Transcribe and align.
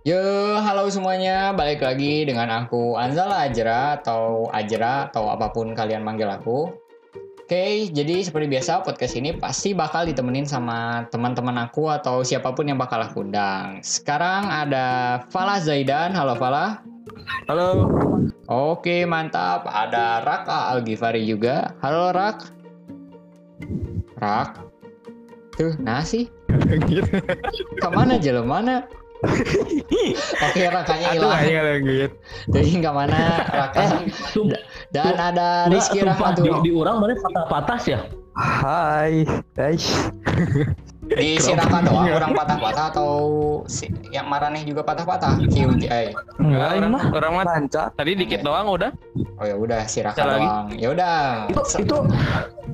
Yo, 0.00 0.16
halo 0.56 0.88
semuanya. 0.88 1.52
Balik 1.52 1.84
lagi 1.84 2.24
dengan 2.24 2.48
aku 2.48 2.96
Anzala 2.96 3.44
Ajra 3.44 4.00
atau 4.00 4.48
Ajra 4.48 5.12
atau 5.12 5.28
apa 5.28 5.52
pun 5.52 5.76
kalian 5.76 6.00
manggil 6.00 6.24
aku. 6.24 6.72
Oke, 7.44 7.92
jadi 7.92 8.24
seperti 8.24 8.48
biasa 8.48 8.80
podcast 8.80 9.20
ini 9.20 9.36
pasti 9.36 9.76
bakal 9.76 10.08
ditemenin 10.08 10.48
sama 10.48 11.04
teman-teman 11.12 11.52
aku 11.68 11.92
atau 11.92 12.24
siapa 12.24 12.48
pun 12.56 12.72
yang 12.72 12.80
bakal 12.80 12.96
aku 12.96 13.28
undang. 13.28 13.84
Sekarang 13.84 14.48
ada 14.48 15.20
Falah 15.28 15.60
Zaidan. 15.60 16.16
Halo 16.16 16.32
Falah. 16.40 16.80
Halo. 17.44 17.92
Oke, 18.48 19.04
mantap. 19.04 19.68
Ada 19.68 20.24
Raka 20.24 20.72
Algifari 20.72 21.28
juga. 21.28 21.76
Halo 21.84 22.16
Rak. 22.16 22.48
Rak. 24.16 24.64
Tuh, 25.60 25.76
nasi. 25.76 26.32
Ke 27.76 27.88
mana 27.92 28.16
jalan 28.16 28.48
mana? 28.48 28.88
Oke, 30.40 30.62
Rakanya 30.64 31.08
Aduh, 31.12 31.28
hilang. 31.28 31.40
ayo 31.44 31.60
lanjut. 31.60 32.12
Jadi 32.48 32.68
nggak 32.80 32.94
mana 32.96 33.18
Raka. 33.44 33.80
Dan 34.90 35.14
ada 35.20 35.68
Rizky 35.68 36.00
Sumpah, 36.00 36.32
di, 36.34 36.70
orang 36.72 36.96
mana 36.98 37.12
patah-patah 37.20 37.78
ya? 37.84 38.00
Hai, 38.34 39.28
guys. 39.52 39.86
Di 41.10 41.42
si 41.42 41.50
Raka 41.52 41.82
doang 41.82 42.06
orang 42.06 42.32
patah-patah 42.38 42.94
atau 42.94 43.10
si, 43.66 43.90
yang 44.14 44.30
Maraneh 44.30 44.62
juga 44.62 44.86
patah-patah? 44.86 45.42
QJ. 45.42 46.14
Enggak, 46.38 46.70
ini 46.78 46.86
orang, 46.86 46.90
mah 46.94 47.04
orang 47.10 47.32
mah 47.34 47.44
lancar 47.50 47.90
tadi 47.98 48.14
dikit 48.14 48.46
doang 48.46 48.70
udah. 48.70 48.94
Oh 49.36 49.44
ya 49.44 49.58
udah 49.58 49.84
si 49.90 50.00
Raka 50.00 50.22
Ada 50.22 50.30
lagi? 50.38 50.46
doang. 50.46 50.66
Ya 50.78 50.88
udah. 50.94 51.16
Itu 51.50 51.60
itu 51.82 51.96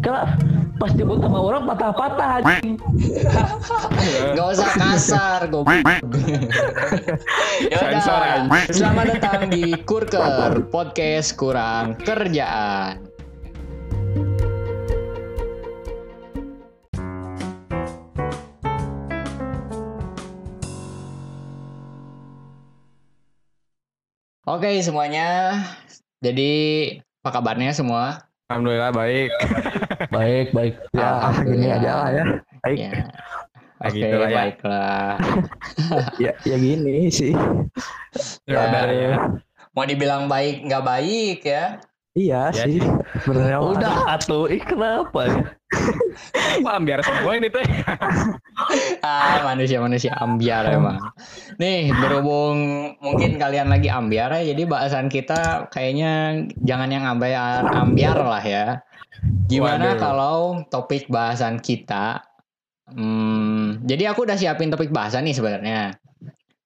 kalau 0.04 0.22
pas 0.76 0.92
jemput 0.92 1.16
sama 1.24 1.40
orang 1.40 1.62
patah-patah 1.64 2.28
anjing. 2.44 2.76
Gak 4.36 4.46
usah 4.52 4.70
kasar, 4.76 5.40
goblok. 5.48 5.80
ya 7.72 7.76
Sensor. 7.80 8.20
Selamat 8.68 9.06
datang 9.16 9.48
di 9.48 9.72
Kurker 9.88 10.68
Podcast 10.68 11.32
Kurang 11.40 11.96
Kerjaan. 12.04 13.08
Oke 24.46 24.78
semuanya, 24.78 25.58
jadi 26.22 26.54
apa 27.26 27.34
kabarnya 27.34 27.74
semua? 27.74 28.30
Alhamdulillah 28.46 28.94
baik. 28.94 29.30
Baik, 30.14 30.46
baik. 30.54 30.74
ya 30.94 31.34
gini 31.34 31.66
aja 31.66 31.90
lah 31.98 32.10
ya 32.14 32.24
baik 32.62 32.78
Ya. 32.78 32.90
Nah, 32.94 33.10
Oke, 33.90 33.98
gitu 33.98 34.16
lah 34.16 34.28
ya. 34.30 34.36
baiklah. 34.38 35.10
ya 36.24 36.32
ya 36.46 36.56
gini 36.56 37.10
sih 37.10 37.34
Ya 38.46 38.58
udah 38.70 38.86
ya. 38.94 39.12
Mau 39.74 39.82
dibilang 39.84 40.30
baik 40.30 40.62
nggak 40.62 40.84
baik 40.86 41.38
ya? 41.42 41.82
iya 42.14 42.54
Ya, 42.54 42.64
sih. 42.70 42.80
Udah 43.26 44.14
atuh, 44.14 44.46
ih 44.46 44.62
kenapa 44.62 45.26
ya? 45.26 45.55
Apa 46.62 46.78
ambiar 46.78 47.02
semua 47.02 47.36
ini 47.36 47.50
teh? 47.50 47.66
Ah, 49.02 49.44
manusia-manusia 49.46 50.14
ambiar 50.16 50.66
emang. 50.70 50.98
Nih, 51.60 51.92
berhubung 51.94 52.56
mungkin 52.98 53.38
kalian 53.38 53.70
lagi 53.70 53.86
ambiar 53.92 54.32
ya, 54.40 54.54
jadi 54.54 54.62
bahasan 54.66 55.06
kita 55.12 55.70
kayaknya 55.70 56.44
jangan 56.64 56.90
yang 56.90 57.04
ambiar 57.06 57.70
ambiar 57.70 58.18
lah 58.18 58.44
ya. 58.44 58.66
Gimana 59.46 59.94
Waduh. 59.94 60.00
kalau 60.02 60.38
topik 60.66 61.06
bahasan 61.06 61.62
kita? 61.62 62.26
Hmm, 62.90 63.82
jadi 63.86 64.10
aku 64.14 64.26
udah 64.26 64.38
siapin 64.38 64.70
topik 64.70 64.90
bahasan 64.90 65.26
nih 65.26 65.34
sebenarnya. 65.34 65.94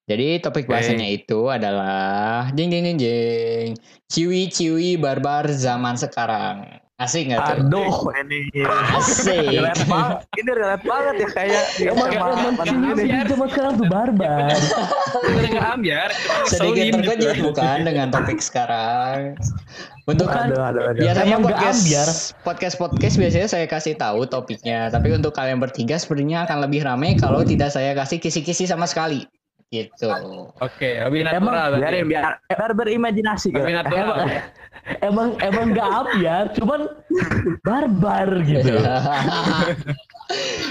Jadi 0.08 0.42
topik 0.42 0.66
Oke. 0.66 0.74
bahasannya 0.74 1.08
itu 1.12 1.46
adalah 1.52 2.50
jeng 2.56 2.72
jeng 2.72 2.83
jeng 2.83 2.98
jeng 2.98 3.68
ciwi-ciwi 4.10 4.98
barbar 4.98 5.46
zaman 5.55 5.94
sekarang. 5.94 6.80
Asik 7.00 7.33
nggak 7.33 7.40
tuh? 7.40 7.56
aduh 7.64 8.12
ini 8.20 8.61
Asik. 8.92 9.40
relate 9.56 9.84
banget 9.88 10.16
ini 10.36 10.50
relate 10.52 10.84
banget 10.84 11.14
ya 11.16 11.28
kayak 11.33 11.64
di 11.80 11.83
Emang 11.88 12.12
ini. 12.12 13.24
zaman 13.24 13.48
sekarang 13.48 13.72
tuh 13.80 13.86
barbar. 13.88 14.52
Dengar 15.40 15.64
ambiar. 15.80 16.12
Sedikit 16.44 17.00
terkejut 17.00 17.34
gitu. 17.40 17.44
bukan 17.48 17.77
dengan 17.89 18.12
topik 18.12 18.44
sekarang. 18.44 19.33
Untuk 20.05 20.27
Bukan. 20.28 20.52
aduh 20.52 20.60
aduh 20.60 20.83
aduh 20.90 21.00
biasanya 21.00 21.36
Emang 21.39 21.44
podcast 21.48 21.80
ambiar. 21.80 22.08
podcast 22.42 22.74
podcast 22.77 23.14
biasanya 23.16 23.48
saya 23.48 23.66
kasih 23.70 23.94
tahu 23.96 24.27
topiknya, 24.27 24.90
tapi 24.90 25.14
untuk 25.14 25.33
kalian 25.33 25.56
bertiga 25.56 25.96
sepertinya 25.96 26.44
akan 26.44 26.66
lebih 26.68 26.84
ramai 26.84 27.14
kalau 27.16 27.40
tidak 27.46 27.72
saya 27.72 27.96
kasih 27.96 28.18
kisi-kisi 28.18 28.68
sama 28.68 28.84
sekali. 28.84 29.24
Gitu. 29.70 30.11
Oke, 30.58 30.98
lebih 30.98 31.31
Emang 31.31 31.55
natural. 31.55 31.67
berarti. 31.79 31.83
biarin 31.86 32.07
biar 32.11 32.25
biar 32.51 32.70
berimajinasi 32.75 33.48
Lebih 33.55 33.70
kan 33.70 33.86
natural. 33.86 34.19
Emang 34.98 35.29
emang 35.39 35.64
nggak 35.70 35.89
ambiar, 35.95 36.45
cuman 36.58 36.81
barbar 37.63 38.29
gitu. 38.42 38.75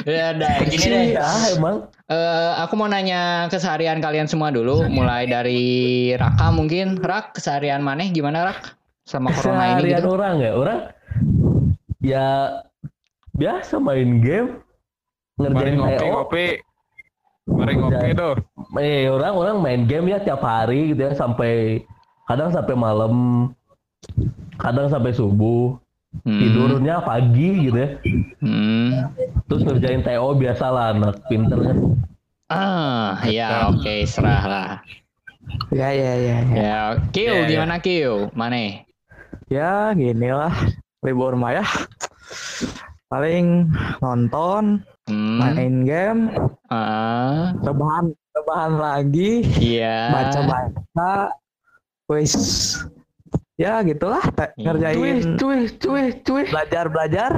ya 0.04 0.36
udah 0.36 0.56
gini 0.68 0.86
deh. 0.92 1.04
Iya, 1.16 1.28
emang. 1.56 1.88
Eh, 2.12 2.52
aku 2.60 2.76
mau 2.76 2.92
nanya 2.92 3.48
keseharian 3.48 4.04
kalian 4.04 4.28
semua 4.28 4.52
dulu, 4.52 4.84
mulai 4.92 5.32
dari 5.32 6.12
Raka 6.20 6.52
mungkin. 6.52 7.00
Rak, 7.00 7.40
keseharian 7.40 7.80
maneh 7.80 8.12
gimana 8.12 8.52
Rak? 8.52 8.76
Sama 9.08 9.32
corona 9.32 9.80
ini 9.80 9.96
Seharian 9.96 10.02
gitu. 10.04 10.10
orang 10.12 10.36
ya, 10.44 10.52
orang 10.60 10.80
ya 12.04 12.28
biasa 13.32 13.80
main 13.80 14.20
game 14.20 14.60
ngerjain 15.40 15.80
ngopi, 15.80 16.06
ngopi. 16.12 16.46
Mari 17.48 17.74
ngopi 17.80 18.10
tuh. 18.12 18.36
Eh 18.72 19.10
orang 19.10 19.34
orang 19.34 19.58
main 19.60 19.82
game 19.84 20.10
ya 20.10 20.20
tiap 20.20 20.40
hari 20.40 20.94
gitu 20.94 21.02
ya 21.02 21.14
sampai 21.14 21.82
kadang 22.26 22.54
sampai 22.54 22.76
malam, 22.78 23.14
kadang 24.56 24.86
sampai 24.88 25.10
subuh. 25.10 25.80
Hmm, 26.26 26.42
Tidurnya 26.42 27.02
pagi 27.02 27.70
gitu 27.70 27.78
ya. 27.78 27.90
hmm. 28.42 28.90
Terus 29.46 29.62
ngerjain 29.62 30.02
TO 30.02 30.30
biasa 30.34 30.66
lah 30.68 30.86
anak 30.92 31.22
pinter 31.26 31.58
kan. 31.60 31.78
Ah, 32.50 33.22
ya 33.26 33.70
oke, 33.70 34.06
serah 34.06 34.42
lah. 34.44 34.70
ya 35.70 35.90
ya 35.90 36.14
ya 36.14 36.38
ya 36.42 36.54
Ya, 36.54 36.78
Kyo 37.10 37.26
Ya, 37.26 37.42
ya. 37.42 37.48
gimana 37.48 37.78
Kyo? 37.78 38.30
Mana? 38.34 38.86
ya 39.50 39.94
gini 39.94 40.30
lah 40.30 40.54
libur 41.02 41.34
mah 41.34 41.58
ya 41.58 41.66
paling 43.08 43.70
nonton 43.98 44.86
Hmm. 45.10 45.42
main 45.42 45.76
game 45.82 46.22
Ah, 46.70 47.50
rebahan 47.60 48.14
rebahan 48.40 48.74
lagi 48.80 49.44
iya. 49.60 50.10
baca 50.10 50.40
baca 50.48 51.12
wis 52.08 52.34
ya 53.60 53.84
gitulah 53.84 54.24
Iya. 54.56 54.72
ngerjain 54.72 55.36
cuy, 55.36 55.60
cuy, 55.76 56.06
cuy. 56.24 56.44
belajar 56.48 56.86
belajar 56.88 57.32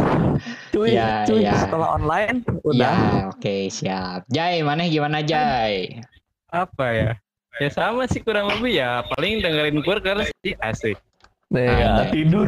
Cuy, 0.69 0.94
Ya, 0.95 1.25
cuy. 1.25 1.41
ya. 1.45 1.53
setelah 1.57 1.97
online 1.97 2.41
udah 2.63 2.94
Ya, 2.97 3.29
oke, 3.29 3.56
siap. 3.69 4.22
Jai, 4.29 4.62
mana 4.62 4.85
gimana 4.85 5.22
Jai? 5.22 6.01
Apa 6.50 6.85
ya? 6.94 7.12
Ya 7.59 7.69
sama 7.69 8.07
sih 8.09 8.23
kurang 8.23 8.50
lebih 8.50 8.79
ya. 8.81 9.06
Paling 9.06 9.44
dengerin 9.44 9.78
kur 9.85 10.00
karena 10.01 10.25
sih 10.41 10.56
asik. 10.57 10.97
Nih, 11.51 11.68
Ada. 11.68 12.07
ya, 12.07 12.09
tidur. 12.09 12.47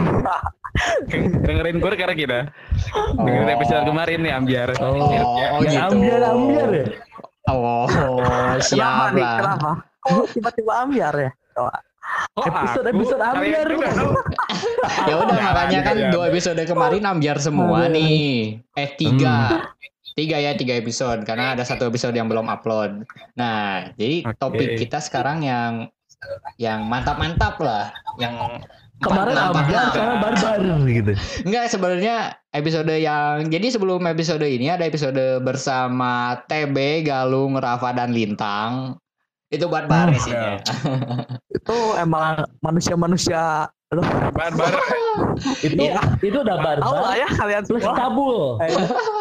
dengerin 1.45 1.77
kur 1.83 1.93
karena 1.93 2.15
kita. 2.15 2.39
Dengerin 3.19 3.51
episode 3.51 3.83
kemarin 3.85 4.19
nih 4.25 4.33
ambiar. 4.33 4.69
Oh, 4.81 4.95
oh 4.97 5.11
Ya, 5.11 5.21
gitu. 5.61 5.77
Ambiar, 5.93 6.21
ambiar 6.23 6.69
ya. 6.73 6.85
Oh, 7.45 7.83
kenapa 7.89 8.59
siap 8.61 9.11
nih 9.11 9.21
lah. 9.21 9.37
kenapa 9.37 9.69
kok 9.99 10.25
tiba-tiba 10.31 10.73
ambiar 10.79 11.15
ya 11.15 11.31
Oh, 11.53 11.69
Oh, 12.35 12.43
Episode- 12.43 12.83
aku? 12.85 12.97
episode 12.99 13.23
ambiar. 13.23 13.67
Ya 15.07 15.15
udah 15.15 15.37
makanya 15.39 15.79
kan 15.81 15.95
iya. 15.97 16.09
dua 16.11 16.27
episode 16.27 16.59
kemarin 16.61 17.03
ambiar 17.03 17.39
semua 17.39 17.87
Aduh. 17.87 17.95
nih. 17.95 18.59
Eh 18.75 18.89
tiga. 18.93 19.63
Tiga 20.13 20.37
ya 20.37 20.53
tiga 20.53 20.75
episode 20.75 21.23
karena 21.23 21.55
ada 21.55 21.63
satu 21.63 21.87
episode 21.87 22.11
yang 22.11 22.27
belum 22.27 22.45
upload. 22.45 23.07
Nah, 23.33 23.87
jadi 23.95 24.27
Oke. 24.27 24.35
topik 24.35 24.69
kita 24.77 24.99
sekarang 24.99 25.41
yang 25.41 25.87
yang 26.57 26.85
mantap-mantap 26.85 27.57
lah, 27.57 27.89
yang 28.17 28.61
Kemarin 29.03 29.35
empat- 29.35 29.51
ambiar, 29.53 29.67
empat- 29.77 29.91
sekarang 29.91 30.17
barbar 30.17 30.55
gitu. 30.87 31.11
Enggak 31.43 31.65
sebenarnya 31.67 32.15
episode 32.49 32.93
yang 32.93 33.35
jadi 33.45 33.67
sebelum 33.69 34.01
episode 34.05 34.43
ini 34.43 34.67
ada 34.67 34.83
episode 34.83 35.19
bersama 35.39 36.13
TB, 36.45 36.75
Galung, 37.03 37.55
Rafa 37.55 37.91
dan 37.91 38.09
Lintang. 38.09 38.95
Itu 39.47 39.67
buat 39.67 39.85
bar 39.85 40.07
Hmm. 40.07 40.17
isinya. 40.17 40.53
itu 41.53 41.77
emang 41.95 42.41
manusia-manusia 42.59 43.69
aduh 43.87 44.01
Barbar 44.33 44.73
Itu 45.61 45.77
Iya. 45.77 46.01
itu 46.17 46.33
udah 46.35 46.57
tahu 46.57 46.81
lah 46.89 47.13
barbar. 47.13 47.13
ya 47.13 47.27
kalian 47.29 47.63
Plus 47.63 47.77
semua 47.79 47.93
tabul. 47.95 48.57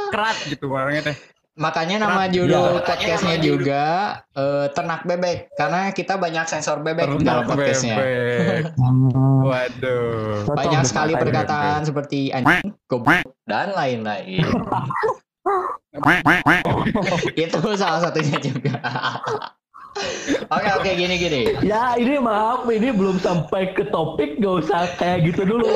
kerat 0.08 0.37
gitu 0.46 0.64
orangnya 0.67 1.12
teh. 1.12 1.17
Makanya 1.52 2.00
nama 2.00 2.25
Kenapa? 2.25 2.32
judul 2.32 2.70
Iya. 2.81 2.84
podcastnya 2.88 3.37
juga 3.37 3.84
eh, 4.32 4.66
ternak 4.72 5.04
bebek 5.04 5.52
karena 5.52 5.93
kita 5.93 6.16
banyak 6.16 6.49
sensor 6.49 6.81
bebek 6.81 7.20
di 7.20 7.25
dalam 7.28 7.44
podcastnya. 7.44 7.96
bebek. 8.00 8.72
Waduh. 9.52 10.49
Banyak 10.49 10.82
sekali 10.88 11.12
perkataan 11.12 11.84
seperti 11.84 12.32
anjing, 12.32 12.72
goblok 12.88 13.20
dan 13.44 13.76
lain-lain. 13.76 14.49
Itu 17.37 17.58
salah 17.76 18.00
satunya 18.00 18.40
juga. 18.40 18.81
Oke 20.53 20.69
oke 20.79 20.91
gini 20.97 21.15
gini. 21.19 21.43
Ya 21.65 21.97
ini 21.99 22.17
maaf 22.21 22.65
ini 22.69 22.89
belum 22.93 23.21
sampai 23.21 23.73
ke 23.77 23.89
topik 23.91 24.41
gak 24.41 24.65
usah 24.67 24.89
kayak 24.97 25.29
gitu 25.29 25.44
dulu. 25.44 25.69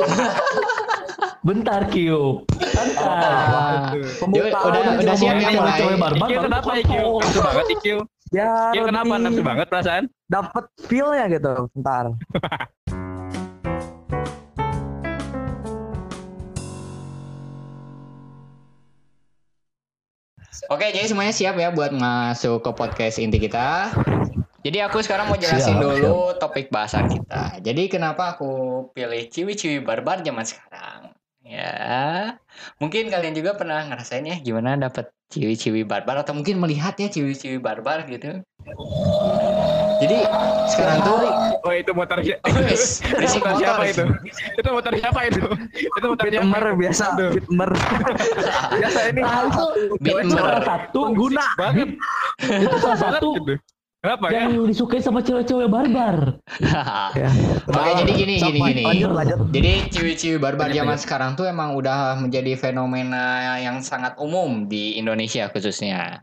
Bentar 1.45 1.87
Kyo. 1.87 2.43
Santai. 2.75 3.07
Ah, 3.07 3.95
yuk, 3.95 4.51
udah 4.51 4.81
udah 4.99 5.15
siap 5.15 5.37
ya 5.39 5.49
mulai. 5.55 5.79
cewek 5.79 5.95
barbar 5.95 6.27
kenapa 6.27 6.69
ke 6.75 6.81
Ikil? 6.83 6.99
topik. 6.99 7.23
Nafsu 7.23 7.39
banget 7.39 7.65
Ikil. 7.79 7.99
Ya, 8.35 8.51
Ikil 8.75 8.83
kenapa 8.91 9.13
nafsu 9.15 9.41
banget 9.45 9.65
perasaan? 9.71 10.03
Dapet 10.27 10.65
feel-nya 10.91 11.25
gitu. 11.31 11.53
Bentar. 11.71 12.05
Oke, 20.65 20.89
jadi 20.89 21.05
semuanya 21.05 21.33
siap 21.35 21.53
ya 21.61 21.69
buat 21.69 21.93
masuk 21.93 22.65
ke 22.65 22.71
podcast 22.73 23.21
inti 23.21 23.37
kita. 23.37 23.93
Jadi 24.65 24.81
aku 24.81 24.99
sekarang 25.05 25.29
mau 25.29 25.37
jelasin 25.37 25.77
Siap, 25.77 25.83
dulu 25.85 26.33
topik 26.41 26.73
bahasan 26.73 27.05
kita. 27.07 27.61
Jadi 27.61 27.87
kenapa 27.87 28.33
aku 28.35 28.89
pilih 28.91 29.29
ciwi-ciwi 29.29 29.85
barbar 29.85 30.25
zaman 30.25 30.43
sekarang? 30.43 31.13
Ya, 31.47 32.35
mungkin 32.81 33.07
kalian 33.07 33.31
juga 33.31 33.55
pernah 33.55 33.85
ngerasain 33.87 34.27
ya 34.27 34.35
gimana 34.43 34.75
dapat 34.75 35.07
ciwi-ciwi 35.31 35.87
barbar 35.87 36.19
atau 36.19 36.35
mungkin 36.35 36.59
melihat 36.59 36.99
ya 36.99 37.07
ciwi-ciwi 37.07 37.63
barbar 37.63 38.03
gitu. 38.11 38.43
Jadi 39.97 40.17
sekarang 40.69 40.97
tuh 41.01 41.17
Oh 41.67 41.73
itu 41.75 41.91
motor 41.91 42.17
siapa? 42.23 42.47
Oh, 42.47 42.63
wes, 42.63 43.03
berisik 43.03 43.43
motor 43.43 43.59
siapa 43.59 43.83
itu? 43.91 44.03
Itu 44.55 44.69
motor 44.71 44.93
siapa 44.95 45.19
itu? 45.27 45.43
Itu 45.75 46.05
motor 46.07 46.25
siapa? 46.31 46.45
Fitmer 46.47 46.65
biasa, 46.79 47.03
Aduh. 47.11 47.31
Fitmer. 47.35 47.69
biasa 48.79 48.99
ini 49.11 49.19
Nah, 49.19 49.39
itu 49.43 49.65
Bitmer. 49.99 50.23
itu 50.23 50.29
salah 50.31 50.61
satu 50.63 50.99
pengguna. 51.11 51.45
Banget. 51.59 51.89
itu 52.39 52.75
salah 52.79 52.99
satu 53.03 53.27
gitu. 53.35 53.53
Kenapa 53.97 54.25
ya? 54.29 54.45
yang 54.45 54.69
disukai 54.69 55.01
sama 55.03 55.19
cewek-cewek 55.25 55.67
barbar. 55.67 56.39
Ya. 57.17 57.29
Oke, 57.67 57.91
jadi 58.05 58.11
gini 58.13 58.33
gini 58.39 58.59
gini. 58.61 58.83
Lanjut, 58.85 59.11
lanjut. 59.11 59.39
Jadi 59.51 59.71
ciwi-ciwi 59.91 60.37
barbar 60.37 60.69
zaman 60.71 60.95
sekarang 61.01 61.33
tuh 61.33 61.49
emang 61.49 61.73
udah 61.75 62.15
menjadi 62.21 62.53
fenomena 62.55 63.57
yang 63.59 63.81
sangat 63.81 64.15
umum 64.21 64.69
di 64.69 64.95
Indonesia 64.95 65.49
khususnya. 65.49 66.21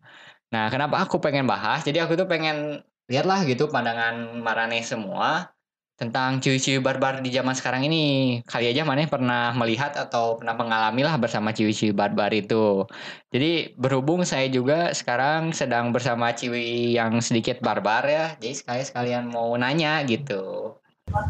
Nah, 0.54 0.70
kenapa 0.70 1.02
aku 1.02 1.18
pengen 1.18 1.50
bahas? 1.50 1.82
Jadi 1.82 1.98
aku 1.98 2.14
tuh 2.14 2.30
pengen 2.30 2.80
lihatlah 3.10 3.44
gitu 3.48 3.68
pandangan 3.68 4.40
Marane 4.40 4.80
semua 4.80 5.54
tentang 5.94 6.42
ciwi-ciwi 6.42 6.82
barbar 6.82 7.22
di 7.22 7.30
zaman 7.30 7.54
sekarang 7.54 7.86
ini. 7.86 8.04
Kali 8.42 8.66
aja 8.66 8.82
Maneh 8.82 9.06
pernah 9.06 9.54
melihat 9.54 9.94
atau 9.94 10.34
pernah 10.34 10.54
mengalami 10.58 11.06
lah 11.06 11.14
bersama 11.22 11.54
ciwi-ciwi 11.54 11.94
barbar 11.94 12.34
itu. 12.34 12.82
Jadi 13.30 13.78
berhubung 13.78 14.26
saya 14.26 14.50
juga 14.50 14.90
sekarang 14.90 15.54
sedang 15.54 15.94
bersama 15.94 16.34
ciwi 16.34 16.98
yang 16.98 17.22
sedikit 17.22 17.62
barbar 17.62 18.02
ya. 18.10 18.26
Jadi 18.42 18.54
sekali 18.58 18.82
sekalian 18.82 19.30
mau 19.30 19.54
nanya 19.54 20.02
gitu. 20.02 20.74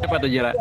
Siapa 0.00 0.16
tuh 0.20 0.30
Jira? 0.32 0.52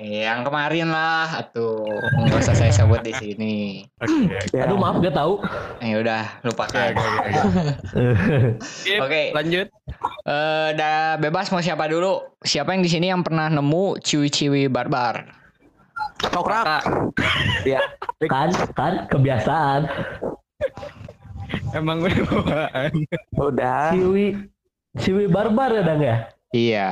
Yang 0.00 0.40
kemarin 0.48 0.88
lah, 0.88 1.44
atuh 1.44 1.84
nggak 2.24 2.40
usah 2.40 2.56
saya 2.56 2.72
sebut 2.72 3.04
di 3.04 3.12
sini. 3.12 3.84
Oke. 4.00 4.32
Ya. 4.56 4.64
Aduh 4.64 4.80
maaf 4.80 5.00
gak 5.04 5.12
tahu. 5.12 5.40
Ya 5.84 5.96
udah, 6.00 6.24
lupakan. 6.44 6.92
Oke, 6.92 7.00
oke, 7.00 7.08
oke. 7.20 7.30
Oke. 9.04 9.22
Lanjut. 9.36 9.66
Eh, 10.24 10.68
dah 10.76 11.20
bebas 11.20 11.52
mau 11.52 11.60
siapa 11.60 11.88
dulu? 11.88 12.36
Siapa 12.40 12.72
yang 12.72 12.82
di 12.84 12.90
sini 12.90 13.12
yang 13.12 13.20
pernah 13.20 13.52
nemu 13.52 14.00
ciwi-ciwi 14.00 14.72
barbar? 14.72 15.28
Tokrak. 16.32 16.84
Ya. 17.64 17.80
kan 18.28 18.52
kan 18.76 19.04
kebiasaan. 19.08 19.88
Emang 21.76 22.04
udah 22.04 22.20
bawaan. 22.28 22.92
Udah. 23.36 23.92
Ciwi 23.92 24.48
ciwi 24.98 25.24
barbar 25.28 25.70
ya 25.76 25.82
dang 25.84 26.00
ya. 26.02 26.16
Iya. 26.50 26.90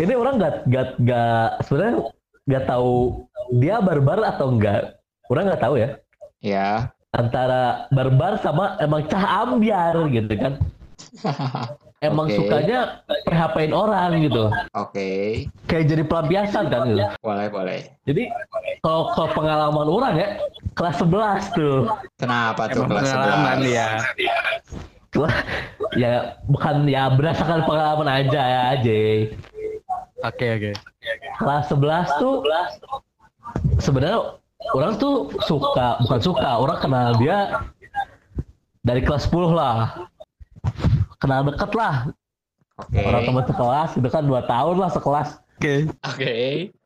Ini 0.00 0.12
orang 0.16 0.40
gak 0.40 0.54
gak 0.72 0.88
gak 1.04 1.46
sebenarnya 1.68 2.08
gak 2.48 2.64
tahu 2.64 3.26
dia 3.60 3.76
barbar 3.84 4.24
atau 4.24 4.48
enggak. 4.56 4.96
Orang 5.28 5.48
nggak 5.48 5.62
tahu 5.62 5.74
ya. 5.76 5.88
Ya. 6.40 6.92
Antara 7.12 7.88
barbar 7.92 8.40
sama 8.40 8.80
emang 8.80 9.04
cah 9.08 9.44
ambiar 9.44 9.96
gitu 10.08 10.32
kan. 10.36 10.56
Emang 12.02 12.26
Oke. 12.26 12.34
sukanya 12.34 13.06
PHP-in 13.30 13.70
orang 13.70 14.26
gitu. 14.26 14.50
Oke. 14.74 15.46
Kayak 15.70 15.86
jadi 15.86 16.02
pelampiasan 16.02 16.66
kan 16.66 16.90
gitu. 16.90 16.98
Boleh, 17.22 17.46
boleh. 17.46 17.78
Jadi 18.02 18.26
kalau 18.82 19.14
kalau 19.14 19.30
pengalaman 19.38 19.86
orang 19.86 20.14
ya 20.18 20.28
kelas 20.74 20.98
11 20.98 21.54
tuh. 21.54 21.86
Kenapa 22.18 22.66
tuh 22.74 22.82
Emang 22.82 22.98
kelas 22.98 23.06
pengalaman 23.14 23.58
11? 23.62 23.70
ya. 23.78 23.88
Wah, 25.14 25.36
ya 25.94 26.12
bukan 26.50 26.90
ya 26.90 27.06
berdasarkan 27.14 27.70
pengalaman 27.70 28.08
aja 28.10 28.42
ya 28.50 28.60
aja. 28.74 28.98
Oke 30.22 30.46
oke. 30.58 30.70
Kelas 31.38 31.64
11 31.70 32.22
tuh 32.22 32.34
sebenarnya 33.82 34.18
orang 34.72 34.94
tuh 34.96 35.34
suka 35.44 35.98
bukan 36.06 36.20
suka 36.22 36.50
orang 36.62 36.78
kenal 36.78 37.08
dia 37.18 37.66
dari 38.86 39.02
kelas 39.02 39.26
10 39.26 39.52
lah. 39.52 40.06
Kenal 41.18 41.46
deket 41.46 41.70
lah 41.78 42.10
Oke. 42.78 42.98
orang 43.04 43.22
teman 43.22 43.44
sekelas 43.46 43.90
itu 43.94 44.08
kan 44.10 44.22
dua 44.26 44.42
tahun 44.42 44.76
lah 44.78 44.90
sekelas 44.90 45.38
Oke. 45.62 45.86
Oke. 46.10 46.34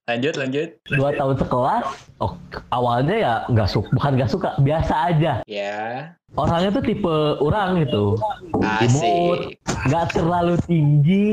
Lanjut, 0.06 0.38
lanjut. 0.38 0.68
dua 0.86 1.10
tahun 1.12 1.34
sekelas 1.34 1.86
oh 2.22 2.38
awalnya 2.70 3.16
ya 3.18 3.34
nggak 3.50 3.66
suka 3.66 3.90
bukan 3.90 4.12
nggak 4.14 4.30
suka 4.30 4.48
biasa 4.62 4.94
aja 5.10 5.32
Ya. 5.44 6.14
orangnya 6.32 6.70
tuh 6.72 6.84
tipe 6.84 7.10
orang 7.42 7.82
gitu 7.82 8.14
imut 8.62 9.40
Asik. 9.50 9.58
nggak 9.90 10.06
terlalu 10.14 10.54
tinggi 10.62 11.24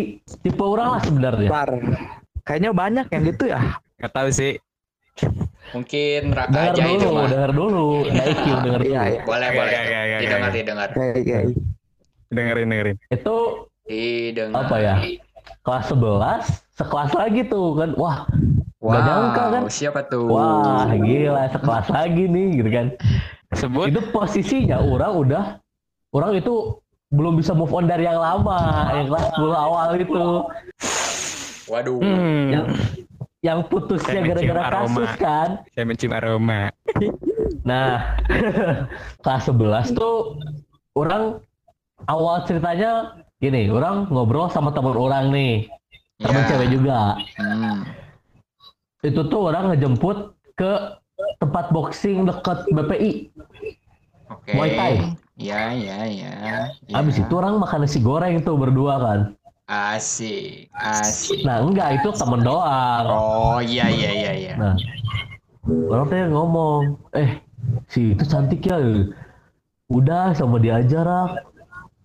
tipe 0.41 0.57
orang 0.59 0.97
lah 0.97 1.01
sebenarnya 1.01 1.49
Bentar. 1.49 1.69
Kayaknya 2.43 2.71
banyak 2.73 3.05
yang 3.07 3.23
gitu 3.23 3.43
ya. 3.47 3.59
Gak 3.95 4.11
tahu 4.11 4.27
sih. 4.27 4.59
Mungkin 5.71 6.35
rak 6.35 6.51
dengar 6.51 6.73
aja 6.73 6.83
itu 6.83 6.97
dulu 6.99 7.13
mah. 7.15 7.27
dengar 7.31 7.51
dulu 7.53 7.87
nah 8.09 8.23
IQ 8.25 8.45
denger 8.59 8.81
dulu. 8.83 8.93
Boleh, 9.23 9.49
boleh. 9.53 9.79
Didengar, 10.19 10.51
didengar. 10.51 10.89
Dengerin 12.27 12.67
dengerin. 12.67 12.97
itu 13.07 13.35
Didengar. 13.85 14.65
apa 14.65 14.75
ya 14.75 14.95
kelas 15.61 15.85
11 15.87 16.51
sekelas 16.75 17.11
lagi 17.13 17.41
tuh 17.45 17.77
kan 17.77 17.89
wah 17.95 18.27
Wow, 18.83 18.91
Nggak 18.91 19.03
nyangka 19.07 19.43
kan? 19.47 19.61
siapa 19.71 19.99
tuh? 20.03 20.27
wah 20.27 20.91
gila 20.91 21.47
sekelas 21.47 21.87
lagi 21.87 22.23
nih 22.25 22.47
gitu 22.53 22.69
kan 22.69 22.87
Sebut. 23.53 23.85
itu 23.87 24.01
posisinya 24.11 24.75
orang 24.77 25.11
udah 25.15 25.43
orang 26.11 26.35
itu 26.35 26.75
belum 27.07 27.37
bisa 27.37 27.53
move 27.53 27.71
on 27.71 27.85
dari 27.85 28.03
yang 28.03 28.17
lama 28.17 28.59
yang 28.91 29.07
kelas 29.07 29.25
10 29.31 29.55
awal 29.55 29.87
itu 29.95 30.25
Waduh. 31.65 31.95
Hmm. 31.97 32.47
yang 32.49 32.65
yang 33.39 33.59
putusnya 33.63 34.19
gara-gara 34.21 34.61
aroma. 34.65 34.83
kasus 34.99 35.11
kan 35.15 35.49
Saya 35.69 35.83
mencium 35.85 36.11
aroma. 36.11 36.67
nah 37.63 38.19
kelas 39.23 39.47
11 39.47 39.63
tuh 39.93 40.35
orang 40.93 41.39
awal 42.05 42.43
ceritanya 42.43 43.15
gini 43.37 43.67
orang 43.67 44.07
ngobrol 44.07 44.47
sama 44.47 44.71
teman 44.71 44.91
orang 44.91 45.31
nih 45.31 45.71
teman 46.19 46.41
Ya. 46.41 46.47
cewek 46.49 46.69
juga 46.69 47.15
Hmm. 47.39 47.79
Itu 49.03 49.21
tuh 49.27 49.51
orang 49.51 49.75
ngejemput 49.75 50.33
ke 50.55 50.71
tempat 51.37 51.69
boxing 51.75 52.25
deket 52.25 52.65
BPI 52.71 53.11
Oke. 54.33 54.51
Muay 54.57 54.71
Thai. 54.73 54.93
Ya, 55.37 55.73
ya, 55.73 55.97
ya. 56.09 56.33
ya. 56.89 56.99
Itu 57.05 57.33
orang 57.37 57.61
makan 57.61 57.85
nasi 57.85 58.01
goreng 58.01 58.41
tuh 58.41 58.57
berdua 58.57 58.97
kan. 59.01 59.19
Asik, 59.63 60.67
asik. 60.75 61.47
Nah 61.47 61.63
enggak 61.63 62.03
itu 62.03 62.11
temen 62.13 62.43
doang. 62.43 63.05
Oh, 63.07 63.59
iya, 63.63 63.87
iya, 63.87 64.11
iya, 64.11 64.31
iya. 64.35 64.53
Nah 64.59 64.75
orang 65.63 66.05
teh 66.11 66.19
ngomong, 66.27 66.99
eh 67.15 67.39
si 67.87 68.11
itu 68.11 68.23
cantik 68.27 68.67
ya. 68.67 68.77
Udah 69.87 70.35
sama 70.35 70.59
dia 70.59 70.83
aja 70.83 71.07
rak. 71.07 71.47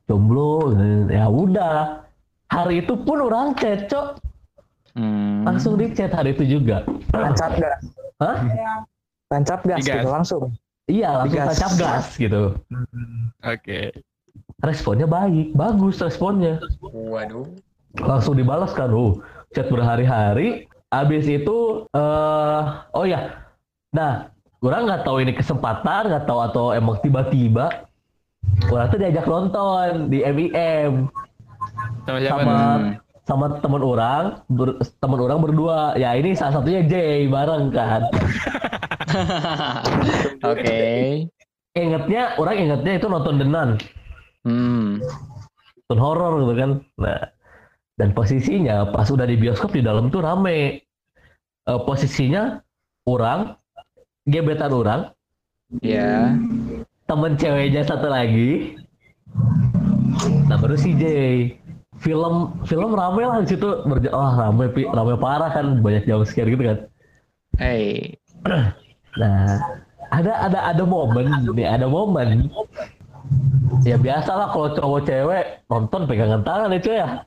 Jomblo, 0.08 0.72
ya 1.10 1.28
udah. 1.28 2.06
Hari 2.48 2.86
itu 2.86 2.96
pun 2.96 3.20
orang 3.20 3.52
cecok 3.58 4.16
Hmm. 4.98 5.46
langsung 5.46 5.78
di 5.78 5.94
chat 5.94 6.10
hari 6.10 6.34
itu 6.34 6.42
juga. 6.44 6.82
Tancap 7.08 7.54
gas. 7.54 7.80
Hah? 8.18 8.36
Tancap 9.30 9.60
gas 9.62 9.78
Digas. 9.78 9.94
gitu 9.94 10.08
langsung. 10.10 10.42
Iya 10.90 11.22
langsung 11.22 11.38
Digas. 11.38 11.46
tancap 11.54 11.72
gas 11.78 12.06
gitu. 12.18 12.42
Oke. 13.40 13.80
Responnya 14.58 15.06
baik, 15.06 15.54
bagus 15.54 16.02
responnya. 16.02 16.58
Waduh. 16.82 17.46
langsung 17.98 18.36
dibalas 18.36 18.76
kan 18.76 18.92
oh 18.92 19.18
chat 19.50 19.66
berhari-hari 19.72 20.68
habis 20.88 21.24
itu 21.24 21.88
eh 21.90 22.62
oh 22.92 23.02
ya 23.02 23.32
nah 23.90 24.28
orang 24.60 24.84
nggak 24.86 25.02
tahu 25.08 25.24
ini 25.24 25.32
kesempatan 25.32 26.06
nggak 26.06 26.28
tahu 26.28 26.40
atau 26.44 26.76
emang 26.76 27.00
tiba-tiba 27.00 27.88
orang 28.68 28.86
tuh 28.92 28.98
diajak 29.00 29.24
nonton 29.24 30.12
di 30.12 30.20
MIM 30.20 31.08
Sama 32.04 32.18
siapa? 32.20 32.40
sama. 32.44 32.56
Sama 33.28 33.60
teman 33.60 33.78
orang 33.78 34.40
ber- 34.48 34.80
teman 34.98 35.20
orang 35.20 35.38
berdua 35.38 35.92
ya 35.94 36.16
ini 36.16 36.32
salah 36.32 36.58
satunya 36.58 36.80
Jay 36.82 37.28
bareng 37.28 37.68
kan 37.68 38.08
Oke. 40.44 40.80
ingetnya 41.74 42.36
orang 42.36 42.56
ingetnya 42.58 42.92
itu 42.96 43.06
nonton 43.06 43.36
denan 43.36 43.68
Hmm. 44.46 45.02
nonton 45.84 45.98
horor 45.98 46.32
gitu 46.40 46.54
kan 46.56 46.70
nah 46.96 47.20
Dan 47.98 48.14
posisinya 48.14 48.88
pas 48.88 49.10
udah 49.10 49.26
di 49.26 49.34
bioskop 49.34 49.74
di 49.74 49.82
dalam 49.82 50.06
tuh 50.06 50.22
rame. 50.22 50.86
Eh, 51.66 51.80
posisinya 51.82 52.62
orang, 53.04 53.58
gebetan 54.22 54.70
orang, 54.70 55.00
Ya. 55.82 56.30
temen 57.04 57.34
ceweknya 57.34 57.82
satu 57.82 58.06
lagi. 58.06 58.78
Nah 60.46 60.54
baru 60.54 60.78
si 60.78 60.94
Jay. 60.94 61.58
Film 61.98 62.34
film 62.62 62.90
rame 62.92 63.22
lah 63.22 63.42
di 63.42 63.48
situ 63.48 63.68
berja 63.82 64.10
oh 64.10 64.30
rame 64.32 64.70
pi- 64.70 64.86
rame 64.86 65.14
parah 65.14 65.50
kan 65.50 65.78
banyak 65.78 66.04
jam 66.04 66.22
scare 66.22 66.46
gitu 66.46 66.62
kan. 66.64 66.78
Hey. 67.54 68.14
Nah 69.18 69.58
ada 70.08 70.32
ada 70.40 70.58
ada 70.68 70.82
momen 70.84 71.26
nih 71.50 71.66
ada 71.66 71.84
momen. 71.84 72.46
Ya 73.82 73.98
biasa 73.98 74.30
lah 74.30 74.48
kalau 74.48 74.70
cowok 74.70 75.00
cewek 75.02 75.44
nonton 75.66 76.06
pegangan 76.06 76.40
tangan 76.40 76.70
itu 76.70 76.94
ya. 76.94 77.26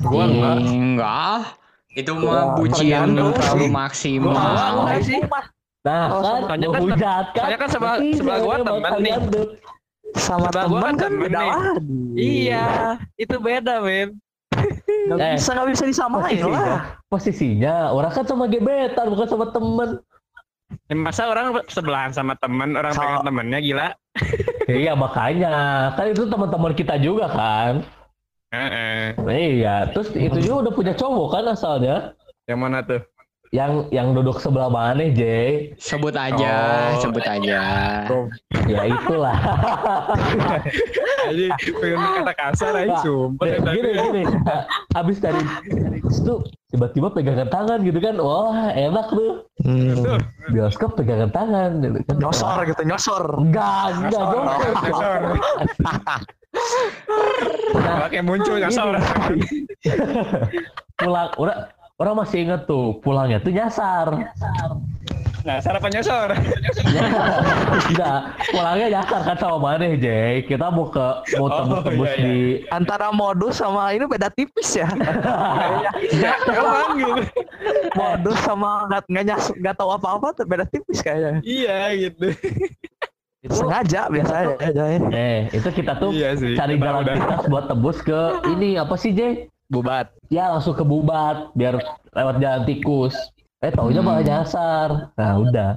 Gua 0.00 0.24
enggak. 0.24 0.54
Enggak. 0.62 1.38
Itu 1.90 2.14
mah 2.14 2.22
Wah, 2.22 2.44
pujian 2.54 3.10
tergantung 3.10 3.34
terlalu 3.34 3.66
maksimal. 3.68 4.32
enggak 4.32 5.02
sih. 5.02 5.18
Nah 5.80 6.04
Oh, 6.06 6.20
kan 6.20 6.22
soalnya 6.22 6.46
kan 6.46 6.58
menghujat 6.62 7.24
kan. 7.26 7.40
soalnya 7.40 7.58
kan 7.58 7.68
sebelah- 7.68 7.98
Iya, 7.98 8.14
sebelah 8.14 8.38
gua 8.38 8.54
emang 8.54 8.78
temen 8.78 9.00
nih. 9.02 9.14
Sama 10.16 10.48
teman 10.50 10.94
kan 10.94 10.96
kan 10.98 11.12
beda 11.16 11.38
nih. 11.38 11.50
lagi. 11.50 12.00
Iya, 12.16 12.66
itu 13.14 13.36
beda, 13.36 13.74
men. 13.80 14.08
Nggak 15.06 15.18
Eh. 15.18 15.32
bisa 15.38 15.50
nggak 15.52 15.68
bisa 15.70 15.84
disamain 15.86 16.22
Posisinya, 16.36 16.60
lah. 16.60 16.80
posisinya 17.06 17.74
orang 17.90 18.12
kan 18.12 18.24
sama 18.24 18.44
gebetan 18.46 19.06
bukan 19.08 19.26
sama 19.26 19.46
temen. 19.48 19.90
Ya, 20.86 20.94
Masa 20.94 21.26
orang 21.26 21.46
sebelahan 21.66 22.10
sama 22.10 22.34
temen, 22.36 22.74
orang 22.74 22.94
So- 22.94 23.00
pengen 23.00 23.18
temennya 23.24 23.58
gila. 23.58 23.88
iya 24.66 24.92
makanya 24.94 25.52
kan 25.94 26.06
itu 26.06 26.26
teman-teman 26.26 26.72
kita 26.74 26.94
juga 26.96 27.26
kan. 27.26 27.72
Heeh. 28.50 29.14
Nah, 29.16 29.30
iya, 29.32 29.74
terus 29.88 30.10
itu 30.10 30.38
juga 30.40 30.68
udah 30.68 30.72
punya 30.74 30.92
cowok 30.92 31.26
kan 31.32 31.44
asalnya. 31.48 31.96
Yang 32.44 32.58
mana 32.58 32.78
tuh? 32.82 33.00
Yang 33.50 33.90
yang 33.90 34.14
duduk 34.14 34.38
sebelah 34.38 34.70
mana, 34.70 35.10
Jay? 35.10 35.74
Sebut 35.74 36.14
aja, 36.14 36.54
Oh. 36.94 37.02
sebut 37.02 37.24
aja. 37.26 37.58
Ya 38.70 38.82
itulah. 38.86 39.34
Aji, 41.26 41.50
pengen 41.82 41.98
kata 41.98 42.32
kasar 42.38 42.72
aja, 42.78 42.94
Nah, 42.94 43.02
sumpah. 43.02 43.50
Gini 43.74 43.90
gini. 43.90 44.22
Habis 44.94 45.18
dari 45.18 45.42
itu 46.06 46.34
tiba-tiba 46.70 47.10
pegangan 47.10 47.50
tangan 47.50 47.82
gitu 47.82 47.98
kan. 47.98 48.14
Wah, 48.22 48.70
enak 48.70 49.10
tuh. 49.10 49.42
Hmm. 49.66 50.22
Bioskop 50.54 50.94
pegangan 50.94 51.34
tangan 51.34 51.82
gitu 51.82 51.98
kan. 52.06 52.16
Nyosor 52.22 52.58
gitu, 52.70 52.82
nyosor. 52.86 53.24
Enggak, 53.34 53.98
enggak 53.98 54.22
nyosor. 54.30 54.46
Nyosor. 54.78 55.20
Nah, 57.74 57.96
Pakai 58.06 58.22
muncul 58.22 58.62
nyasar. 58.62 58.94
pulang 60.94 61.30
orang 61.34 61.58
orang 62.00 62.14
masih 62.16 62.38
inget 62.42 62.64
tuh 62.64 62.96
pulangnya 62.98 63.38
tuh 63.38 63.52
nyasar. 63.52 64.08
Nyasar 65.40 65.72
apa 65.80 65.88
nyosor? 65.88 66.28
Enggak, 67.88 68.20
pulangnya 68.48 68.86
nyasar 68.90 69.20
kan 69.22 69.36
sama 69.36 69.56
mana 69.56 69.92
Jay? 69.94 70.44
Kita 70.44 70.68
mau 70.68 70.88
ke 70.88 71.06
mau 71.36 71.44
Oh, 71.44 71.50
tembus-tembus 71.54 72.08
iya, 72.08 72.16
iya. 72.16 72.24
di 72.24 72.36
Antara 72.68 73.08
modus 73.10 73.60
sama 73.60 73.92
ini 73.92 74.04
beda 74.04 74.32
tipis 74.32 74.76
ya. 74.76 74.88
Emang 76.48 76.96
gitu. 76.96 77.22
modus 77.92 78.38
sama 78.40 78.88
nggak 78.88 79.02
nggak 79.06 79.24
nyas 79.26 79.44
nggak 79.54 79.76
tahu 79.76 79.90
apa-apa 79.92 80.26
tuh 80.34 80.44
beda 80.44 80.64
tipis 80.66 81.00
kayaknya. 81.00 81.40
Iya 81.44 81.78
gitu. 82.00 82.32
itu 83.40 83.56
Sengaja 83.56 84.12
biasanya 84.12 84.52
aja 84.60 84.84
ya. 84.84 85.00
eh 85.16 85.40
itu 85.48 85.68
kita 85.72 85.96
tuh 85.96 86.12
Iya 86.12 86.36
sih. 86.36 86.52
cari 86.60 86.76
jalan 86.76 87.08
pintas 87.08 87.48
buat 87.48 87.72
tembus 87.72 87.96
ke 88.00 88.20
ini 88.52 88.76
apa 88.76 88.92
sih 88.96 89.16
Jay? 89.16 89.48
Bubat. 89.70 90.10
Ya 90.28 90.50
langsung 90.50 90.74
ke 90.74 90.82
Bubat 90.82 91.54
biar 91.54 91.78
lewat 92.10 92.42
jalan 92.42 92.62
tikus. 92.66 93.14
Eh 93.62 93.70
taunya 93.70 94.02
malah 94.02 94.26
nyasar. 94.26 95.14
Nah 95.14 95.32
udah, 95.38 95.70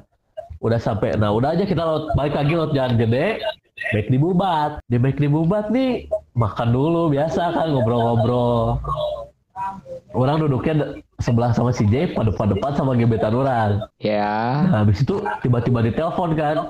udah 0.65 0.79
sampai. 0.81 1.13
Nah 1.13 1.29
udah 1.29 1.53
aja 1.53 1.63
kita 1.63 1.85
laut, 1.85 2.09
balik 2.17 2.33
lagi 2.33 2.53
laut 2.57 2.73
jalan 2.73 2.97
gede. 2.97 3.37
Baik 3.93 4.09
di 4.09 4.17
Bubat. 4.17 4.81
Di 4.89 4.97
baik 4.97 5.21
di 5.21 5.29
Bubat 5.29 5.69
nih 5.69 6.09
makan 6.33 6.73
dulu 6.73 7.13
biasa 7.13 7.53
kan 7.53 7.69
ngobrol-ngobrol. 7.69 8.81
Orang 10.13 10.45
duduknya 10.45 11.01
sebelah 11.21 11.53
sama 11.53 11.73
si 11.73 11.85
Jay, 11.89 12.09
pada-depan 12.13 12.73
sama 12.77 12.93
gebetan 12.93 13.33
orang. 13.33 13.81
Ya. 13.97 14.61
Nah, 14.69 14.85
habis 14.85 15.01
itu 15.01 15.21
tiba-tiba 15.41 15.81
ditelepon 15.85 16.37
kan. 16.37 16.69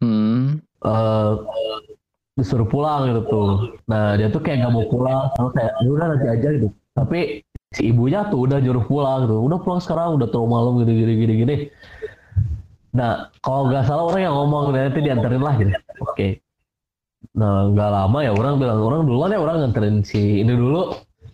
Hmm. 0.00 0.60
eh 0.82 1.32
disuruh 2.36 2.64
pulang 2.68 3.08
gitu 3.12 3.22
tuh. 3.28 3.50
Nah 3.88 4.16
dia 4.16 4.32
tuh 4.32 4.40
kayak 4.40 4.64
nggak 4.64 4.72
mau 4.72 4.86
pulang, 4.88 5.28
sama 5.36 5.52
kayak 5.52 5.72
ya 5.84 5.88
udah 5.92 6.06
nanti 6.08 6.26
aja 6.28 6.48
gitu. 6.56 6.68
Tapi 6.92 7.20
si 7.72 7.88
ibunya 7.88 8.28
tuh 8.28 8.44
udah 8.48 8.58
nyuruh 8.60 8.84
pulang 8.84 9.28
tuh, 9.28 9.40
udah 9.40 9.58
pulang 9.60 9.80
sekarang 9.80 10.16
udah 10.20 10.28
terlalu 10.28 10.48
malam 10.48 10.72
gini 10.80 10.92
gini 10.92 11.12
gini 11.16 11.34
gini. 11.44 11.56
Nah 12.92 13.32
kalau 13.40 13.68
nggak 13.68 13.84
salah 13.88 14.04
orang 14.08 14.22
yang 14.28 14.34
ngomong 14.36 14.72
nanti 14.72 15.00
dianterin 15.00 15.42
lah 15.42 15.54
gitu. 15.56 15.72
Oke. 16.04 16.40
Nah 17.36 17.68
nggak 17.72 17.90
lama 17.90 18.18
ya 18.20 18.32
orang 18.32 18.60
bilang 18.60 18.78
orang 18.80 19.02
duluan 19.08 19.32
ya 19.32 19.40
orang 19.40 19.56
nganterin 19.64 19.96
si 20.04 20.44
ini 20.44 20.52
dulu. 20.52 20.92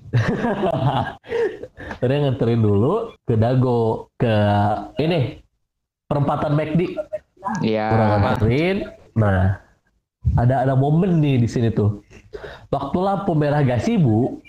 Tadi 2.00 2.14
nganterin 2.14 2.62
dulu 2.62 3.12
ke 3.26 3.34
Dago 3.34 4.08
ke 4.16 4.34
ini 5.02 5.42
perempatan 6.08 6.54
McD 6.56 6.96
Ya. 7.64 7.88
kurang 7.92 8.08
nganterin. 8.22 8.76
Nah, 9.18 9.58
ada 10.36 10.66
ada 10.66 10.74
momen 10.76 11.22
nih 11.22 11.40
di 11.40 11.48
sini 11.48 11.70
tuh. 11.70 12.02
Waktu 12.68 12.98
lampu 13.00 13.32
merah 13.32 13.64
gasibu, 13.64 14.42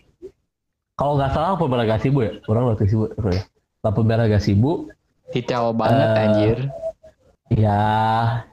kalau 1.00 1.16
nggak 1.16 1.32
salah 1.32 1.56
lampu 1.56 1.70
merah 1.72 1.88
gasibu 1.88 2.20
ya, 2.26 2.32
orang 2.52 2.74
lampu 2.74 2.84
gasibu, 2.84 3.04
ya. 3.32 3.42
lampu 3.80 4.02
merah 4.04 4.28
gasibu, 4.28 4.72
Detail 5.30 5.72
banget 5.78 6.10
Eh, 6.10 6.24
anjir. 6.26 6.58
ya 7.54 7.82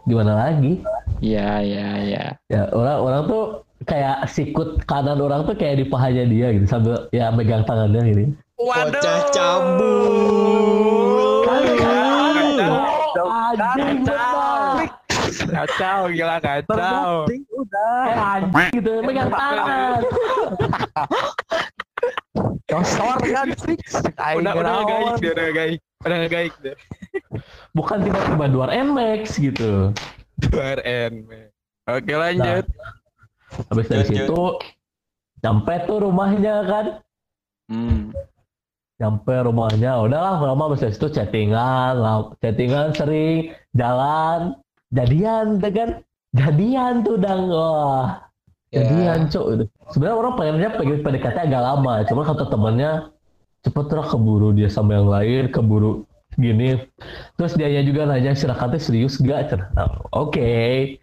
gimana 0.04 0.32
lagi? 0.36 0.84
Ya, 1.24 1.64
ya, 1.64 1.88
ya. 2.04 2.24
Ya 2.52 2.68
orang 2.76 2.96
orang 3.00 3.22
tuh 3.26 3.44
kayak 3.88 4.28
sikut 4.28 4.84
kanan 4.84 5.16
orang 5.20 5.48
tuh 5.48 5.56
kayak 5.56 5.80
di 5.80 5.84
pahanya 5.88 6.24
dia 6.28 6.52
gitu 6.52 6.68
sambil 6.68 7.08
ya 7.16 7.32
megang 7.32 7.64
tangannya 7.64 8.00
gini. 8.04 8.24
Bocah 8.56 9.20
cabut. 9.32 11.44
Kacau. 11.48 14.35
Kacau, 15.46 16.10
gila 16.10 16.36
kacau. 16.42 17.26
Terbukti 17.26 17.36
udah. 17.54 18.02
Anjing 18.38 18.68
gitu 18.80 18.92
megang 19.02 19.30
tangan. 19.30 20.00
Nyosor 22.66 23.18
kan 23.22 23.48
fix. 23.62 24.02
Aing 24.18 24.42
Udah 24.42 24.52
udah 24.58 24.82
gaik 24.84 25.12
dia, 25.22 25.32
udah 25.32 25.48
gaik. 25.54 25.80
Udah 26.02 26.18
gaik 26.28 26.54
deh. 26.60 26.76
Bukan 27.72 28.02
tiba-tiba 28.02 28.44
luar 28.50 28.70
NMAX 28.74 29.38
gitu. 29.38 29.94
Luar 30.50 30.82
N. 30.82 31.24
Oke 31.86 32.12
lanjut. 32.12 32.66
Habis 33.70 33.86
dari 33.86 34.02
Lanjut. 34.10 34.26
situ 34.26 34.44
nyampe 35.46 35.74
tuh 35.86 35.98
rumahnya 36.02 36.56
kan. 36.66 36.86
Hmm. 37.70 38.10
Nyampe 38.98 39.34
rumahnya 39.46 40.02
udahlah 40.02 40.42
lama 40.42 40.62
habis 40.72 40.82
dari 40.82 40.94
situ 40.96 41.08
chattingan, 41.12 42.00
chattingan 42.42 42.90
sering 42.96 43.54
jalan, 43.76 44.56
jadian 44.96 45.60
kan. 45.60 45.90
Jadian 46.36 47.00
tuh 47.00 47.16
dang 47.16 47.48
wah. 47.48 48.20
Ya. 48.68 48.84
Jadian 48.84 49.30
cuk 49.32 49.46
itu. 49.56 49.64
Sebenarnya 49.94 50.16
orang 50.18 50.32
pengennya 50.36 50.70
pengen 50.74 50.98
PDKT 51.00 51.36
agak 51.48 51.62
lama, 51.62 51.94
cuma 52.04 52.22
kata 52.26 52.44
temannya 52.50 52.90
cepet 53.64 53.86
lah 53.94 54.06
keburu 54.06 54.52
dia 54.52 54.68
sama 54.68 54.98
yang 54.98 55.08
lain, 55.08 55.48
keburu 55.48 56.04
gini. 56.36 56.76
Terus 57.40 57.56
dia 57.56 57.80
juga 57.80 58.04
nanya 58.04 58.36
silakan 58.36 58.76
serius 58.76 59.16
gak? 59.22 59.56
Nah, 59.72 60.02
Oke. 60.12 60.98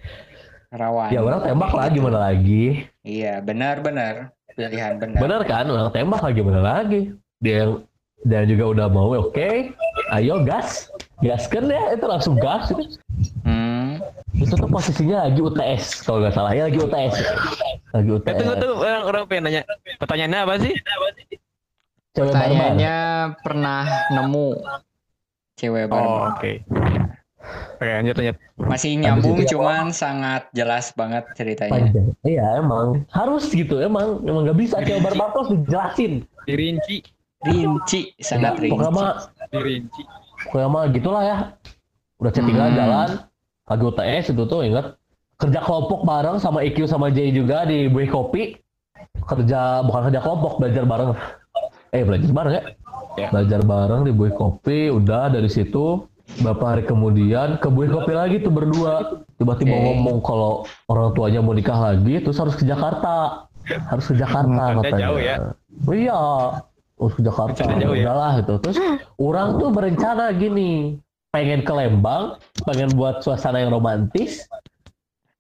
Rawan. 0.74 1.14
Ya 1.14 1.22
orang 1.22 1.46
tembak 1.46 1.72
lah 1.74 1.86
gimana 1.94 2.18
lagi? 2.30 2.90
Iya, 3.06 3.46
benar-benar. 3.46 4.34
Pilihan 4.58 4.98
benar. 4.98 5.20
Bener 5.22 5.42
kan? 5.46 5.66
Orang 5.70 5.94
tembak 5.94 6.22
lagi 6.22 6.36
gimana 6.42 6.62
lagi? 6.62 7.02
Dia 7.42 7.56
yang 7.66 7.72
dia 8.24 8.42
juga 8.48 8.64
udah 8.74 8.88
mau 8.90 9.14
oke. 9.14 9.76
Ayo 10.10 10.42
gas. 10.42 10.90
Gaskan 11.22 11.70
ya 11.70 11.94
itu 11.94 12.06
langsung 12.10 12.36
gas 12.42 12.74
itu. 12.74 12.84
Hmm. 13.46 13.83
Itu 14.34 14.54
tuh 14.54 14.66
posisinya 14.66 15.18
lagi 15.24 15.40
UTS 15.40 16.02
kalau 16.02 16.20
nggak 16.20 16.34
salah 16.34 16.52
ya 16.52 16.66
lagi 16.66 16.78
UTS. 16.78 17.16
Lagi 17.92 18.10
Eh, 18.10 18.16
UTS. 18.16 18.36
tunggu 18.36 18.56
tunggu 18.58 18.76
orang 18.80 19.04
orang 19.06 19.24
pengen 19.26 19.44
nanya. 19.46 19.62
Pertanyaannya 19.98 20.40
apa 20.42 20.54
sih? 20.60 20.74
Cewek 22.12 22.30
barbar. 22.30 22.34
Pertanyaannya 22.36 22.96
pernah 23.40 23.82
nemu 24.10 24.48
cewek 25.56 25.84
Oh, 25.84 25.90
barbar. 25.90 26.22
oke. 26.32 26.52
Oke, 27.76 27.92
lanjut 27.92 28.16
lanjut. 28.16 28.38
Masih 28.56 28.92
nyambung 28.96 29.36
itu 29.36 29.44
ya, 29.44 29.50
cuman 29.52 29.92
sangat 29.92 30.48
jelas 30.52 30.90
banget 30.92 31.28
ceritanya. 31.34 31.76
Panjang. 31.76 32.08
Iya 32.24 32.46
emang 32.58 33.04
harus 33.10 33.44
gitu 33.48 33.78
emang 33.78 34.24
emang 34.24 34.48
nggak 34.48 34.58
bisa 34.58 34.76
cewek 34.80 35.04
barbar 35.04 35.30
terus 35.32 35.50
dijelasin. 35.52 36.14
Dirinci, 36.44 37.04
Rinci, 37.42 38.16
sangat 38.18 38.56
Nah, 38.56 38.60
pokoknya 38.62 38.88
rinci. 38.88 38.98
mah 38.98 39.12
dirinci. 39.50 40.02
pokoknya 40.42 40.68
mah 40.70 40.84
gitulah 40.90 41.24
ya. 41.24 41.38
Udah 42.18 42.32
chattingan 42.32 42.70
Hmm. 42.70 42.78
jalan. 42.78 43.10
Lagi 43.64 43.84
UTS 43.88 44.26
itu 44.36 44.44
tuh 44.44 44.62
ingat 44.68 45.00
kerja 45.40 45.60
kelompok 45.64 46.04
bareng 46.04 46.38
sama 46.40 46.64
IQ 46.64 46.88
sama 46.88 47.08
J 47.12 47.32
juga 47.32 47.64
di 47.64 47.88
Buih 47.88 48.12
Kopi. 48.12 48.60
Kerja 49.24 49.84
bukan 49.88 50.12
kerja 50.12 50.20
kelompok 50.20 50.60
belajar 50.60 50.84
bareng. 50.84 51.16
eh 51.94 52.04
belajar 52.04 52.30
bareng 52.34 52.54
ya. 52.54 52.64
Ya. 53.14 53.30
Belajar 53.30 53.62
bareng 53.64 54.02
di 54.04 54.12
Buih 54.12 54.34
Kopi, 54.34 54.90
udah 54.92 55.30
dari 55.32 55.48
situ 55.48 56.10
beberapa 56.40 56.76
hari 56.76 56.84
kemudian 56.88 57.62
ke 57.62 57.68
Buih 57.70 57.92
Kopi 57.92 58.14
lagi 58.16 58.42
tuh 58.42 58.52
berdua. 58.52 59.24
Tiba-tiba 59.38 59.76
ngomong 59.76 60.20
kalau 60.24 60.68
orang 60.90 61.14
tuanya 61.16 61.40
mau 61.40 61.56
nikah 61.56 61.78
lagi, 61.78 62.20
terus 62.20 62.40
harus 62.40 62.56
ke 62.58 62.66
Jakarta. 62.68 63.48
Harus 63.64 64.06
ke 64.12 64.16
Jakarta 64.20 64.76
Anda 64.76 64.82
katanya. 64.84 65.00
jauh 65.08 65.20
ya? 65.24 65.36
Oh, 65.88 65.96
iya, 65.96 66.20
harus 67.00 67.14
ke 67.16 67.22
Jakarta. 67.24 67.60
Jauh 67.64 67.96
ya? 67.96 68.12
Udahlah 68.12 68.32
gitu. 68.44 68.54
Terus 68.60 68.78
orang 69.20 69.48
tuh 69.62 69.70
berencana 69.72 70.26
gini, 70.36 71.00
pengen 71.34 71.66
ke 71.66 71.74
Lembang, 71.74 72.38
pengen 72.64 72.94
buat 72.94 73.26
suasana 73.26 73.58
yang 73.60 73.74
romantis, 73.74 74.46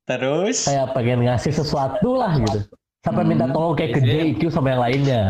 Terus 0.03 0.67
kayak 0.67 0.91
pengen 0.91 1.23
ngasih 1.23 1.55
sesuatu 1.55 2.19
lah 2.19 2.35
gitu. 2.35 2.59
Sampai 2.99 3.23
minta 3.23 3.47
Hmm. 3.47 3.55
tolong 3.55 3.71
kayak 3.71 3.95
ke 3.95 4.01
JIQ 4.03 4.51
sama 4.51 4.75
yang 4.75 4.83
lainnya. 4.83 5.23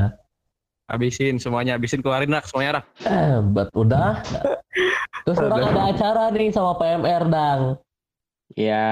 Habisin 0.89 1.37
semuanya, 1.37 1.77
habisin 1.77 2.01
keluarin 2.01 2.33
rak 2.33 2.49
semuanya 2.49 2.81
rak. 2.81 2.85
Eh, 3.05 3.37
but 3.53 3.69
udah. 3.77 4.25
Terus 5.23 5.37
orang 5.37 5.61
Udah. 5.61 5.69
ada 5.69 5.83
acara 5.93 6.23
nih 6.33 6.49
sama 6.49 6.73
PMR 6.75 7.23
dang 7.29 7.61
ya 8.57 8.85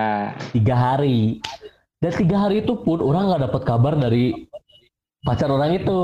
tiga 0.54 0.76
hari. 0.78 1.42
Dan 1.98 2.14
tiga 2.14 2.38
hari 2.46 2.62
itu 2.62 2.78
pun 2.78 3.02
orang 3.02 3.30
nggak 3.30 3.44
dapat 3.50 3.62
kabar 3.66 3.94
dari 3.98 4.46
pacar 5.22 5.50
orang 5.50 5.82
itu 5.82 6.00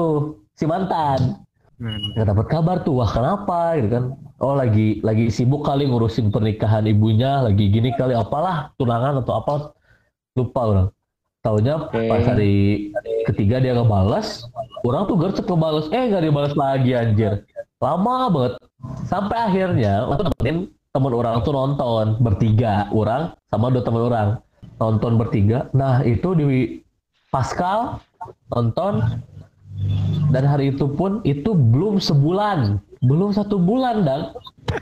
si 0.53 0.65
mantan. 0.65 1.37
Nggak 1.77 2.27
dapat 2.33 2.45
kabar 2.49 2.75
tuh 2.81 2.97
wah 2.97 3.09
kenapa 3.09 3.77
gitu 3.77 3.89
kan? 3.93 4.03
Oh 4.37 4.53
lagi 4.53 5.01
lagi 5.01 5.33
sibuk 5.33 5.65
kali 5.65 5.89
ngurusin 5.89 6.29
pernikahan 6.29 6.85
ibunya, 6.85 7.41
lagi 7.41 7.73
gini 7.73 7.89
kali 7.97 8.13
apalah 8.13 8.69
tunangan 8.77 9.25
atau 9.25 9.33
apa 9.41 9.53
lupa 10.37 10.61
orang. 10.61 10.87
Taunya 11.41 11.81
Oke. 11.81 12.05
pas 12.05 12.21
hari 12.21 12.55
ketiga 13.25 13.57
dia 13.57 13.73
ngebales, 13.73 14.45
orang 14.85 15.09
tuh 15.09 15.17
gercep 15.17 15.45
ngebales, 15.49 15.89
eh 15.89 16.13
nggak 16.13 16.21
dibales 16.21 16.53
lagi 16.53 16.91
anjir. 16.93 17.41
Lama 17.81 18.29
banget. 18.29 18.53
Sampai 19.09 19.37
akhirnya 19.41 20.05
aku 20.05 20.29
nemenin 20.29 20.57
temen 20.93 21.13
orang 21.17 21.41
tuh 21.41 21.53
nonton 21.57 22.21
bertiga, 22.21 22.89
orang 22.93 23.33
sama 23.49 23.73
dua 23.73 23.81
temen 23.81 24.01
orang 24.05 24.29
nonton 24.77 25.17
bertiga. 25.17 25.65
Nah 25.73 26.05
itu 26.05 26.37
di 26.37 26.45
Pascal 27.33 27.97
nonton 28.53 29.01
dan 30.33 30.43
hari 30.43 30.75
itu 30.75 30.85
pun 30.89 31.23
itu 31.23 31.53
belum 31.55 32.01
sebulan, 32.01 32.81
belum 33.05 33.31
satu 33.31 33.55
bulan 33.61 34.03
dan 34.03 34.21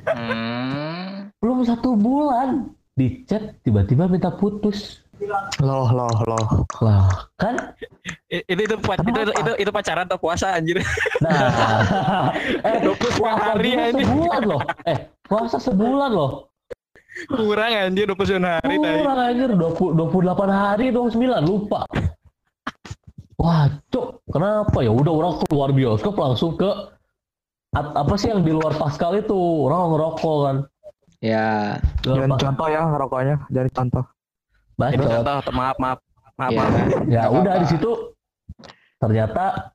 hmm, 0.09 1.35
belum 1.43 1.67
satu 1.67 1.93
bulan 1.93 2.73
di 2.95 3.27
chat 3.27 3.59
tiba-tiba 3.61 4.07
minta 4.07 4.31
putus. 4.31 5.03
Loh, 5.63 5.87
loh, 5.95 6.11
loh. 6.27 6.67
Lah 6.83 7.07
kan 7.39 7.55
Itu 8.27 8.43
itu 8.51 8.75
itu, 8.75 8.75
itu, 8.75 9.31
itu, 9.31 9.51
itu 9.63 9.71
pacaran 9.71 10.03
atau 10.03 10.19
puasa 10.19 10.59
anjir. 10.59 10.83
Nah, 11.23 12.35
eh 12.67 12.83
29 12.83 13.15
puasa 13.15 13.55
hari 13.55 13.71
juga 13.71 13.83
anjir. 13.87 14.03
sebulan 14.03 14.41
loh. 14.43 14.61
Eh, 14.83 14.97
puasa 15.23 15.57
sebulan 15.57 16.11
loh. 16.11 16.31
Kurang 17.31 17.71
anjir 17.71 18.05
29 18.11 18.43
hari 18.43 18.75
tadi. 18.75 18.97
Kurang 18.99 19.19
anjir 19.23 19.49
20, 19.55 19.95
28 19.95 20.51
hari 20.51 20.85
29 20.91 21.47
lupa. 21.47 21.81
Wah, 23.35 23.67
cuk, 23.89 24.23
kenapa 24.25 24.79
ya? 24.79 24.89
Udah 24.89 25.11
orang 25.11 25.33
keluar 25.43 25.69
bioskop 25.69 26.15
langsung 26.15 26.55
ke 26.55 26.69
at- 27.71 27.91
apa 27.93 28.15
sih 28.15 28.31
yang 28.31 28.41
di 28.41 28.51
luar 28.51 28.71
Pascal 28.73 29.15
itu? 29.15 29.35
Orang 29.35 29.91
ngerokok 29.91 30.37
kan. 30.41 30.57
ya 31.19 31.75
Jangan 31.99 32.37
contoh 32.37 32.67
ya 32.67 32.81
ngerokoknya, 32.85 33.35
jadi 33.49 33.69
contoh. 33.71 34.03
Bacot. 34.75 35.07
contoh, 35.23 35.53
maaf 35.53 35.77
maaf. 35.77 35.99
Maaf, 36.35 36.51
ya 36.51 36.61
maaf. 36.61 36.87
Ya 37.07 37.23
udah 37.27 37.53
di 37.57 37.67
situ 37.67 37.91
ternyata 38.95 39.71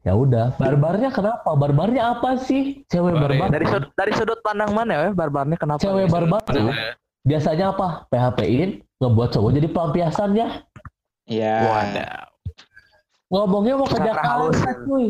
ya 0.00 0.12
udah 0.12 0.52
barbarnya 0.54 1.08
kenapa? 1.10 1.48
Barbarnya 1.50 2.14
apa 2.14 2.36
sih? 2.38 2.84
Cewek 2.86 3.16
Barbar 3.16 3.30
ya. 3.30 3.38
barbar. 3.38 3.52
Dari 3.52 3.66
sudut 3.66 3.90
dari 3.94 4.12
sudut 4.12 4.38
pandang 4.40 4.70
mana 4.72 4.92
ya 4.94 5.10
barbarnya 5.10 5.56
kenapa? 5.56 5.80
Cewek 5.80 6.06
barbar 6.06 6.40
tuh 6.44 6.60
Mana? 6.62 6.92
biasanya 7.24 7.64
apa? 7.72 8.04
PHP-in 8.08 8.70
ngebuat 8.96 9.28
cowok 9.32 9.50
jadi 9.50 9.68
pelampiasannya. 9.68 10.46
ya 11.26 11.56
Wadah. 11.64 12.27
Ngomongnya 13.28 13.74
mau 13.76 13.88
ke. 13.88 13.98
Jakarta, 14.00 14.70
cuy. 14.88 15.06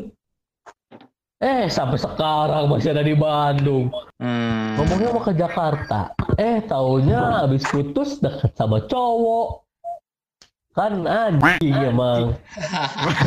Eh, 1.38 1.70
sampai 1.70 2.02
sekarang 2.02 2.66
masih 2.66 2.90
ada 2.90 3.06
di 3.06 3.14
Bandung. 3.14 3.94
hmm, 4.18 4.74
Ngomongnya 4.74 5.08
mau 5.14 5.22
ke 5.22 5.30
Jakarta. 5.38 6.10
Eh, 6.34 6.58
taunya 6.66 7.46
habis 7.46 7.62
putus 7.70 8.18
deket 8.18 8.58
sama 8.58 8.82
cowok. 8.90 9.67
Kan 10.76 11.02
anjing 11.02 11.74
emang. 11.74 12.38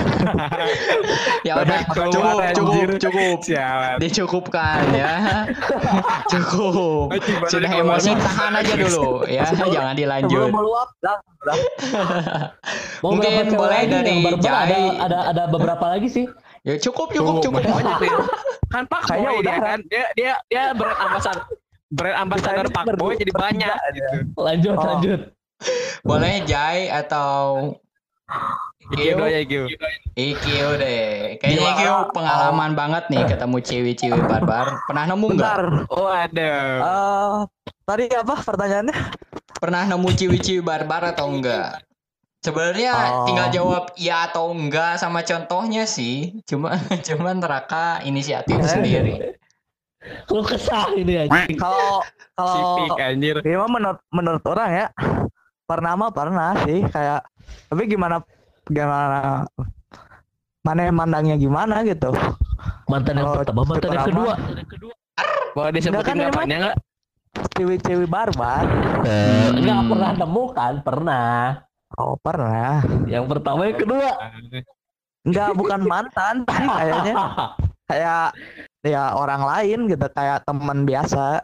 ya 1.48 1.60
udah 1.60 1.80
cukup 1.90 2.40
cukup 2.56 2.88
cukup 2.96 3.38
Sialan. 3.44 3.98
dicukupkan 4.00 4.86
ya 4.94 5.44
cukup 6.32 7.12
sudah 7.50 7.68
emosi 7.68 8.16
tahan 8.16 8.52
aja 8.56 8.74
dulu 8.78 9.26
ya 9.28 9.44
jangan 9.52 9.98
dilanjut 9.98 10.48
Mungkin 13.04 13.58
boleh 13.58 13.82
dari? 13.90 14.22
Jai. 14.38 14.62
Ada, 14.62 14.78
ada, 15.02 15.20
ada 15.34 15.44
beberapa 15.50 15.82
lagi 15.90 16.06
sih. 16.06 16.30
ya 16.62 16.78
cukup 16.78 17.10
cukup 17.10 17.42
cukup 17.42 17.66
Banyak 17.66 17.98
nih. 17.98 18.12
Kan 18.70 18.86
Pak 18.86 19.10
Kayaknya 19.10 19.28
Boy 19.28 19.42
udah 19.42 19.52
dia 19.52 19.66
kan. 19.66 19.80
Dia 19.90 20.06
dia 20.14 20.34
dia 20.48 20.64
brand 20.78 20.98
ambassador 21.02 21.44
brand 21.90 22.16
ambassador 22.16 22.66
Pak 22.70 22.86
Boy 22.96 23.18
jadi 23.18 23.34
banyak 23.34 23.74
bertiga 23.74 23.98
gitu. 23.98 24.10
Lanjut, 24.38 24.76
Oh. 24.78 24.86
lanjut. 24.86 25.20
boleh 26.08 26.44
Jai 26.46 26.90
atau 26.90 27.76
Iki 28.92 29.16
doa 29.16 29.28
ya 29.32 29.40
Iki. 29.44 29.58
Ikio 30.20 30.70
deh 30.76 31.40
kayaknya? 31.40 31.64
Ikio 31.64 31.96
pengalaman 32.12 32.76
banget 32.76 33.08
nih 33.08 33.24
ketemu 33.24 33.58
cewek-cewek 33.64 34.24
barbar 34.28 34.84
pernah 34.84 35.04
nemu 35.08 35.28
nggak 35.38 35.56
Bentar. 35.56 35.64
Waduh. 35.88 36.74
Eh, 36.82 37.36
tadi 37.88 38.06
apa 38.12 38.36
pertanyaannya? 38.42 38.98
pernah 39.62 39.86
nemu 39.86 40.10
cewek-cewek 40.18 40.66
barbar 40.66 41.14
atau 41.14 41.30
enggak 41.30 41.86
Sebenarnya 42.42 42.94
Oh. 42.98 43.26
tinggal 43.30 43.48
jawab 43.54 43.84
ya 44.02 44.26
atau 44.26 44.50
enggak 44.50 44.98
sama 44.98 45.22
contohnya 45.22 45.86
sih. 45.86 46.42
Cuma 46.50 46.74
cuman 47.08 47.38
neraka 47.38 48.02
inisiatif 48.02 48.58
sendiri. 48.66 49.38
Lu 50.34 50.42
kesah 50.42 50.90
ini 50.98 51.30
anjing. 51.30 51.62
Kalau 51.62 52.02
kalau 52.34 52.98
anjir. 52.98 53.38
gimana 53.46 53.70
menurut 53.70 54.00
menurut 54.10 54.44
orang 54.50 54.70
ya 54.74 54.88
pernah 55.72 55.96
mah 55.96 56.12
pernah 56.12 56.52
sih 56.68 56.84
kayak 56.84 57.24
tapi 57.72 57.88
gimana 57.88 58.20
gimana 58.68 59.48
mana 60.62 60.82
yang 60.84 60.96
mandangnya 60.96 61.36
gimana 61.36 61.82
gitu 61.82 62.12
Mantan 62.86 63.18
yang 63.18 63.32
pertama, 63.34 63.64
mantan 63.64 63.90
yang 63.90 64.06
kedua. 64.06 64.34
Boleh 65.56 65.72
Enggak 65.72 65.74
disebutin 65.74 66.06
kan 66.06 66.18
apanya 66.30 66.58
enggak? 66.60 66.76
cewek-cewek 67.56 68.06
barbar 68.06 68.64
Eh, 69.02 69.48
Hmm. 69.48 69.58
Enggak 69.58 69.82
pernah 69.88 70.12
nemu 70.14 70.44
kan? 70.52 70.74
Pernah. 70.84 71.32
oh 71.98 72.16
pernah 72.20 72.84
Yang 73.04 73.26
pertama, 73.28 73.62
yang 73.66 73.80
kedua. 73.80 74.10
enggak 75.24 75.50
bukan 75.56 75.82
mantan 75.84 76.36
sih 76.46 76.68
kayaknya 76.70 77.14
kayak 77.86 78.26
ya 78.82 79.04
orang 79.14 79.42
lain 79.42 79.80
gitu 79.88 80.06
kayak 80.12 80.44
teman 80.44 80.84
biasa 80.84 81.42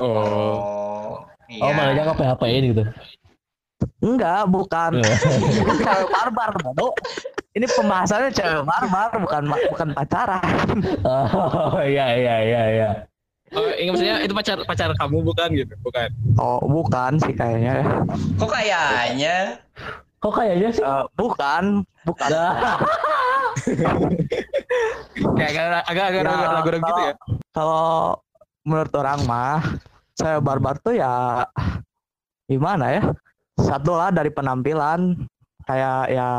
Oh. 0.00 0.08
Oh. 0.08 1.12
Oh, 1.60 1.70
makanya 1.70 2.08
nggak 2.08 2.18
PHP-in 2.18 2.62
gitu. 2.72 2.82
Enggak 3.98 4.42
bukan 4.46 4.90
cewek 5.78 6.06
barbar 6.08 6.50
bodoh 6.58 6.92
ini 7.52 7.66
pembahasannya 7.66 8.30
cewek 8.30 8.62
barbar 8.62 9.10
bukan 9.16 9.42
bukan 9.70 9.88
pacaran 9.92 10.42
Oh, 11.06 11.80
iya, 11.80 12.06
iya, 12.12 12.36
iya, 12.40 12.62
iya. 12.70 12.90
Oh, 13.50 13.70
ini 13.70 13.86
maksudnya 13.88 14.18
itu 14.18 14.34
pacar 14.34 14.58
pacar 14.60 14.90
kamu 14.92 15.22
bukan 15.22 15.48
gitu, 15.54 15.74
bukan. 15.80 16.08
oh 16.36 16.58
bukan 16.60 17.12
sih 17.18 17.30
kayaknya 17.30 17.86
Kok 18.34 18.50
kayaknya? 18.50 19.62
Kok 20.18 20.32
kayaknya 20.32 20.68
sih? 20.70 20.82
Eh, 20.82 21.04
bukan 21.14 21.86
bukan 22.02 22.28
Nah, 22.28 22.74
Kayak 25.34 25.50
agak 25.52 25.82
agak 25.86 26.04
agak 26.04 26.20
Ya, 26.20 26.50
ragu-ragu 26.50 26.82
gitu 26.82 27.02
ya. 27.04 27.14
kalau 27.50 28.18
menurut 28.60 28.92
orang 28.92 29.20
mah 29.22 29.62
saya 30.12 30.38
barbar 30.38 30.74
tuh 30.78 30.94
ya 30.94 31.44
gimana 32.44 32.90
ya 32.90 33.02
satu 33.58 33.94
lah 33.94 34.10
dari 34.10 34.30
penampilan. 34.30 35.18
Kayak 35.64 36.12
ya 36.12 36.30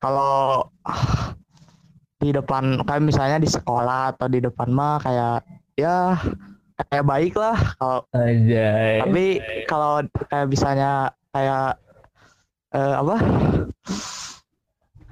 kalau 0.00 0.64
di 2.16 2.32
depan 2.32 2.80
kayak 2.88 3.04
misalnya 3.04 3.36
di 3.36 3.48
sekolah 3.50 4.16
atau 4.16 4.26
di 4.32 4.40
depan 4.40 4.72
mah 4.72 4.96
kayak 5.04 5.44
ya 5.76 6.16
kayak 6.88 7.04
baik 7.04 7.34
lah. 7.36 7.56
Kalau 7.76 7.98
tapi 9.04 9.24
kalau 9.68 10.00
kayak 10.32 10.48
misalnya 10.48 11.12
kayak 11.34 11.76
eh, 12.72 12.94
apa? 12.96 13.16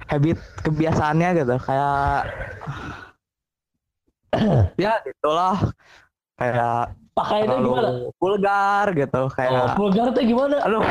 Habit 0.09 0.37
kebiasaannya 0.65 1.29
gitu. 1.37 1.55
Kayak 1.61 2.33
ya 4.81 4.97
gitulah 5.05 5.57
kayak 6.41 6.97
Pakaiannya 7.13 7.57
gimana? 7.59 7.81
terlalu 7.83 8.09
vulgar 8.15 8.85
gitu 8.91 9.19
Oh, 9.19 9.29
kayak 9.29 9.75
vulgar 9.75 10.07
tuh 10.09 10.23
gimana? 10.23 10.55
aduh 10.59 10.83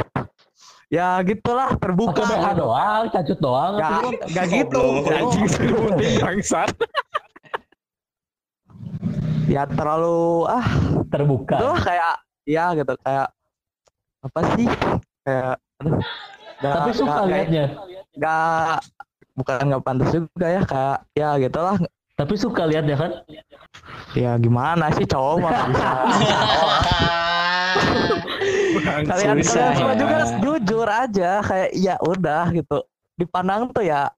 ya 0.88 1.08
gitulah 1.20 1.72
terbuka 1.74 2.20
Pakai 2.20 2.36
BH 2.36 2.46
gitu. 2.46 2.60
doang, 2.60 3.02
cacut 3.08 3.38
doang. 3.40 3.72
Ya, 3.74 3.88
atau 3.88 4.10
nggak 4.28 4.46
gitu. 4.46 4.82
Goblok. 4.82 5.08
Anjing 5.10 5.46
sebutin 5.52 6.12
bangsat. 6.20 6.70
Ya 9.46 9.62
terlalu 9.66 10.20
ah 10.46 10.66
terbuka. 11.08 11.56
itu 11.56 11.68
kayak 11.82 12.12
ya 12.44 12.64
gitu 12.72 12.92
kayak 12.98 13.26
apa 14.22 14.40
sih 14.52 14.66
kayak 15.20 15.54
aduh 15.76 15.92
nggak- 16.60 16.74
Tapi 16.76 16.90
suka 16.92 17.12
nggak- 17.16 17.28
liatnya. 17.28 17.64
nggak 18.12 18.76
bukan 19.32 19.56
nggak 19.64 19.82
pantas 19.82 20.08
juga 20.10 20.46
ya 20.46 20.62
kayak 20.62 20.98
ya 21.12 21.28
gitulah 21.38 21.76
Tapi 22.12 22.34
suka 22.36 22.62
liatnya 22.64 22.96
kan. 22.96 23.10
Ya 24.14 24.36
gimana 24.36 24.92
sih 24.92 25.04
cowok 25.04 25.36
mah 25.40 25.52
bisa 25.64 25.88
kalian 29.04 29.36
Susah 29.40 29.54
kalian 29.64 29.74
semua 29.74 29.92
ya. 29.92 29.98
juga 29.98 30.16
jujur 30.38 30.88
aja 30.88 31.30
kayak 31.40 31.70
ya 31.74 31.94
udah 31.98 32.44
gitu 32.50 32.78
dipandang 33.14 33.70
tuh 33.70 33.82
ya 33.82 34.10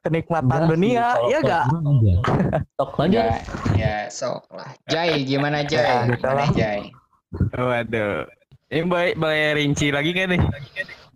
kenikmatan 0.00 0.48
Enggak 0.64 0.70
dunia 0.70 1.06
kalau- 1.12 1.28
ya 1.28 1.38
gak. 1.40 1.64
Sok 2.72 2.90
lanjut. 2.96 3.20
ya, 3.20 3.36
ya 3.76 3.94
sok 4.08 4.42
lah. 4.50 4.70
Jai, 4.88 5.22
gimana 5.28 5.62
Jai? 5.62 5.78
Ya, 5.78 5.96
gitu 6.08 6.18
Gimana 6.18 6.34
lah. 6.34 6.48
Jai? 6.50 6.80
Waduh. 7.52 8.14
Ini 8.66 8.82
boleh, 8.82 9.12
boleh 9.14 9.46
rinci 9.54 9.92
lagi 9.92 10.10
kan 10.10 10.32
nih? 10.32 10.40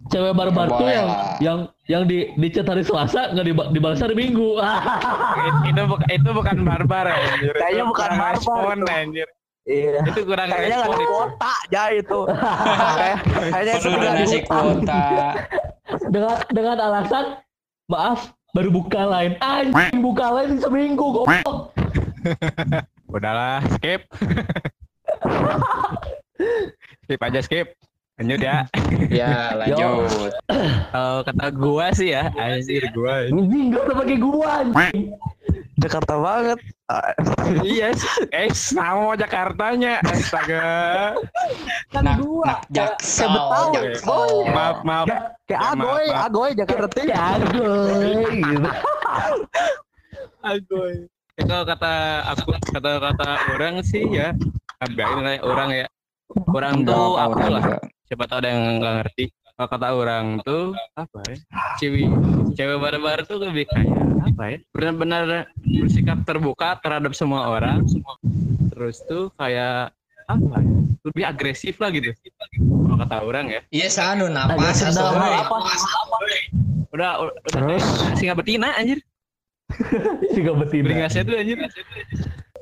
Cewek 0.07 0.33
barbar 0.33 0.67
tuh 0.71 0.87
yang 0.87 1.07
yang 1.39 1.59
yang 1.87 2.03
di 2.05 2.31
di 2.33 2.47
chat 2.49 2.63
hari 2.63 2.81
Selasa 2.81 3.29
nggak 3.29 3.45
diba- 3.45 3.69
dibalas 3.71 3.99
hari 3.99 4.15
Minggu. 4.15 4.55
itu 5.67 5.81
bukan 5.83 6.07
itu 6.09 6.29
bukan 6.31 6.57
barbar 6.63 7.05
anjir. 7.09 7.51
Itu 7.51 7.59
Kayaknya 7.59 7.85
bukan 7.87 8.09
respon 8.15 8.77
itu. 8.77 8.89
anjir. 8.89 9.29
iya 9.65 9.99
Itu 10.05 10.21
kurang 10.23 10.47
kayaknya 10.47 10.77
nggak 10.79 10.87
respon 10.87 10.95
ada 10.95 11.11
kuota 11.11 11.51
aja 11.59 11.83
itu 11.91 12.19
kayak 12.95 13.19
kayaknya 13.51 13.73
itu 13.75 13.89
ngasih 13.91 14.39
diutang. 14.39 14.47
kuota. 14.47 15.03
dengan 16.07 16.37
dengan 16.49 16.77
alasan 16.81 17.25
maaf 17.87 18.21
baru 18.53 18.69
buka 18.71 19.01
lain. 19.03 19.33
Anjing 19.39 20.01
buka 20.01 20.27
lain 20.33 20.57
seminggu 20.57 21.05
goblok. 21.13 21.73
Udahlah, 23.09 23.61
skip. 23.75 24.07
skip 27.03 27.21
aja 27.21 27.41
skip. 27.41 27.69
Lanjut 28.17 28.41
ya. 28.41 28.65
Ya, 29.13 29.33
lanjut. 29.61 30.33
Kalau 30.89 31.21
kata 31.21 31.47
gua 31.53 31.93
sih 31.93 32.17
ya, 32.17 32.33
anjir 32.41 32.89
gua. 32.97 33.29
Anjing 33.29 33.77
gak 33.77 33.83
usah 33.85 33.97
pakai 34.01 34.17
gua. 34.17 34.53
Jakarta 35.77 36.17
banget 36.17 36.57
iya, 37.61 37.93
eh 38.33 38.49
sama 38.57 39.13
Jakartanya. 39.21 40.01
Astaga. 40.01 41.13
kan 41.93 42.09
gua 42.17 42.57
nak 42.57 42.61
jaksel. 42.73 43.29
Maaf, 44.49 44.81
maaf. 44.81 45.07
kayak 45.45 45.61
Ya, 45.61 45.77
agoy 45.77 46.07
agoy 46.09 46.51
Jakarta 46.57 46.89
Timur 46.89 47.13
Ya 47.13 47.37
agoy 47.37 48.17
gitu. 48.33 48.71
Agoy. 50.47 50.95
Ya, 51.37 51.43
kalau 51.45 51.65
kata 51.69 51.93
aku 52.33 52.49
kata 52.73 52.91
kata 53.03 53.29
orang 53.53 53.85
sih 53.85 54.09
ya, 54.09 54.33
ya, 54.89 55.37
orang 55.45 55.85
ya. 55.85 55.87
Orang 56.49 56.87
tuh 56.89 57.21
apa 57.21 57.45
lah. 57.51 57.65
Siapa 58.07 58.25
tahu 58.31 58.39
ada 58.39 58.49
yang 58.55 58.63
nggak 58.79 58.95
ngerti. 59.03 59.25
Kalau 59.57 59.69
kata 59.73 59.89
orang 59.97 60.25
tuh 60.45 60.77
apa 60.95 61.19
ya? 61.33 61.37
Cewek 61.81 62.07
cewek 62.55 62.77
barbar 62.77 63.25
tuh 63.25 63.41
lebih 63.41 63.65
kayak 63.73 63.99
apa 64.23 64.43
ya? 64.53 64.57
Benar-benar 64.71 65.49
bersikap 65.65 66.23
terbuka 66.23 66.77
terhadap 66.85 67.17
semua 67.17 67.51
orang. 67.51 67.83
Terus 68.71 69.01
tuh 69.09 69.33
kayak 69.35 69.91
apa 70.29 70.57
ya? 70.61 70.71
Lebih 71.09 71.25
agresif 71.25 71.75
lah 71.83 71.89
gitu. 71.91 72.13
Kalau 72.15 72.97
kata 73.01 73.17
orang 73.25 73.47
ya. 73.49 73.61
Iya, 73.73 73.89
sanu 73.91 74.29
Agak 74.29 74.55
napas 74.55 74.83
woy. 74.85 75.35
apa? 75.35 75.57
Udah, 76.95 77.11
udah 77.27 77.33
Terus? 77.51 77.85
singa 78.17 78.35
betina 78.37 78.71
anjir. 78.77 79.01
Si 80.31 80.41
gak 80.47 80.57
betina. 80.63 80.85
Beringasnya 80.87 81.23
tuh 81.27 81.37
anjir. 81.43 81.59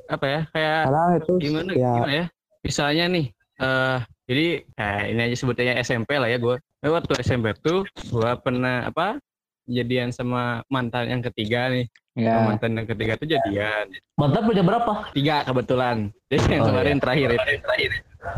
Apa 0.09 0.25
ya? 0.25 0.41
Kayak 0.53 0.81
Kadang 0.89 1.11
itu 1.17 1.33
gimana 1.37 1.71
ya 1.73 1.91
gimana 1.93 2.13
ya 2.13 2.25
misalnya 2.65 3.05
nih 3.13 3.25
eh 3.61 3.97
jadi 4.25 4.45
eh, 4.65 5.01
ini 5.13 5.21
aja 5.29 5.35
sebutnya 5.37 5.77
SMP 5.79 6.17
lah 6.17 6.25
ya 6.25 6.37
gue 6.37 6.57
waktu 6.81 7.13
SMP 7.21 7.53
tuh 7.61 7.85
gue 7.85 8.31
pernah 8.41 8.89
apa 8.89 9.21
jadian 9.65 10.09
sama 10.09 10.61
mantan 10.67 11.09
yang 11.09 11.21
ketiga 11.23 11.69
nih 11.69 11.85
Sama 12.15 12.23
Ya. 12.31 12.39
mantan 12.47 12.71
yang 12.79 12.87
ketiga 12.87 13.19
tuh 13.19 13.27
jadian 13.27 13.91
Mantan 14.15 14.47
punya 14.47 14.63
berapa? 14.63 15.11
tiga 15.11 15.43
kebetulan 15.43 15.97
jadi 16.31 16.43
yang 16.47 16.61
Oh, 16.63 16.67
kemarin 16.71 16.95
iya. 16.95 17.01
terakhir 17.03 17.29
itu 17.35 17.51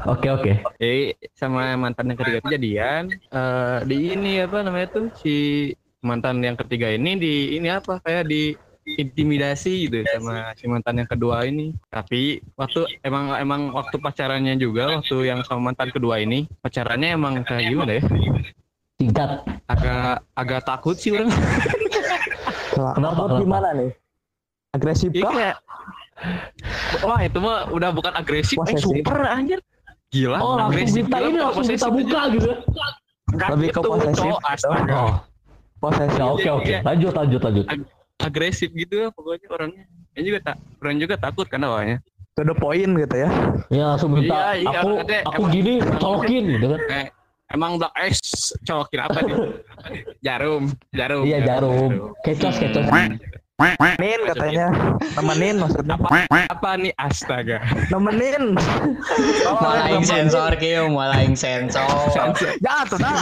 Oke 0.10 0.28
oke. 0.28 0.54
jadi 0.82 1.02
sama 1.32 1.62
mantan 1.78 2.10
yang 2.10 2.18
ketiga 2.18 2.38
tuh 2.42 2.52
jadian 2.52 3.04
eh 3.14 3.78
di 3.86 3.98
ini 4.12 4.42
apa 4.42 4.66
namanya 4.66 4.88
tuh 4.90 5.06
si 5.16 5.36
mantan 6.02 6.42
yang 6.42 6.58
ketiga 6.58 6.90
ini 6.90 7.16
di 7.16 7.34
ini 7.54 7.70
apa 7.70 8.02
kayak 8.02 8.26
di 8.26 8.58
intimidasi 8.88 9.92
gitu 9.92 10.08
sama 10.16 10.56
si 10.56 10.64
mantan 10.72 11.04
yang 11.04 11.10
kedua 11.12 11.44
ini 11.44 11.76
tapi 11.92 12.40
waktu 12.56 12.88
emang 13.04 13.36
emang 13.36 13.62
waktu 13.76 14.00
pacarannya 14.00 14.56
juga 14.56 15.04
waktu 15.04 15.28
yang 15.28 15.44
sama 15.44 15.72
mantan 15.72 15.92
kedua 15.92 16.24
ini 16.24 16.48
pacarannya 16.64 17.20
emang 17.20 17.44
kayak 17.44 17.68
gimana 17.68 17.92
ya 18.00 18.04
Singkat. 18.98 19.30
agak 19.68 20.24
agak 20.34 20.62
takut 20.64 20.96
sih 20.96 21.12
orang 21.12 21.30
Kenapa, 22.78 23.42
gimana 23.42 23.70
nih 23.76 23.92
agresif 24.72 25.10
Iya 25.12 25.24
kah 25.28 25.34
kayak 25.36 25.58
wah 27.04 27.20
itu 27.22 27.38
mah 27.44 27.68
udah 27.76 27.90
bukan 27.92 28.14
agresif 28.16 28.58
eh 28.72 28.80
super 28.80 29.20
anjir 29.28 29.60
gila 30.16 30.40
Oh 30.40 30.56
agresif 30.56 31.04
gila, 31.12 31.28
ini 31.28 31.38
langsung 31.44 31.68
posesif 31.68 31.92
buka 31.92 32.22
gitu. 32.32 32.52
Enggak 33.28 33.48
Lebih 33.60 33.70
ke 33.76 33.80
gitu, 33.84 33.90
posesif. 33.92 34.32
Oh. 34.96 35.14
posesif 35.84 36.16
Ya 36.16 36.26
oke 36.32 36.50
oke. 36.64 36.72
Iya. 36.72 36.80
Lanjut 36.88 37.14
lanjut 37.14 37.42
lanjut. 37.44 37.66
Agresif 38.20 38.70
gitu 38.72 39.00
lah 39.00 39.10
pokoknya 39.10 39.48
orangnya 39.48 39.84
ini 40.14 40.26
juga 40.28 40.40
tak 40.44 40.56
orang 40.80 40.98
juga 40.98 41.16
takut 41.16 41.46
kan 41.46 41.62
awalnya 41.62 41.98
to 42.34 42.42
the 42.42 42.54
point 42.54 42.92
gitu 42.98 43.16
ya 43.18 43.30
Ya 43.68 43.84
langsung 43.92 44.14
minta 44.14 44.54
Iya, 44.54 44.64
iya, 44.64 44.70
aku 44.74 44.88
maksudnya 44.92 45.20
aku 45.24 45.42
emang- 45.42 45.54
gini 45.54 45.74
colokin 45.98 46.44
gitu 46.50 46.66
kan. 46.70 46.80
Eh, 46.88 47.06
emang 47.50 47.72
blok 47.76 47.94
es 47.98 48.20
cokin 48.62 49.00
apa 49.02 49.20
nih? 49.20 49.36
jarum, 50.26 50.64
jarum. 50.92 51.24
Iya 51.24 51.38
jarum. 51.44 51.92
Kecos 52.22 52.56
kecos. 52.56 52.88
Nemenin 53.58 54.22
katanya 54.30 54.68
nemenin 55.18 55.58
maksudnya 55.58 55.98
Apa 56.46 56.78
nih 56.78 56.94
astaga? 57.02 57.58
nemenin 57.90 58.54
oh, 59.50 59.58
Malaing 59.58 60.06
nemenin. 60.06 60.30
sensor 60.30 60.54
kieu, 60.62 60.86
malaing 60.86 61.34
sensor. 61.34 61.90
jangan 62.62 62.86
tuh 62.86 63.00
nah. 63.02 63.18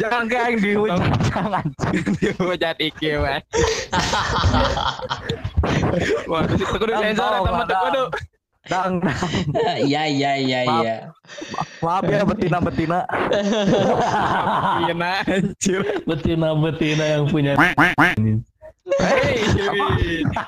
jangan 0.00 0.24
kayak 0.24 0.46
yang 0.48 0.58
dihujat 0.64 1.12
jangan 1.28 1.64
Dihujat 2.16 2.76
iki 2.80 3.20
weh. 3.20 3.40
Wah, 6.32 6.42
itu 6.48 6.64
kudu 6.64 6.92
sensor 6.96 7.44
ada. 7.44 7.76
kudu. 7.84 8.04
Dang 8.68 9.00
dang. 9.00 9.30
Iya, 9.88 10.02
iya, 10.10 10.32
iya, 10.36 10.58
Maaf. 10.68 10.82
iya. 10.84 10.96
maaf 11.80 12.04
ya 12.04 12.20
betina 12.26 12.58
betina 12.60 12.98
nah, 14.98 15.22
anjir. 15.24 15.80
betina 16.04 16.48
betina 16.58 17.04
yang 17.16 17.24
punya. 17.30 17.56
Hei, 18.98 19.46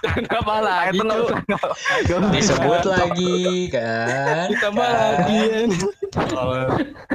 kenapa 0.03 0.55
lagi? 0.59 0.98
itu 0.98 1.03
nggak 1.07 1.18
Cuk? 1.22 1.31
usah 1.31 1.38
nggak 1.46 1.62
usah. 1.62 2.31
Disebut 2.35 2.83
lagi 2.90 3.38
kan. 3.70 4.46
Ditambah 4.51 4.88
lagi. 4.90 5.42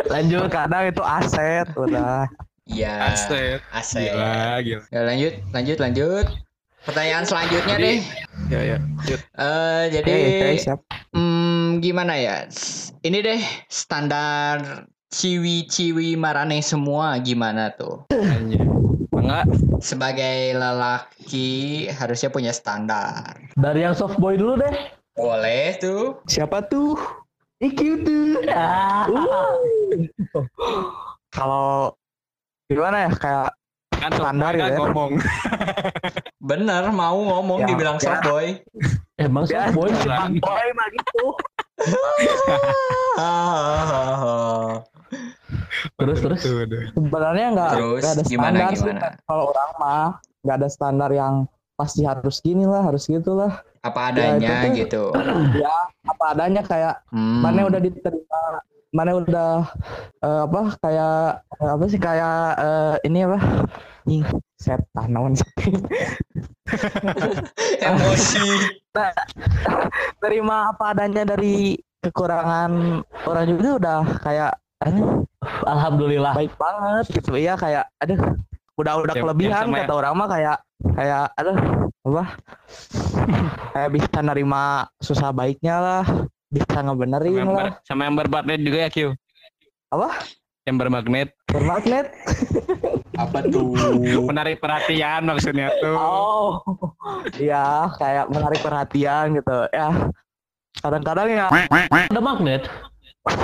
Lanjut. 0.08 0.48
kadang 0.48 0.84
itu 0.88 1.04
aset 1.04 1.68
udah 1.76 2.26
Iya. 2.68 3.16
Aset. 3.16 3.60
Aset. 3.72 4.12
Gila, 4.12 4.60
gila. 4.60 4.84
Ya, 4.92 5.02
lanjut, 5.08 5.34
lanjut, 5.56 5.78
lanjut. 5.80 6.28
Pertanyaan 6.88 7.28
selanjutnya 7.28 7.76
Jadi- 7.76 7.84
nih. 7.84 8.00
Ya, 8.48 8.62
ya. 8.64 8.78
Eh, 9.36 9.84
jadi 9.92 10.08
Oke, 10.08 10.24
oke, 10.24 10.50
siap 10.56 10.80
hmm, 11.12 11.84
gimana 11.84 12.16
ya? 12.16 12.48
Ini 13.04 13.18
deh 13.20 13.42
standar 13.68 14.88
ciwi-ciwi 15.12 16.16
marane 16.16 16.64
semua 16.64 17.20
gimana 17.20 17.76
tuh? 17.76 18.08
Anjir. 18.08 18.64
Enggak, 19.12 19.52
Sebagai 19.78 20.56
lelaki 20.56 21.48
harusnya 21.92 22.32
punya 22.32 22.56
standar. 22.56 23.36
Dari 23.60 23.84
yang 23.84 23.92
soft 23.92 24.16
boy 24.16 24.40
dulu 24.40 24.56
deh. 24.56 24.76
Boleh 25.12 25.76
tuh. 25.78 26.24
siapa 26.24 26.64
tuh 26.64 26.96
IQ 27.60 28.06
tuh. 28.06 28.48
Ah. 28.48 29.10
kalau 31.34 31.92
gimana 32.70 33.10
ya 33.10 33.12
kayak 33.12 33.50
kan 33.98 34.12
Standar 34.12 34.54
ya. 34.54 34.68
ngomong. 34.76 35.12
Bener 36.44 36.84
mau 36.92 37.18
ngomong 37.18 37.60
Ya, 37.60 37.66
dibilang 37.68 37.98
ya. 38.00 38.20
boy. 38.22 38.60
Emang 39.16 39.44
Ya, 39.48 39.70
boy. 39.70 39.90
Bang. 40.00 40.38
boy 40.38 40.68
mah 40.72 40.88
gitu 40.90 41.26
Terus 45.96 46.18
terus. 46.20 46.40
Sebenarnya 46.94 47.46
nggak 47.52 47.70
ada 47.70 48.22
gimana, 48.24 48.58
standar 48.58 48.72
sih 48.72 48.84
gimana? 48.84 49.08
kalau 49.24 49.44
orang 49.48 49.70
mah 49.76 50.08
nggak 50.42 50.56
ada 50.56 50.68
standar 50.68 51.10
yang 51.12 51.34
pasti 51.74 52.02
harus 52.02 52.40
gini 52.40 52.64
lah 52.64 52.82
harus 52.82 53.06
gitulah 53.06 53.62
Apa 53.80 54.10
adanya 54.10 54.66
itu 54.66 54.66
tuh- 54.66 54.76
gitu. 54.76 55.04
ya 55.62 55.74
apa 56.04 56.24
adanya 56.34 56.62
kayak 56.62 56.94
Hmm. 57.08 57.40
mana 57.40 57.64
udah 57.64 57.78
diterima 57.78 58.17
mana 58.98 59.22
udah 59.22 59.70
eh, 60.26 60.42
apa 60.50 60.62
kayak 60.82 61.46
eh, 61.62 61.72
apa 61.78 61.86
sih 61.86 62.02
kayak 62.02 62.58
eh, 62.58 62.96
ini 63.06 63.20
apa? 63.30 63.38
Ih 64.10 64.26
setan 64.58 65.14
naon 65.14 65.38
Emosi. 67.86 68.42
terima 70.18 70.74
apa 70.74 70.98
adanya 70.98 71.38
dari 71.38 71.78
kekurangan 72.02 73.06
orang 73.30 73.46
juga 73.46 73.70
udah 73.78 74.02
kayak 74.26 74.52
aduh, 74.82 75.22
Alhamdulillah. 75.70 76.34
baik 76.34 76.58
banget 76.58 77.06
gitu. 77.22 77.38
Ya 77.38 77.54
kayak 77.54 77.86
aduh 78.02 78.18
udah 78.82 78.94
udah 79.06 79.14
kelebihan 79.14 79.70
kata 79.70 79.94
orang 79.94 80.14
mah 80.18 80.30
kayak 80.30 80.58
kayak 80.98 81.30
aduh 81.38 81.58
apa? 82.08 82.24
Kayak 83.78 83.90
bisa 83.94 84.20
nerima 84.26 84.90
susah 85.04 85.30
baiknya 85.36 85.76
lah 85.78 86.06
bisa 86.48 86.66
sama 86.72 86.94
ngebenerin 86.94 87.34
yang, 87.36 87.50
lah. 87.52 87.76
ber, 87.76 87.84
sama 87.84 88.02
yang 88.08 88.16
bermagnet 88.16 88.60
juga 88.64 88.78
ya 88.88 88.90
Q? 88.90 88.98
Apa? 89.92 90.10
yang 90.68 90.76
bermagnet 90.76 91.32
bermagnet 91.48 92.12
Apa 93.16 93.40
tuh? 93.48 93.72
menarik 94.28 94.60
perhatian 94.60 95.24
maksudnya 95.24 95.72
tuh. 95.80 95.96
Oh. 95.96 96.60
Iya 97.40 97.88
kayak 97.96 98.28
menarik 98.30 98.60
perhatian 98.62 99.40
gitu. 99.40 99.58
Ya 99.72 100.12
kadang-kadang 100.84 101.32
ya. 101.32 101.48
Ada 102.12 102.20
magnet. 102.22 102.68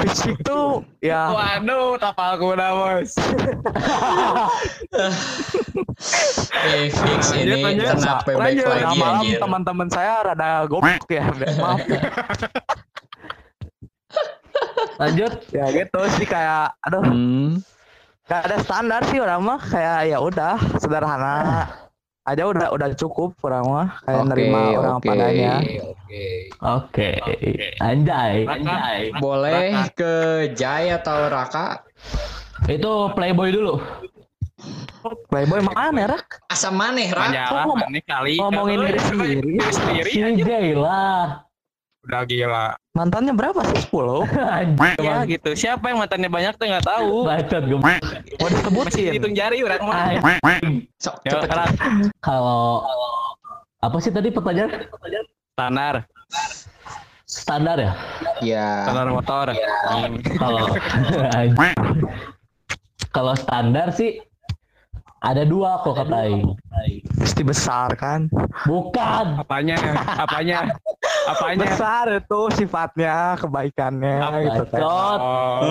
fisik 0.04 0.40
tuh 0.44 0.84
ya. 1.00 1.28
Waduh 1.32 1.96
tapalku 1.98 2.54
dah 2.56 2.72
bos. 2.72 3.16
Eh, 6.64 6.88
fix 6.92 7.36
ini 7.36 7.60
Lanjut, 7.60 7.66
lanjut. 7.66 7.88
kena 7.98 8.14
payback 8.24 8.44
Lanjut. 8.46 8.68
lagi 8.68 8.96
malam 9.00 9.24
teman-teman 9.42 9.88
saya 9.92 10.14
rada 10.24 10.64
goblok 10.68 11.08
ya 11.12 11.24
maaf 11.60 11.80
Lanjut. 15.02 15.34
ya 15.50 15.66
gitu 15.74 16.00
sih 16.18 16.26
kayak 16.28 16.78
aduh 16.86 17.02
gak 18.30 18.42
ada 18.48 18.58
standar 18.62 19.02
sih 19.10 19.20
orang 19.20 19.42
mah 19.44 19.60
kayak 19.60 20.14
ya 20.14 20.18
udah 20.22 20.56
sederhana 20.80 21.68
aja 22.24 22.48
udah 22.48 22.72
udah 22.72 22.88
cukup 22.96 23.36
orang 23.44 23.66
mah 23.68 23.90
kayak 24.08 24.22
Oke, 24.24 24.30
nerima 24.32 24.62
orang 24.80 24.96
oke, 24.98 25.08
padanya 25.08 25.54
Oke. 26.14 26.54
Oke. 26.62 27.10
Anjay. 27.82 28.46
Anjay. 28.46 29.10
Boleh 29.18 29.90
ke 29.98 30.14
Jai 30.54 30.94
atau 30.94 31.26
Raka? 31.26 31.82
Itu 32.70 33.10
playboy 33.18 33.50
dulu. 33.50 33.82
playboy 35.28 35.60
mana 35.60 36.16
rak 36.16 36.40
Asam 36.48 36.80
maneh, 36.80 37.12
Rak. 37.12 37.34
Majalah 37.34 37.66
kali 38.08 38.40
ngomongin 38.40 38.78
diri 38.80 38.88
diri 38.88 39.02
sendiri. 39.04 39.52
diri 39.58 39.74
sendiri 39.74 40.10
Si 40.14 40.20
aja 40.24 40.44
Jay 40.48 40.72
lah. 40.78 41.44
Udah 42.04 42.22
gila 42.28 42.68
mantannya 42.92 43.32
berapa 43.32 43.64
sih 43.72 43.80
10 43.88 44.28
Anjay. 44.28 44.96
ya 45.00 45.24
gitu 45.24 45.50
siapa 45.56 45.88
yang 45.88 46.04
mantannya 46.04 46.28
banyak 46.28 46.54
tuh 46.60 46.68
nggak 46.68 46.84
tahu 46.84 47.24
Bacot 47.24 47.64
gue. 47.64 47.80
mau 47.80 47.96
masih 47.96 48.52
disebutin 48.52 49.14
hitung 49.16 49.34
jari 49.34 49.64
orang 49.64 49.82
mah 49.82 49.98
Anjing. 50.44 50.84
Sok 51.00 51.16
ya 51.24 51.32
cepet. 51.40 51.48
karena 51.48 51.66
Kalau 52.20 52.84
apa 53.80 53.98
sih 54.00 54.12
tadi 54.12 54.30
pertanyaan? 54.30 54.84
standar 55.54 55.96
Standar 57.24 57.78
ya? 57.80 57.92
Ya. 58.44 58.70
standar 58.86 59.08
motor 59.10 59.48
Kalau 60.38 60.64
kalau 63.16 63.34
standar 63.34 63.90
sih 63.90 64.20
ada 65.24 65.48
dua 65.48 65.80
kok 65.82 65.96
kata 65.96 66.18
Aing. 66.28 66.52
pasti 67.16 67.42
besar 67.42 67.96
kan? 67.96 68.28
Bukan. 68.68 69.40
apanya? 69.40 69.80
Apanya? 70.20 70.68
Apanya? 71.32 71.64
Besar 71.64 72.06
itu 72.20 72.42
sifatnya 72.52 73.40
kebaikannya 73.40 74.16
Apa? 74.20 74.38
gitu 74.44 74.64
kan 74.68 74.82
oh 74.84 75.64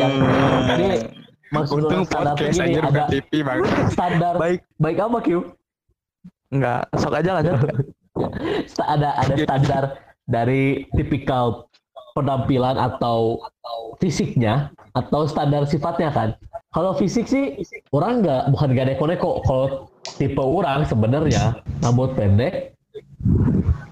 Yang 0.00 0.14
jadi 0.64 0.86
maksud 1.52 1.84
untung 1.84 2.04
podcast 2.08 2.56
aja 2.56 2.80
bukan 2.80 3.06
TV 3.12 3.30
bang. 3.44 3.60
standar 3.92 4.34
baik. 4.40 4.64
baik 4.80 4.96
apa 4.96 5.18
Q? 5.20 5.28
enggak 6.48 6.80
sok 6.96 7.12
aja 7.12 7.30
lanjut. 7.36 7.56
Ada 8.80 9.08
ada 9.20 9.34
standar 9.36 9.82
dari 10.24 10.88
tipikal 10.96 11.68
penampilan 12.16 12.80
atau 12.80 13.36
fisiknya 14.00 14.72
atau 14.92 15.28
standar 15.28 15.68
sifatnya 15.68 16.08
kan. 16.08 16.32
Kalau 16.72 16.96
fisik 16.96 17.28
sih 17.28 17.60
orang 17.92 18.24
nggak 18.24 18.48
bukan 18.48 18.68
gak 18.72 18.86
neko-neko. 18.96 19.44
Kalau 19.44 19.66
tipe 20.16 20.40
orang 20.40 20.88
sebenarnya 20.88 21.60
rambut 21.84 22.16
pendek, 22.16 22.72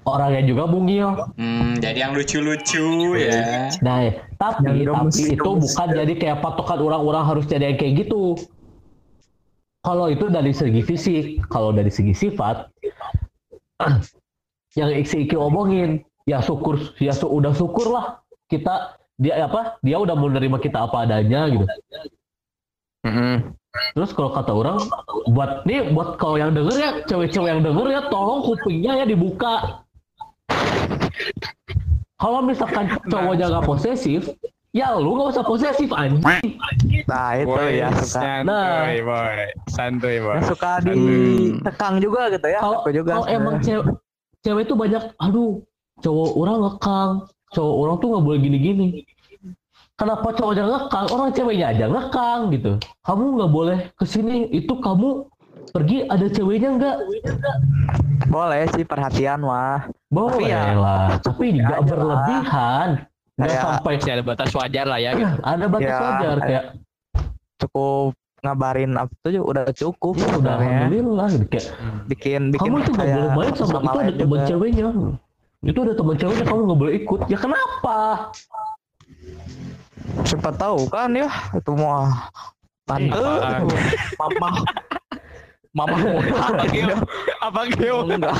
orangnya 0.09 0.41
juga 0.49 0.65
mungil. 0.65 1.13
Hmm, 1.37 1.77
jadi 1.77 2.09
yang 2.09 2.17
lucu-lucu 2.17 3.15
ya. 3.21 3.69
Nah, 3.85 4.09
tapi 4.41 4.81
Yang 4.81 4.97
tapi 4.97 5.21
itu 5.37 5.51
bukan 5.61 5.87
jadi 5.93 6.13
kayak 6.17 6.37
patokan 6.41 6.81
orang-orang 6.81 7.23
harus 7.23 7.45
jadi 7.45 7.69
yang 7.69 7.77
kayak 7.77 7.93
gitu. 8.09 8.41
Kalau 9.81 10.09
itu 10.09 10.29
dari 10.29 10.53
segi 10.53 10.81
fisik, 10.81 11.25
kalau 11.49 11.73
dari 11.73 11.89
segi 11.89 12.13
sifat, 12.13 12.69
yang 14.77 14.89
si 15.05 15.25
Iki 15.25 15.37
omongin, 15.37 16.01
ya 16.25 16.41
syukur, 16.41 16.81
ya 17.01 17.13
su- 17.13 17.29
udah 17.29 17.53
syukur 17.53 17.93
lah 17.93 18.21
kita 18.49 18.97
dia 19.21 19.45
apa 19.45 19.77
dia 19.85 20.01
udah 20.01 20.17
menerima 20.17 20.57
kita 20.57 20.85
apa 20.85 21.05
adanya 21.05 21.45
gitu. 21.49 21.65
Terus 23.95 24.11
kalau 24.13 24.29
kata 24.35 24.51
orang, 24.51 24.77
buat 25.31 25.63
nih 25.65 25.95
buat 25.95 26.19
kalau 26.21 26.37
yang 26.37 26.51
denger 26.53 26.75
ya, 26.77 26.91
cewek-cewek 27.07 27.49
yang 27.49 27.61
denger 27.63 27.87
ya, 27.89 28.01
tolong 28.11 28.45
kupingnya 28.45 29.01
ya 29.01 29.05
dibuka. 29.07 29.83
Kalau 32.21 32.45
misalkan 32.45 32.85
cowoknya 33.09 33.49
nggak 33.49 33.65
posesif, 33.65 34.29
ya 34.71 34.93
lu 34.93 35.17
nggak 35.17 35.33
usah 35.33 35.45
posesif 35.45 35.89
anjing. 35.89 36.61
nah 37.09 37.33
itu 37.35 37.49
Boy, 37.49 37.81
ya 37.81 37.89
suka. 37.97 38.21
santuy 38.21 38.95
boy 39.01 39.37
santuy 39.67 40.17
boy. 40.21 40.35
Yang 40.37 40.47
suka 40.53 40.71
ditekang 40.85 41.95
juga 41.99 42.21
gitu 42.31 42.47
ya 42.47 42.59
Kalau 42.61 42.79
aku 42.85 42.89
juga. 42.93 43.11
kalau 43.17 43.25
emang 43.27 43.55
cewek 43.65 43.85
cewek 44.45 44.63
itu 44.69 44.73
banyak, 44.77 45.03
aduh 45.17 45.59
cowok 46.05 46.29
orang 46.37 46.57
ngekang, 46.65 47.11
cowok 47.51 47.75
orang 47.81 47.95
tuh 47.97 48.07
nggak 48.13 48.23
boleh 48.23 48.39
gini-gini. 48.39 48.87
Kenapa 50.01 50.33
cowoknya 50.33 50.65
ngekang, 50.65 51.05
orang 51.13 51.29
ceweknya 51.29 51.65
aja 51.69 51.85
ngekang 51.85 52.39
gitu. 52.49 52.71
Kamu 53.05 53.37
nggak 53.37 53.51
boleh 53.53 53.77
ke 53.93 54.01
sini, 54.01 54.49
itu 54.49 54.73
kamu 54.81 55.29
pergi 55.69 56.09
ada 56.09 56.25
ceweknya 56.25 56.69
nggak? 56.73 56.97
boleh 58.25 58.65
sih 58.73 58.81
perhatian 58.81 59.45
mah. 59.45 59.85
Boleh 60.09 60.41
Tapi 60.41 60.49
ya, 60.49 60.63
lah, 60.73 61.07
tapi 61.21 61.45
nggak 61.53 61.67
aja 61.69 61.77
lah. 61.77 61.85
berlebihan. 61.85 62.87
Nggak 63.37 63.57
sampai 63.61 63.93
masih 63.97 64.11
ada 64.11 64.23
batas 64.25 64.49
wajar 64.51 64.85
lah 64.89 64.99
ya 64.99 65.11
gitu. 65.13 65.33
ada 65.53 65.65
batas 65.69 65.91
Ya, 65.91 65.99
wajar 66.01 66.35
kayak- 66.41 66.67
cukup 67.61 68.11
ngabarin 68.41 68.91
apa 68.97 69.13
tuh 69.21 69.37
udah 69.37 69.65
cukup 69.69 70.13
ya 70.17 70.27
udah 70.33 70.53
alhamdulillah 70.57 71.27
gitu. 71.29 71.45
Kayak 71.45 71.67
bikin 72.09 72.41
bikin 72.49 72.69
kamu 72.73 72.77
itu 72.81 72.89
nggak 72.89 73.09
boleh 73.13 73.29
main 73.37 73.53
sama, 73.53 73.77
itu 73.77 73.97
ada 74.01 74.13
teman 74.17 74.39
ceweknya. 74.49 74.85
Itu 75.61 75.79
ada 75.85 75.93
teman 75.93 76.15
ceweknya 76.17 76.45
kamu 76.49 76.59
nggak 76.65 76.79
boleh 76.81 76.93
ikut. 76.97 77.19
Ya 77.29 77.37
kenapa 77.37 77.97
siapa 80.27 80.51
tahu 80.55 80.87
kan 80.91 81.11
ya 81.15 81.29
itu 81.55 81.71
mah 81.75 82.29
tante 82.85 83.15
Apaan? 83.15 83.67
mama 84.19 84.49
mama 85.71 85.95
apa 86.51 86.63
Gio 86.67 86.97
apa 87.39 87.61
Gio 87.71 87.97
enggak? 88.03 88.35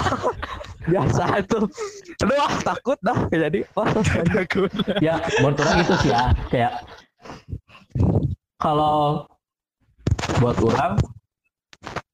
Biasa 0.81 1.45
itu. 1.45 1.59
Aduh 2.25 2.37
ah, 2.41 2.53
takut 2.65 2.97
dah 3.05 3.29
jadi. 3.29 3.61
Wah 3.77 3.87
takut. 4.33 4.71
Ya 4.99 5.21
menurut 5.39 5.61
orang 5.61 5.77
itu 5.85 5.93
sih 6.03 6.09
ya 6.11 6.33
kayak 6.49 6.73
kalau 8.59 9.23
buat 10.41 10.57
orang 10.59 10.97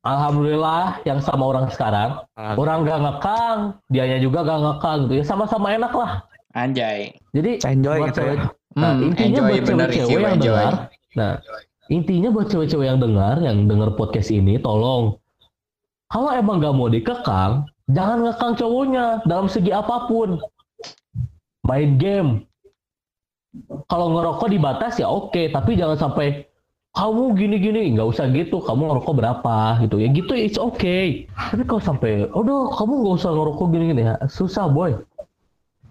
alhamdulillah 0.03 0.99
yang 1.07 1.19
sama 1.23 1.49
orang 1.49 1.67
sekarang 1.71 2.21
orang 2.37 2.83
gak 2.87 2.99
ngekang 3.03 3.57
dianya 3.91 4.19
juga 4.19 4.43
gak 4.45 4.59
ngekang 4.61 4.97
gitu 5.07 5.13
ya. 5.19 5.23
Sama-sama 5.25 5.73
enak 5.73 5.93
lah. 5.95 6.11
Anjay. 6.57 7.13
jadi 7.37 7.61
enjoy 7.69 8.01
buat 8.01 8.17
gitu 8.17 8.21
ya 8.25 8.35
Nah, 8.77 8.93
Hmm, 8.93 9.09
intinya 9.09 9.41
enjoy 9.41 9.49
buat 9.49 9.65
cewek-cewek 9.65 10.21
yang 10.21 10.37
enjoy. 10.37 10.53
dengar, 10.53 10.73
nah, 11.17 11.33
intinya 11.89 12.29
buat 12.29 12.47
cewek-cewek 12.53 12.85
yang 12.85 12.99
dengar, 13.01 13.35
yang 13.41 13.57
dengar 13.65 13.89
podcast 13.97 14.29
ini, 14.29 14.61
tolong, 14.61 15.17
kalau 16.13 16.29
emang 16.29 16.61
gak 16.61 16.77
mau 16.77 16.85
dikekang, 16.85 17.65
jangan 17.89 18.17
ngekang 18.21 18.53
cowoknya 18.53 19.25
dalam 19.25 19.49
segi 19.49 19.73
apa 19.73 20.05
pun. 20.05 20.37
Main 21.65 21.97
game. 21.97 22.45
Kalau 23.89 24.13
ngerokok 24.13 24.47
dibatas 24.53 25.01
ya 25.01 25.09
oke, 25.09 25.49
tapi 25.49 25.73
jangan 25.73 25.97
sampai 25.97 26.45
kamu 26.93 27.33
gini-gini, 27.33 27.97
nggak 27.97 28.07
usah 28.13 28.29
gitu. 28.29 28.61
Kamu 28.61 28.93
ngerokok 28.93 29.13
berapa 29.17 29.57
gitu 29.81 29.97
ya? 29.97 30.07
Gitu 30.13 30.31
it's 30.37 30.61
okay. 30.61 31.25
Tapi 31.33 31.65
kalau 31.65 31.81
sampai, 31.81 32.29
aduh 32.29 32.69
kamu 32.77 32.93
nggak 33.01 33.15
usah 33.25 33.31
ngerokok 33.33 33.67
gini-gini 33.73 34.01
ya, 34.05 34.15
susah 34.29 34.69
boy. 34.69 34.93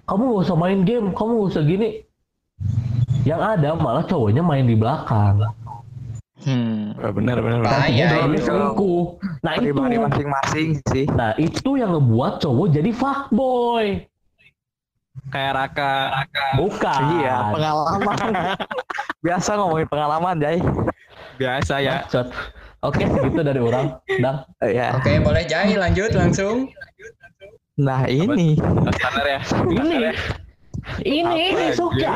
Kamu 0.06 0.22
nggak 0.22 0.42
usah 0.46 0.56
main 0.56 0.86
game, 0.86 1.10
kamu 1.12 1.30
nggak 1.34 1.50
usah 1.50 1.64
gini 1.66 2.05
yang 3.26 3.42
ada 3.42 3.74
malah 3.74 4.06
cowoknya 4.06 4.40
main 4.40 4.64
di 4.64 4.78
belakang. 4.78 5.42
Hmm. 6.46 6.94
benar 6.94 7.42
benar 7.42 7.58
Artinya 7.66 8.06
dia 8.06 8.22
itu. 8.30 8.44
selingkuh. 8.46 9.02
Nah 9.42 9.52
itu, 9.58 9.72
masing-masing 9.74 10.68
sih 10.94 11.04
nah 11.10 11.34
itu 11.34 11.74
yang 11.74 11.90
ngebuat 11.96 12.38
cowok 12.38 12.66
jadi 12.70 12.90
fuckboy. 12.94 14.06
kayak 15.32 15.52
Raka. 15.58 15.94
Bukan. 16.54 17.00
Iya, 17.18 17.50
pengalaman. 17.50 18.30
Biasa 19.26 19.50
ngomongin 19.58 19.88
pengalaman, 19.90 20.34
Jay. 20.38 20.62
Biasa 21.34 21.82
ya. 21.82 22.06
Bacot. 22.06 22.30
Oke, 22.84 23.02
segitu 23.10 23.40
dari 23.42 23.58
orang. 23.58 23.98
Dang. 24.22 24.46
Ya. 24.62 24.94
Oke, 24.94 25.18
boleh 25.18 25.42
Jai 25.48 25.74
lanjut 25.74 26.14
langsung. 26.14 26.70
Nah, 27.74 28.06
ini. 28.06 28.54
Standar 28.94 29.26
ya. 29.26 29.40
Ini. 29.66 30.14
Ini, 30.98 31.22
ini 31.50 31.64
Apa, 31.66 31.74
suka. 31.74 32.12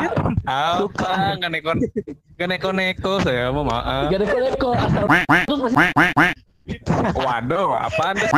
Apa? 0.47 1.11
Gak 1.37 1.51
neko 1.51 1.71
gak 2.35 2.49
neko-neko 2.49 3.13
saya 3.21 3.51
mau 3.51 3.63
maaf. 3.63 4.09
Gak 4.09 4.23
ada 4.23 4.27
koleko 4.27 4.69
asal 4.73 5.05
terus 5.05 5.73
masih, 5.75 6.35
Waduh, 7.13 7.75
apaan 7.75 8.15
tuh? 8.15 8.29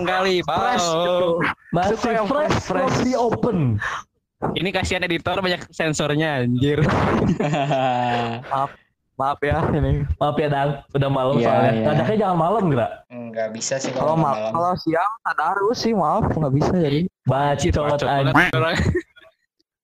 kali, 0.00 0.42
Fresh 0.42 0.82
Pak. 0.82 1.54
masih 1.70 1.94
Suka 1.94 2.22
fresh, 2.26 2.56
fresh, 2.60 2.96
the 3.02 3.14
open. 3.14 3.78
Ini 4.52 4.70
kasihan 4.70 5.02
editor 5.02 5.38
banyak 5.38 5.62
sensornya 5.70 6.42
anjir. 6.42 6.82
Maaf 9.18 9.42
ya 9.42 9.58
ini. 9.72 10.06
Maaf 10.14 10.38
ya 10.38 10.46
Dang, 10.46 10.70
udah 10.94 11.10
malam 11.10 11.34
Iya, 11.36 11.44
soalnya. 11.44 11.72
iya. 11.72 11.84
Ngajaknya 11.84 12.16
jangan 12.20 12.38
malam 12.38 12.64
gerak. 12.70 12.92
Nggak 13.10 13.48
bisa 13.50 13.74
sih 13.76 13.90
Kalau 13.90 14.14
kalau 14.14 14.14
ma- 14.14 14.30
malam. 14.30 14.52
kalau 14.54 14.72
siang 14.78 15.12
tadarus 15.24 15.78
sih 15.82 15.90
maaf 15.90 16.22
nggak 16.28 16.54
bisa 16.54 16.72
jadi. 16.72 17.00
Bacot 17.26 17.74
Bacot 17.74 18.06
aja. 18.06 18.30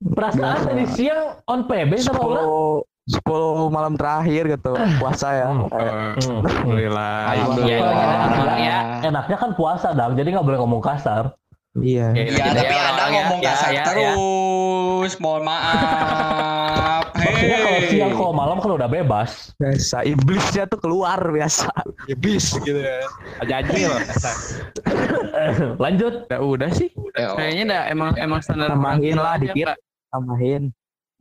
Perasaan 0.05 0.59
tadi 0.63 0.85
siang 0.93 1.41
on 1.49 1.65
PB 1.65 1.97
sama 1.97 2.21
orang. 2.21 2.47
10 3.05 3.25
10 3.25 3.69
malam 3.69 3.97
terakhir 3.97 4.57
gitu 4.57 4.73
puasa 4.97 5.29
ya. 5.33 5.49
Hmm. 5.49 5.69
Hmm. 5.69 6.41
Alhamdulillah. 6.41 7.17
Alhamdulillah. 7.27 7.93
Alhamdulillah. 7.93 8.57
ya. 8.59 8.79
Enaknya 9.03 9.37
kan 9.37 9.51
puasa 9.53 9.93
Dang, 9.93 10.13
jadi 10.13 10.29
nggak 10.33 10.45
boleh 10.45 10.59
ngomong 10.61 10.81
kasar. 10.81 11.33
Iya. 11.75 12.17
Ya, 12.17 12.23
Gitu 12.31 12.49
tapi 12.55 12.71
ya, 12.71 12.81
Anda 12.81 12.93
orang 12.95 13.11
ya. 13.11 13.17
ngomong 13.19 13.41
Ya, 13.41 13.49
kasar 13.53 13.69
ya, 13.69 13.77
ya. 13.77 13.85
terus. 13.85 15.13
Mohon 15.21 15.43
maaf. 15.45 17.05
Maksudnya 17.25 17.59
kalau 17.61 17.81
siang 17.89 18.13
kalau 18.15 18.33
malam 18.33 18.57
kan 18.57 18.71
udah 18.73 18.89
bebas. 18.89 19.53
Biasa 19.61 19.97
iblisnya 20.05 20.65
tuh 20.65 20.81
keluar 20.81 21.21
biasa. 21.21 21.69
Ya 22.09 22.17
bis 22.17 22.57
gitu 22.57 22.81
ya. 22.81 23.05
Janji 23.45 23.85
loh. 23.85 24.01
Lanjut. 25.85 26.25
Ya 26.29 26.39
udah 26.41 26.71
sih. 26.73 26.89
Ya, 27.15 27.37
Kayaknya 27.37 27.65
dah 27.69 27.83
emang 27.93 28.11
emang 28.17 28.41
standar 28.41 28.73
Tambahin 28.73 29.17
lah 29.17 29.37
dikit. 29.37 29.77
Tambahin. 30.15 30.71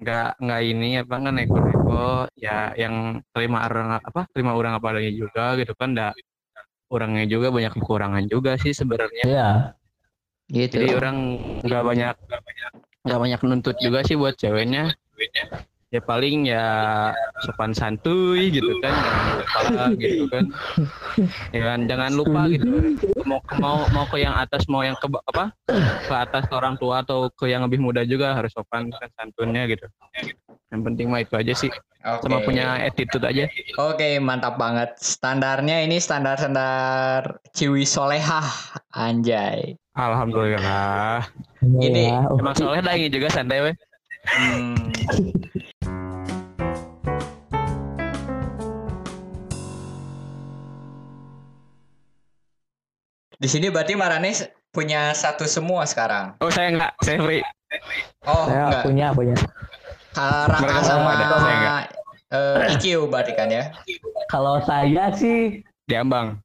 nggak 0.04 0.30
nggak 0.42 0.62
ini 0.68 0.90
apa 1.00 1.14
nggak 1.16 1.34
neko-neko 1.38 2.28
ya 2.36 2.76
yang 2.76 3.24
terima 3.32 3.66
orang 3.66 3.98
apa 4.04 4.28
terima 4.36 4.52
orang 4.54 4.76
apa 4.76 4.86
adanya 4.94 5.14
juga 5.16 5.56
gitu 5.56 5.74
kan 5.80 5.96
nggak 5.96 6.14
orangnya 6.92 7.26
juga 7.30 7.48
banyak 7.50 7.74
kekurangan 7.78 8.26
juga 8.28 8.58
sih 8.60 8.74
sebenarnya 8.76 9.24
Iya. 9.24 9.50
gitu. 10.52 10.82
jadi 10.82 10.98
orang 11.00 11.18
nggak 11.64 11.84
banyak 11.88 12.16
nggak 13.06 13.20
banyak 13.22 13.40
nuntut 13.48 13.78
juga 13.80 14.04
sih 14.04 14.18
buat 14.20 14.36
ceweknya 14.36 14.92
ya 15.94 16.02
paling 16.02 16.50
ya 16.50 16.66
sopan 17.46 17.70
santuy 17.70 18.50
gitu 18.50 18.82
kan 18.82 18.98
jangan 18.98 19.30
kepala 19.38 19.84
gitu 19.94 20.26
kan 20.26 20.44
ya 21.54 21.62
kan 21.70 21.80
jangan 21.86 22.12
lupa 22.18 22.50
gitu 22.50 22.66
mau 23.30 23.38
mau 23.62 23.86
mau 23.94 24.06
ke 24.10 24.18
yang 24.18 24.34
atas 24.34 24.66
mau 24.66 24.82
yang 24.82 24.98
ke 24.98 25.06
apa 25.06 25.54
ke 26.10 26.14
atas 26.18 26.50
ke 26.50 26.54
orang 26.58 26.82
tua 26.82 27.06
atau 27.06 27.30
ke 27.30 27.46
yang 27.46 27.62
lebih 27.70 27.78
muda 27.78 28.02
juga 28.02 28.34
harus 28.34 28.50
sopan 28.50 28.90
kan 28.90 29.06
santunnya 29.14 29.70
gitu 29.70 29.86
yang 30.74 30.82
penting 30.82 31.14
mah 31.14 31.22
itu 31.22 31.38
aja 31.38 31.54
sih 31.54 31.70
Oke. 32.04 32.26
sama 32.26 32.42
punya 32.42 32.82
attitude 32.82 33.24
aja 33.24 33.46
Oke, 33.80 34.20
mantap 34.20 34.60
banget. 34.60 35.00
Standarnya 35.00 35.88
ini 35.88 36.04
standar-standar 36.04 37.40
Ciwi 37.56 37.88
Solehah, 37.88 38.44
anjay. 38.92 39.80
alhamdulillah 39.96 41.24
Ini- 41.64 42.12
Ya, 42.12 42.28
oh. 42.28 42.36
emang 42.44 42.60
dah 42.60 42.92
ini 43.00 43.08
juga 43.08 43.32
santai 43.32 43.64
weh 43.64 43.76
Hmm. 44.24 44.92
Di 53.34 53.48
sini 53.50 53.68
berarti 53.68 53.98
Maranes 53.98 54.46
punya 54.72 55.12
satu 55.14 55.44
semua 55.46 55.84
sekarang. 55.86 56.38
oh 56.40 56.50
saya 56.50 56.72
enggak 56.74 56.92
saya 57.04 57.20
free 57.22 57.44
Oh, 58.24 58.46
saya 58.46 58.70
enggak. 58.70 58.84
punya 58.86 59.08
punya. 59.12 59.36
Raka 60.14 60.62
Mereka 60.62 60.82
sama 60.86 60.86
semua 60.86 61.12
ada, 61.18 61.38
saya 61.42 61.56
enggak. 61.58 61.84
eh, 62.34 62.74
IQ 62.78 62.86
berarti 63.10 63.34
kan 63.34 63.48
ya? 63.50 63.64
Kalau 64.30 64.62
saya 64.62 65.10
sih 65.12 65.66
diambang 65.90 66.38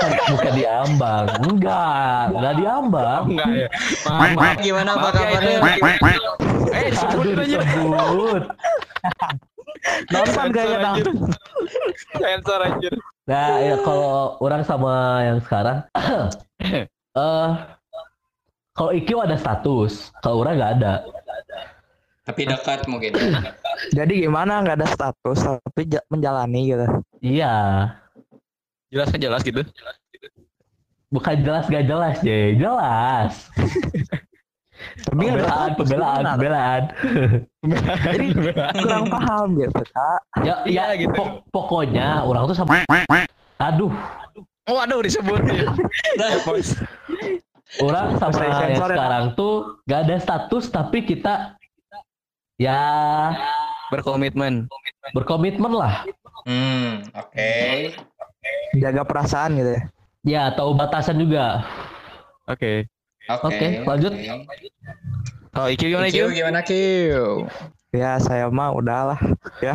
bukan, 0.00 0.10
bukan 0.32 0.52
di 0.52 0.64
Ambang. 0.64 1.24
Enggak, 1.42 2.22
enggak 2.30 2.54
di 2.54 2.64
Ambang. 2.64 3.22
enggak 3.28 3.48
ya 3.50 3.68
maaf 4.02 4.30
maaf 4.32 4.56
Gimana 4.58 4.90
apa 4.90 5.00
Maaf 5.00 5.12
ya, 5.12 5.20
kabarnya? 5.20 5.52
itu- 5.52 6.38
eh 6.70 6.88
sebut 6.90 7.24
aja 7.34 7.56
disebut. 7.58 8.42
Nonton 10.06 10.46
kayaknya 10.50 10.78
dong. 10.82 10.96
sensor 12.12 12.60
anjir 12.60 12.92
Nah, 13.24 13.62
ya 13.62 13.76
kalau 13.78 14.12
orang 14.38 14.62
sama 14.62 14.92
yang 15.22 15.38
sekarang 15.40 15.86
eh 17.16 17.50
kalau 18.72 18.90
IQ 18.90 19.20
ada 19.20 19.36
status, 19.36 20.08
kalau 20.18 20.40
orang 20.40 20.56
nggak 20.56 20.72
ada. 20.78 20.94
Tapi 22.22 22.42
dekat 22.44 22.80
mungkin. 22.86 23.12
Jadi 23.96 24.20
gimana 24.20 24.60
nggak 24.60 24.76
ada 24.76 24.88
status 24.88 25.38
tapi 25.40 25.82
ja- 25.86 26.04
menjalani 26.06 26.60
gitu. 26.68 26.86
Iya, 27.20 27.56
jelas 28.90 29.08
kan 29.08 29.20
jelas 29.22 29.42
gitu 29.42 29.62
bukan 31.10 31.36
jelas 31.42 31.66
gak 31.66 31.86
jelas, 31.86 32.16
Jay. 32.22 32.54
Jelas. 32.54 33.32
Tapi 34.80 35.28
Pembelaan, 35.28 35.70
pembelaan, 35.76 36.22
pembelaan. 36.24 36.82
Jadi 38.00 38.26
kurang 38.80 39.12
paham 39.12 39.60
gitu 39.60 39.82
kak. 39.92 40.20
Ya, 40.40 40.54
Iya, 40.64 40.82
ya 40.94 40.96
gitu. 40.96 41.12
pok- 41.12 41.44
pokoknya 41.52 42.24
orang 42.24 42.48
tuh 42.48 42.56
sama 42.56 42.80
Aduh, 43.60 43.92
oh 44.64 44.78
aduh 44.80 45.04
disebut 45.04 45.36
ya. 45.44 45.68
orang 47.84 48.16
sama 48.16 48.40
yang 48.40 48.56
sensor 48.56 48.88
ya, 48.88 48.96
sekarang 48.96 49.24
tuh 49.36 49.84
gak 49.84 50.08
ada 50.08 50.16
status 50.16 50.64
tapi 50.72 51.04
kita 51.04 51.60
ya 52.56 52.80
berkomitmen 53.92 54.64
berkomitmen 55.12 55.76
lah. 55.76 56.08
Hmm, 56.48 57.04
oke. 57.12 57.52
Jaga 58.76 59.02
perasaan 59.02 59.58
gitu 59.58 59.70
ya. 59.74 59.82
Ya, 60.20 60.42
tahu 60.52 60.76
batasan 60.76 61.16
juga. 61.16 61.64
oke 62.44 62.86
Oke. 63.30 63.46
Oke, 63.46 63.66
lanjut. 63.86 64.12
kalau 65.50 65.66
IQ 65.70 65.82
gimana 65.86 66.06
IQ 66.10 66.16
IQ 66.18 66.34
gimana 66.34 66.60
Q? 66.62 66.70
Ya 67.90 68.18
saya 68.18 68.46
mah 68.50 68.70
udahlah 68.74 69.18
ya. 69.58 69.74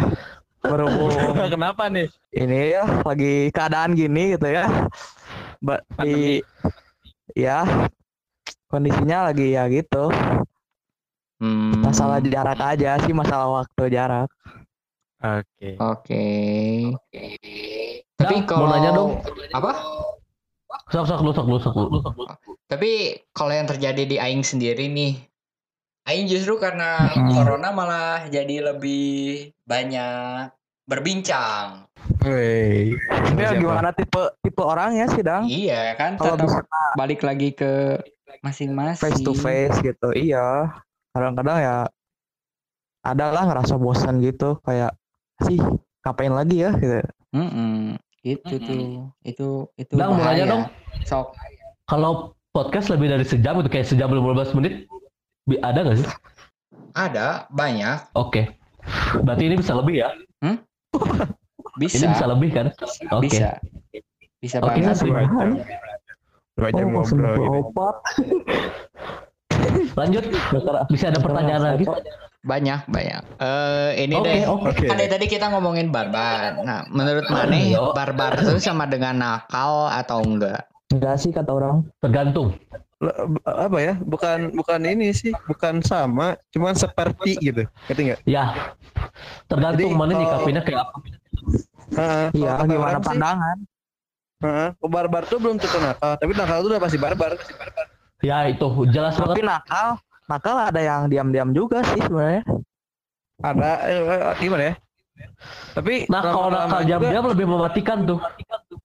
Berhubung 0.65 1.13
kenapa 1.54 1.88
nih 1.88 2.10
ini 2.36 2.73
ya 2.75 2.84
lagi 3.06 3.54
keadaan 3.54 3.95
gini 3.95 4.36
gitu 4.36 4.47
ya. 4.49 4.65
Ba- 5.63 5.84
di 6.01 6.41
ya 7.32 7.63
kondisinya 8.67 9.32
lagi 9.32 9.56
ya 9.56 9.69
gitu. 9.71 10.10
Hmm, 11.39 11.84
Masalah 11.84 12.19
jarak 12.23 12.60
aja 12.60 12.99
sih 13.04 13.12
masalah 13.15 13.63
waktu 13.63 13.91
jarak. 13.91 14.28
Oke 15.17 15.69
Oke. 15.78 16.25
Tapi 18.15 18.36
kalau 18.43 18.65
mau 18.65 18.71
nanya 18.71 18.91
dong. 18.91 19.12
Apa? 19.51 19.71
Sok 20.88 21.06
sok 21.06 21.19
lu 21.21 21.32
sok 21.32 21.45
lu 21.45 21.58
sok 21.60 21.75
lu. 21.75 21.88
Tapi 22.65 22.91
kalau 23.32 23.51
yang 23.51 23.65
terjadi 23.65 24.04
di 24.04 24.17
Aing 24.17 24.41
sendiri 24.41 24.88
nih, 24.88 25.19
Aing 26.06 26.25
justru 26.25 26.56
karena 26.56 27.10
Hmm. 27.10 27.32
corona 27.32 27.69
malah 27.69 28.25
jadi 28.28 28.65
lebih 28.65 29.06
banyak 29.63 30.49
berbincang. 30.86 31.86
Woi 32.21 32.93
Ini 33.34 33.41
Siapa? 33.41 33.58
gimana 33.58 33.89
tipe 33.91 34.21
tipe 34.39 34.62
orangnya 34.62 35.10
sih 35.10 35.21
dang? 35.21 35.43
Iya 35.45 35.93
kan, 35.95 36.15
Kalau 36.15 36.38
tetap 36.38 36.45
bisa 36.45 36.62
balik 36.93 37.21
lagi 37.21 37.49
ke 37.51 37.97
masing-masing. 38.41 39.01
face 39.01 39.22
to 39.22 39.34
face 39.34 39.78
gitu, 39.82 40.13
iya. 40.13 40.70
Kadang-kadang 41.11 41.57
ya 41.57 41.78
ada 43.01 43.26
lah 43.30 43.43
ngerasa 43.45 43.76
bosan 43.76 44.18
gitu 44.20 44.57
kayak 44.61 44.93
sih 45.43 45.59
ngapain 46.05 46.31
lagi 46.31 46.63
ya 46.63 46.71
gitu. 46.79 47.03
Mm-mm. 47.36 47.99
Itu 48.23 48.55
Mm-mm. 48.57 48.63
tuh, 48.63 48.81
itu 49.25 49.47
itu 49.75 49.93
nanya 50.15 50.23
bahaya. 50.23 50.45
dong. 50.47 50.63
Sok. 51.03 51.36
Kalau 51.86 52.11
podcast 52.55 52.88
lebih 52.88 53.11
dari 53.11 53.25
sejam 53.27 53.59
itu 53.59 53.69
kayak 53.69 53.86
sejam 53.86 54.07
15 54.09 54.55
menit 54.55 54.88
ada 55.61 55.79
nggak 55.83 55.97
sih? 56.01 56.07
Ada 56.95 57.51
banyak, 57.51 58.15
Oke. 58.15 58.55
Berarti 59.21 59.43
ini 59.51 59.59
bisa 59.59 59.75
lebih 59.75 59.99
ya? 59.99 60.09
bisa, 61.81 61.95
Ini 61.99 62.05
bisa 62.15 62.25
lebih 62.31 62.49
kan? 62.55 62.67
Oke. 63.11 63.27
bisa, 63.27 63.49
bisa 64.39 64.57
Oke, 64.63 64.79
banget. 65.11 65.67
jam 66.71 66.88
Oh, 66.88 67.03
ngobrol 67.03 67.36
gitu. 67.36 67.59
Lanjut. 69.93 70.24
Dokter, 70.51 70.74
bisa 70.88 71.05
ada 71.07 71.20
pertanyaan 71.20 71.61
lagi? 71.72 71.86
Banyak, 72.41 72.86
banyak. 72.86 73.22
Eh 73.38 74.05
ini 74.05 74.13
Oke, 74.16 74.28
deh. 74.28 74.41
oke. 74.45 74.66
Oke. 74.70 74.86
Kan 74.86 74.95
dari 74.95 75.09
tadi 75.09 75.26
kita 75.26 75.49
ngomongin 75.49 75.89
barbar. 75.89 76.61
Nah, 76.61 76.86
menurut 76.88 77.26
Maneh 77.28 77.74
Yo. 77.74 77.89
barbar 77.91 78.38
itu 78.38 78.59
sama 78.59 78.86
dengan 78.86 79.18
nakal 79.18 79.89
atau 79.89 80.22
enggak? 80.22 80.70
Enggak 80.89 81.18
sih 81.18 81.34
kata 81.34 81.49
orang. 81.49 81.82
Tergantung. 81.99 82.53
apa 83.43 83.78
ya? 83.78 83.93
Bukan 83.99 84.55
bukan 84.55 84.80
ini 84.82 85.11
sih, 85.11 85.30
bukan 85.45 85.82
sama, 85.82 86.39
cuman 86.49 86.74
seperti 86.74 87.36
gitu. 87.39 87.68
Ngerti 87.86 88.01
nggak? 88.03 88.20
Ya, 88.24 88.55
tergantung 89.45 89.91
Jadi, 89.91 89.99
mana 89.99 90.09
kalau- 90.09 90.22
nyikapinnya 90.24 90.61
kayak 90.63 90.80
apa. 90.82 90.97
Heeh, 91.91 92.26
Iya, 92.34 92.51
gimana 92.63 92.97
pandangan? 92.97 93.57
heeh, 94.39 94.70
barbar 94.82 95.24
tuh 95.24 95.38
belum 95.38 95.59
tentu 95.59 95.78
nakal, 95.78 96.16
tapi 96.16 96.32
nakal 96.34 96.57
tuh 96.61 96.70
udah 96.72 96.82
pasti 96.82 96.97
barbar. 96.97 97.36
Ya 98.20 98.47
itu 98.47 98.68
jelas 98.89 99.13
Tapi 99.13 99.41
banget. 99.41 99.45
nakal, 99.45 99.88
nakal 100.26 100.55
ada 100.57 100.80
yang 100.80 101.01
diam-diam 101.07 101.49
juga 101.51 101.84
sih 101.86 101.99
sebenarnya. 101.99 102.43
Ada 103.39 103.70
eh, 103.86 103.99
eh, 104.01 104.34
gimana 104.39 104.63
ya? 104.63 104.74
Tapi 105.76 105.93
Nah 106.07 106.22
kalau 106.24 106.49
nakal 106.49 106.82
juga- 106.82 106.89
jam-jam 106.89 107.24
lebih 107.28 107.45
mematikan 107.45 107.97
tuh. 108.05 108.20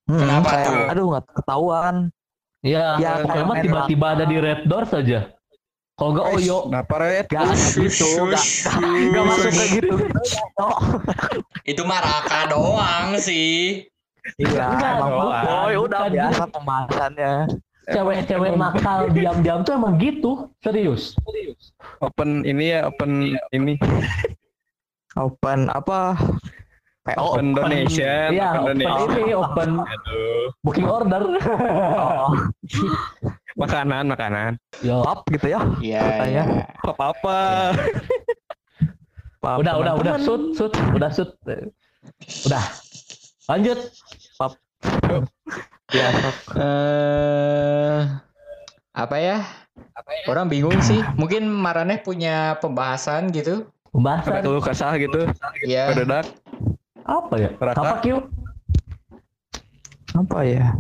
Hmm, 0.07 0.20
Kenapa 0.20 0.49
kayak, 0.49 0.66
tuh? 0.66 0.74
Aduh 0.91 1.05
nggak 1.09 1.24
ketahuan. 1.33 1.97
Ya, 2.61 3.01
Ya, 3.01 3.24
main 3.24 3.64
tiba-tiba 3.64 4.07
ada 4.12 4.24
di 4.24 4.37
red 4.37 4.68
door 4.68 4.85
saja. 4.85 5.33
Kalau 5.97 6.12
enggak 6.12 6.26
Oyo, 6.33 6.59
Kenapa 6.64 6.95
Red? 6.97 7.24
Gak 7.28 7.45
ada 7.45 7.66
gitu, 7.76 8.09
gak, 8.26 8.45
gak 9.12 9.22
masuk 9.22 9.53
kayak 9.53 9.70
gitu. 9.76 9.95
Oh, 10.57 10.76
Itu 11.70 11.83
mah 11.85 12.01
Raka 12.01 12.49
doang 12.49 13.16
sih. 13.16 13.85
iya, 14.37 14.64
emang 14.97 15.12
boy, 15.45 15.74
udah 15.78 16.09
biasa 16.09 16.45
pembahasannya. 16.49 17.33
Cewek-cewek 17.91 18.53
nakal 18.55 19.11
diam-diam 19.11 19.61
tuh 19.62 19.74
emang 19.74 19.95
gitu, 19.99 20.49
serius. 20.59 21.14
Open 22.01 22.43
ini 22.43 22.74
ya, 22.74 22.88
open 22.88 23.11
ini, 23.51 23.74
Open 25.18 25.66
apa? 25.68 26.14
PO. 27.01 27.16
open 27.16 27.57
donation, 27.57 28.28
Iya, 28.30 28.61
open 28.61 28.61
open 28.61 28.76
donation. 28.78 29.11
ini, 29.16 29.32
open 29.32 29.70
Aduh, 29.80 30.47
booking 30.62 30.86
order. 30.86 31.22
Oh, 31.97 32.30
makanan, 33.64 34.05
makanan. 34.07 34.61
Yo, 34.84 35.01
pop 35.03 35.24
gitu 35.32 35.51
ya. 35.51 35.61
Iya, 35.80 36.01
Katanya. 36.05 36.45
iya. 36.47 36.64
Apa 36.84 37.05
apa? 37.11 37.38
Pop 39.41 39.57
udah, 39.64 39.74
udah, 39.80 39.93
udah, 39.97 40.16
shoot, 40.20 40.53
shoot, 40.55 40.72
udah 40.93 41.11
shoot. 41.11 41.32
Udah. 42.47 42.64
Lanjut. 43.49 43.78
Ya, 44.41 44.47
Sob. 45.91 46.36
Eh, 46.57 47.99
apa 48.95 49.16
ya? 49.18 49.43
Orang 50.26 50.47
bingung 50.47 50.78
sih. 50.80 51.03
Mungkin 51.18 51.51
Maraneh 51.51 51.99
punya 52.01 52.59
pembahasan 52.59 53.30
gitu. 53.30 53.66
Pembahasan 53.91 54.43
keluh 54.47 54.62
kesah 54.62 54.95
gitu, 54.97 55.26
Ya. 55.66 55.91
pada 55.91 56.22
apa 57.11 57.34
ya? 57.34 57.51
Raka. 57.59 57.80
Apa 57.82 57.95
Q? 58.01 58.07
apa 60.11 60.38
ya? 60.43 60.74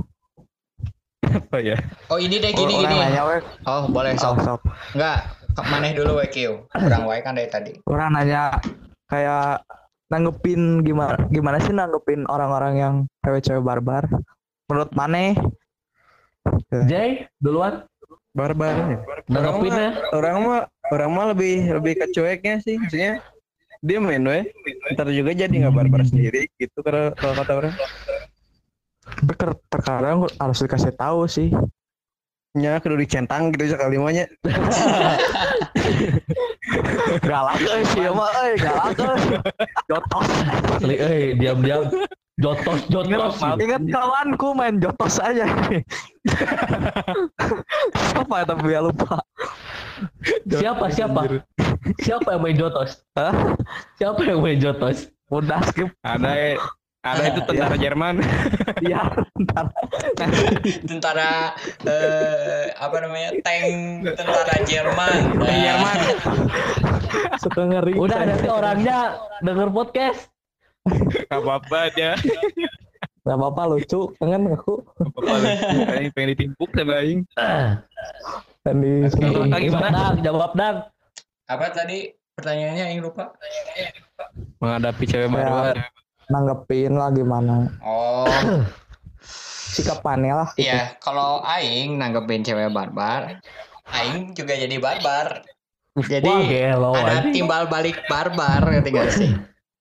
apa 1.22 1.58
ya? 1.62 1.78
Oh 2.10 2.18
ini 2.18 2.42
deh 2.42 2.50
gini 2.50 2.74
Orang 2.74 2.90
gini. 2.90 3.02
nanya. 3.06 3.22
Oh 3.66 3.86
boleh 3.86 4.14
Oh, 4.18 4.34
sob. 4.34 4.42
sob. 4.42 4.60
Enggak. 4.94 5.26
Maneh 5.70 5.92
dulu 5.94 6.18
WQ. 6.18 6.66
Kurang 6.70 7.04
wae 7.06 7.22
kan 7.22 7.34
dari 7.38 7.50
tadi. 7.50 7.72
Orang 7.86 8.14
nanya 8.14 8.58
kayak 9.06 9.62
nanggepin 10.10 10.82
gimana 10.82 11.14
gimana 11.30 11.62
sih 11.62 11.70
nanggepin 11.70 12.26
orang-orang 12.26 12.74
yang 12.78 12.94
cewek-cewek 13.22 13.62
barbar? 13.62 14.06
Menurut 14.70 14.94
Maneh? 14.94 15.34
Jay, 16.86 17.26
duluan. 17.42 17.82
Barbar. 18.30 18.70
ya. 18.70 18.82
Orang 18.86 18.94
mah, 18.94 19.26
Nanggepinnya. 19.26 19.88
orang 20.14 20.36
mah, 20.46 20.60
orang 20.94 21.10
mah 21.10 21.24
lebih 21.34 21.54
lebih 21.74 21.92
ke 21.98 22.06
cueknya 22.14 22.62
sih, 22.62 22.78
maksudnya 22.78 23.18
dia 23.82 23.98
main 23.98 24.22
we, 24.22 24.46
ntar 24.94 25.10
juga 25.10 25.34
jadi 25.34 25.50
nggak 25.50 25.74
barbar 25.74 26.06
sendiri 26.06 26.46
gitu 26.54 26.78
kalau 26.86 27.10
kalau 27.18 27.34
kata 27.42 27.52
orang. 27.58 27.74
Tapi 29.02 29.32
ter- 29.34 29.62
terkadang 29.66 30.30
harus 30.38 30.58
dikasih 30.62 30.94
tahu 30.94 31.26
sih. 31.26 31.50
Nya 32.54 32.78
kudu 32.78 32.98
dicentang 33.02 33.50
gitu 33.50 33.74
sekali 33.74 33.98
mahnya. 33.98 34.30
Galak 37.26 37.58
euy 37.62 37.82
sih 37.90 38.06
mah 38.10 38.30
euy, 38.46 38.54
galak 38.58 38.94
euy. 38.94 39.22
Jotos. 39.90 40.26
Asli, 40.78 40.94
eh, 40.98 41.34
diam-diam. 41.34 41.90
Jotos, 42.40 42.80
jotos. 42.88 43.36
Ingat 43.60 43.82
kawanku 43.92 44.48
main 44.56 44.80
jotos 44.80 45.20
aja. 45.20 45.44
Siapa 48.16 48.34
ya 48.40 48.44
tapi 48.48 48.72
ya 48.72 48.80
lupa. 48.80 49.20
Siapa, 50.48 50.88
siapa? 50.88 51.20
Siapa 52.00 52.28
yang 52.32 52.42
main 52.42 52.56
jotos? 52.56 53.04
Hah? 53.12 53.54
Siapa 54.00 54.20
yang 54.24 54.40
main 54.40 54.56
jotos? 54.56 55.12
Udah 55.28 55.60
skip. 55.68 55.92
Ada 56.00 56.56
ada 57.00 57.22
itu 57.32 57.40
tentara 57.48 57.76
Jerman. 57.80 58.16
Iya, 58.80 59.12
ntar. 59.36 59.68
Tentara 60.88 61.52
eh, 61.84 62.72
apa 62.80 62.96
namanya? 63.04 63.36
Tank 63.44 64.08
tentara 64.16 64.56
Jerman. 64.64 65.36
Nah, 65.36 65.52
Jerman. 65.52 65.98
Suka 67.44 67.68
ngeri. 67.68 67.92
Udah 68.00 68.24
nanti 68.24 68.48
orangnya 68.48 69.20
denger 69.44 69.68
podcast. 69.68 70.32
Gak 71.30 71.40
apa-apa 71.40 71.76
aja. 71.90 72.16
Gak 73.20 73.36
apa-apa 73.36 73.62
lucu, 73.68 74.00
kangen 74.16 74.50
aku. 74.50 74.80
Gak 74.96 75.08
apa-apa. 75.12 75.34
Aing 75.96 76.10
pengen 76.12 76.28
ditimpuk 76.34 76.70
sama 76.72 76.94
aing. 77.04 77.20
Dan 78.60 78.76
di 78.80 78.92
Jawab 79.08 79.48
Lagi 79.48 79.68
dang, 79.68 79.80
mana? 79.80 80.02
jawab 80.20 80.52
dang. 80.56 80.76
Apa 81.46 81.66
tadi 81.72 82.10
pertanyaannya 82.34 82.84
yang 82.94 83.02
lupa? 83.04 83.34
Menghadapi 84.60 85.04
cewek 85.04 85.28
barbar. 85.28 85.76
nanggepin 86.30 86.94
lah 86.94 87.10
gimana. 87.10 87.74
Oh, 87.82 88.22
Sikapannya 89.74 90.34
lah. 90.34 90.48
iya. 90.54 90.94
Kalau 91.02 91.42
Aing 91.42 91.98
nanggepin 91.98 92.46
cewek 92.46 92.70
barbar, 92.70 93.42
Aing 93.90 94.30
juga 94.38 94.54
jadi 94.54 94.78
barbar. 94.78 95.42
Jadi 95.98 96.30
Wah, 96.30 96.46
gelo 96.46 96.94
ada 96.94 97.34
timbal 97.34 97.66
balik 97.66 97.98
barbar, 98.06 98.62
ngerti 98.62 98.90
gak 98.94 99.10
sih? 99.10 99.30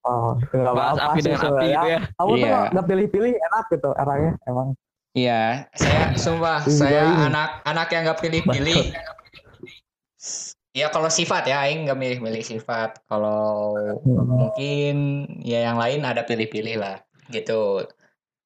Oh, 0.08 0.40
gak 0.40 0.64
Balas 0.64 0.96
apa-apa 0.96 1.12
api 1.12 1.20
sih 1.20 1.24
dengan 1.28 1.42
api 1.44 1.66
gitu 1.68 1.88
ya. 1.92 2.00
Kamu 2.16 2.30
tuh 2.32 2.38
Iya. 2.40 2.60
nggak 2.72 2.88
pilih-pilih 2.88 3.32
enak 3.36 3.66
gitu 3.68 3.90
orangnya 3.92 4.34
emang. 4.48 4.68
Iya, 5.12 5.42
saya 5.76 6.06
sumpah 6.16 6.60
Iya, 6.64 6.72
saya 6.72 7.02
iya. 7.04 7.26
anak 7.28 7.50
anak 7.68 7.88
yang 7.92 8.02
nggak 8.08 8.20
pilih-pilih. 8.22 8.82
Ya 10.78 10.88
kalau 10.94 11.10
sifat 11.10 11.50
ya, 11.50 11.66
Aing 11.66 11.90
nggak 11.90 11.98
milih-milih 11.98 12.46
sifat. 12.46 13.02
Kalau 13.10 13.74
mungkin 14.06 15.26
ya 15.42 15.66
yang 15.68 15.76
lain 15.82 16.06
ada 16.06 16.22
pilih-pilih 16.24 16.78
lah, 16.80 17.02
gitu. 17.34 17.84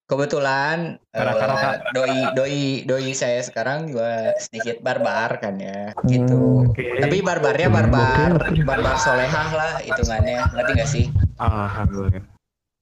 Kebetulan 0.04 1.00
eh, 1.16 1.20
Raka-raka. 1.24 1.90
doi 1.96 2.32
doi 2.36 2.62
doi 2.84 3.12
saya 3.16 3.40
sekarang 3.40 3.92
juga 3.92 4.36
sedikit 4.40 4.84
barbar 4.84 5.40
kan 5.40 5.56
ya, 5.60 5.92
gitu. 6.08 6.70
Oke. 6.72 7.00
Tapi 7.00 7.24
barbarnya 7.24 7.68
barbar 7.72 8.40
barbar 8.64 8.96
solehah 9.00 9.48
lah 9.52 9.74
hitungannya, 9.84 10.44
ngerti 10.56 10.72
gak 10.80 10.90
sih? 10.90 11.06
Alhamdulillah. 11.40 12.24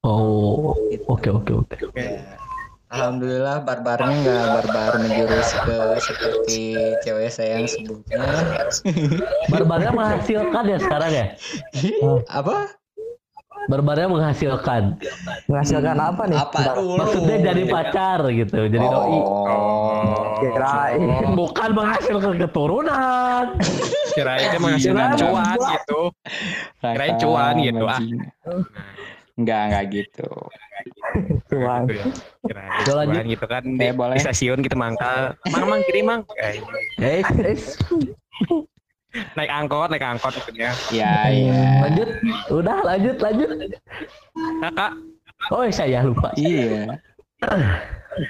Oh, 0.02 0.74
oke 1.06 1.28
oke 1.30 1.52
oke. 1.62 1.76
Ya. 1.94 2.36
Alhamdulillah 2.92 3.64
barbarnya 3.64 4.12
nggak 4.20 4.46
barbar 4.60 4.92
menjurus 5.00 5.48
ke 5.64 5.78
seperti 5.96 6.60
cewek 7.00 7.32
saya 7.32 7.56
yang 7.56 7.64
sebutnya. 7.64 8.20
Barbarnya 9.48 9.90
menghasilkan 9.96 10.64
ya 10.68 10.78
sekarang 10.82 11.10
ya. 11.16 11.26
Apa? 12.42 12.81
Barbarnya 13.70 14.08
menghasilkan. 14.08 14.82
Menghasilkan 15.46 15.94
Hmm, 15.94 16.08
apa 16.10 16.22
nih? 16.26 16.38
Apa 16.38 16.58
dulu? 16.74 16.92
Maksudnya 16.98 17.36
jadi 17.52 17.62
pacar 17.66 18.18
gitu, 18.28 18.60
jadi 18.66 18.86
doi. 18.86 19.18
Oh. 19.22 20.38
Kirain. 20.42 21.00
Bukan 21.40 21.68
menghasilkan 21.70 22.34
keturunan. 22.38 23.44
Kirain 24.16 24.46
dia 24.50 24.60
menghasilkan 24.60 25.08
Kirain 25.08 25.20
cuan 25.20 25.56
buat. 25.56 25.72
gitu. 25.78 26.00
Kirain 26.80 27.14
cuan 27.16 27.54
gitu, 27.60 27.84
ah. 27.86 28.00
Enggak, 29.32 29.60
enggak 29.70 29.84
gitu. 29.90 30.28
Tuan. 31.48 31.80
Gitu 31.86 31.94
ya. 31.96 32.06
Kirain 32.42 32.70
cuan 32.84 33.24
gitu 33.24 33.44
kan 33.46 33.62
di, 33.64 33.86
boleh. 33.94 34.16
di 34.18 34.20
stasiun 34.20 34.58
kita 34.60 34.74
mangkal. 34.74 35.38
Mang 35.48 35.70
mang 35.70 35.80
kiri 35.86 36.02
mang. 36.02 36.20
Eh, 36.36 36.58
Eh, 36.98 37.22
eh, 37.22 37.56
naik 39.36 39.50
angkot, 39.52 39.88
naik 39.92 40.04
angkot 40.04 40.32
gitu 40.32 40.50
ya. 40.56 40.72
Ya, 40.88 41.12
ya. 41.28 41.62
lanjut. 41.84 42.08
Udah 42.48 42.76
lanjut 42.84 43.16
lanjut. 43.20 43.50
Kakak, 44.62 44.92
Oh, 45.50 45.66
saya 45.74 46.06
lupa. 46.06 46.30
Iya. 46.38 47.02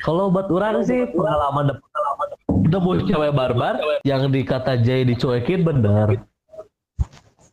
Kalau 0.01 0.33
buat 0.33 0.49
orang 0.49 0.81
sih 0.87 1.05
pengalaman 1.13 1.77
pengalaman 1.77 2.99
cewek 3.05 3.33
barbar 3.37 3.75
yang 4.07 4.33
dikata 4.33 4.81
Jay 4.81 5.05
dicuekin 5.05 5.61
bener. 5.61 6.25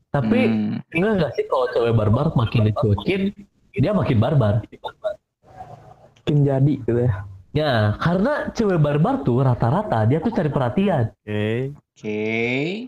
Tapi 0.09 0.39
Hmm. 0.47 0.81
enggak 0.95 1.11
enggak 1.19 1.31
sih 1.35 1.45
kalau 1.51 1.67
cewek 1.75 1.93
barbar 1.93 2.31
makin 2.33 2.71
dicuekin 2.71 3.21
dia 3.75 3.91
makin 3.91 4.17
barbar. 4.17 4.63
Mungkin 6.23 6.35
jadi 6.45 6.73
gitu 6.87 7.01
ya. 7.03 7.28
Ya, 7.49 7.97
karena 7.97 8.53
cewek 8.53 8.77
barbar 8.77 9.25
tuh 9.25 9.41
rata-rata 9.41 10.05
dia 10.05 10.21
tuh 10.21 10.29
cari 10.29 10.49
perhatian. 10.49 11.09
oke. 11.17 11.73
Oke. 11.99 12.21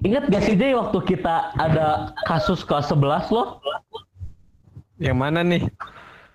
Ingat 0.05 0.29
gak 0.29 0.43
sih 0.45 0.55
Jay 0.55 0.71
waktu 0.71 0.97
kita 1.03 1.51
ada 1.57 2.13
kasus 2.23 2.61
kelas 2.61 2.87
11 2.93 3.27
loh? 3.33 3.59
Yang 5.01 5.17
mana 5.17 5.41
nih? 5.41 5.65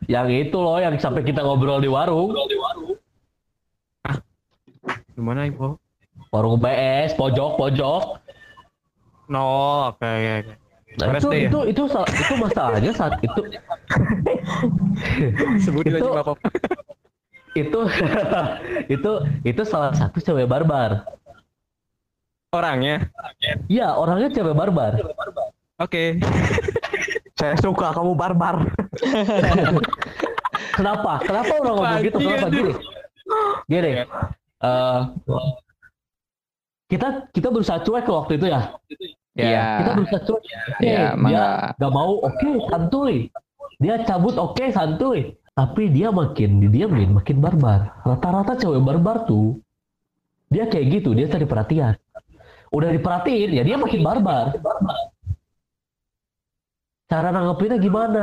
Yang 0.04 0.50
itu 0.50 0.58
loh 0.58 0.76
yang 0.76 0.98
sampai 0.98 1.22
kita 1.22 1.40
ngobrol 1.40 1.78
di 1.78 1.88
warung. 1.88 2.34
Gimana 5.14 5.46
info? 5.46 5.78
warung 6.28 6.58
BS 6.58 7.14
pojok 7.14 7.56
pojok 7.56 8.02
No, 9.26 9.42
oke 9.90 10.04
oke. 10.04 10.32
oke. 10.42 10.52
nah, 10.96 11.06
itu, 11.12 11.28
ya? 11.32 11.48
itu 11.48 11.58
itu 11.70 11.82
itu 11.88 12.34
masalahnya 12.36 12.92
saat 12.92 13.16
itu 13.20 13.40
Sebutin 15.64 15.96
Itu- 15.96 16.08
aja 16.08 16.20
Bapak. 16.20 16.36
Itu 17.56 17.80
itu 18.94 19.12
itu 19.42 19.62
salah 19.64 19.96
satu 19.96 20.20
cewek 20.20 20.44
barbar 20.44 21.08
Orangnya. 22.54 23.10
Iya 23.68 23.98
orangnya 23.98 24.32
cewek 24.32 24.54
barbar 24.56 24.96
Oke. 25.76 26.16
Saya 27.38 27.52
suka 27.60 27.92
kamu 27.92 28.16
barbar. 28.16 28.64
Kenapa? 30.76 31.20
Kenapa 31.20 31.52
orang 31.60 31.74
ngomong 31.76 32.00
gitu? 32.00 32.16
Kenapa 32.16 32.48
gini? 32.48 32.72
Gini, 33.68 33.90
eh, 34.64 35.00
kita 36.88 37.28
kita 37.36 37.48
berusaha 37.52 37.84
cuek 37.84 38.08
waktu 38.08 38.32
itu 38.40 38.46
ya. 38.48 38.60
Iya. 39.36 39.64
Kita 39.84 39.90
berusaha 40.00 40.20
cuek. 40.24 40.42
Oke, 40.48 40.80
Iya, 40.80 41.12
dia 41.12 41.20
mangga. 41.20 41.46
nggak 41.76 41.92
mau. 41.92 42.12
Oke, 42.24 42.48
santuy. 42.72 43.16
Dia 43.84 43.94
cabut. 44.08 44.32
Oke, 44.40 44.72
santuy. 44.72 45.36
Tapi 45.56 45.88
dia 45.88 46.12
makin 46.12 46.60
didiamin, 46.60 47.16
makin 47.16 47.40
barbar. 47.40 48.04
Rata-rata 48.04 48.60
cewek 48.60 48.84
barbar 48.84 49.24
tuh, 49.24 49.56
dia 50.52 50.68
kayak 50.68 51.00
gitu. 51.00 51.16
Dia 51.16 51.32
cari 51.32 51.48
perhatian. 51.48 51.96
Udah 52.68 52.92
diperhatiin, 52.92 53.56
ya 53.56 53.62
dia 53.64 53.80
makin 53.80 54.04
barbar. 54.04 54.52
Cara 57.08 57.32
nanggepinnya 57.32 57.78
gimana? 57.80 58.22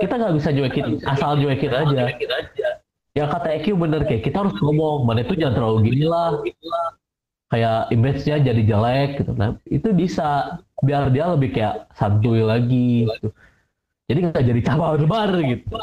Kita 0.00 0.14
nggak 0.16 0.34
bisa 0.40 0.48
nyuekin, 0.56 1.04
asal 1.04 1.36
nyuekin 1.36 1.68
aja. 1.68 2.16
Yang 3.12 3.28
kata 3.28 3.48
EQ 3.58 3.66
bener 3.74 4.06
kayak 4.06 4.22
kita 4.22 4.46
harus 4.46 4.54
ngomong, 4.62 5.04
mana 5.04 5.26
itu 5.26 5.34
jangan 5.36 5.60
terlalu 5.60 5.78
gini 5.90 6.06
lah. 6.08 6.38
Kayak 7.50 7.90
image-nya 7.90 8.36
jadi 8.40 8.62
jelek 8.62 9.10
gitu. 9.20 9.32
Nah, 9.34 9.58
itu 9.66 9.90
bisa 9.90 10.62
biar 10.80 11.10
dia 11.10 11.26
lebih 11.28 11.50
kayak 11.50 11.90
santuy 11.92 12.40
lagi 12.40 13.10
gitu. 13.10 13.34
Jadi 14.06 14.18
nggak 14.30 14.44
jadi 14.48 14.60
cabar 14.62 14.96
barbar 14.96 15.30
gitu. 15.42 15.76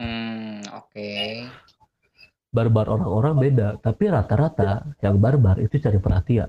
Hmm, 0.00 0.64
oke. 0.72 1.12
Barbar 2.48 2.86
orang-orang 2.88 3.34
beda, 3.36 3.68
tapi 3.84 4.08
rata-rata 4.08 4.96
yang 5.04 5.20
barbar 5.20 5.60
itu 5.60 5.76
cari 5.76 6.00
perhatian. 6.00 6.48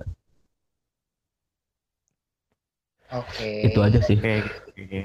Oke. 3.12 3.68
Itu 3.68 3.84
aja 3.84 4.00
sih. 4.00 4.16
Oke. 4.16 4.40
oke. 4.72 5.00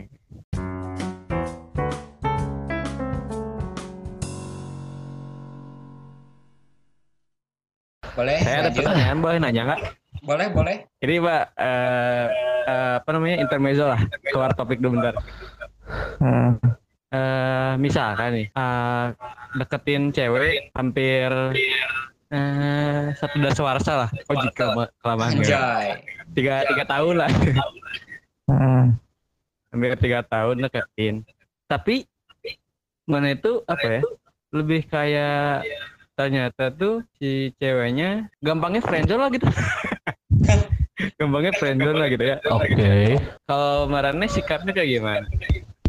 Boleh 8.15 8.39
Saya 8.41 8.55
ada 8.63 8.71
lanjut? 8.71 8.79
pertanyaan, 8.79 9.17
boleh 9.19 9.37
nanya 9.43 9.61
nggak? 9.67 9.81
Boleh, 10.23 10.47
boleh. 10.55 10.75
Ini 11.03 11.15
Pak, 11.19 11.43
eh, 11.59 12.27
eh, 12.63 12.93
apa 13.03 13.09
namanya 13.11 13.37
intermezzo 13.43 13.85
lah, 13.91 14.01
keluar 14.31 14.55
topik 14.55 14.79
dulu 14.79 14.97
bentar. 14.97 15.19
Hmm. 16.23 16.57
Eh, 17.07 17.73
misalkan 17.79 18.35
nih, 18.35 18.47
eh, 18.51 19.05
deketin 19.55 20.11
cewek 20.11 20.75
hampir 20.75 21.31
eh, 22.27 23.15
satu 23.15 23.39
dasawarsa 23.39 23.91
lah. 24.03 24.09
Oh 24.27 24.35
jika 24.43 24.75
ma- 24.75 24.91
kelamaan 24.99 25.39
ya. 25.39 25.95
Tiga, 26.35 26.67
tiga 26.67 26.83
tahun 26.83 27.15
lah. 27.23 27.31
Hmm. 28.47 28.99
hampir 29.71 29.95
tiga 30.03 30.19
tahun 30.27 30.67
deketin. 30.67 31.23
Tapi 31.71 32.03
mana 33.07 33.31
itu 33.31 33.63
apa 33.71 33.87
ya? 33.87 34.01
Lebih 34.51 34.91
kayak 34.91 35.63
ternyata 36.19 36.75
tuh 36.75 37.07
si 37.15 37.55
ceweknya 37.55 38.27
gampangnya 38.43 38.83
friendzone 38.83 39.21
lah 39.23 39.31
gitu. 39.31 39.47
gampangnya 41.19 41.55
friendzone 41.55 41.99
lah 42.03 42.07
gitu 42.11 42.23
ya. 42.35 42.37
Oke. 42.51 43.15
Kalau 43.47 43.87
Marane 43.87 44.27
sikapnya 44.27 44.75
kayak 44.75 44.89
gimana? 44.99 45.27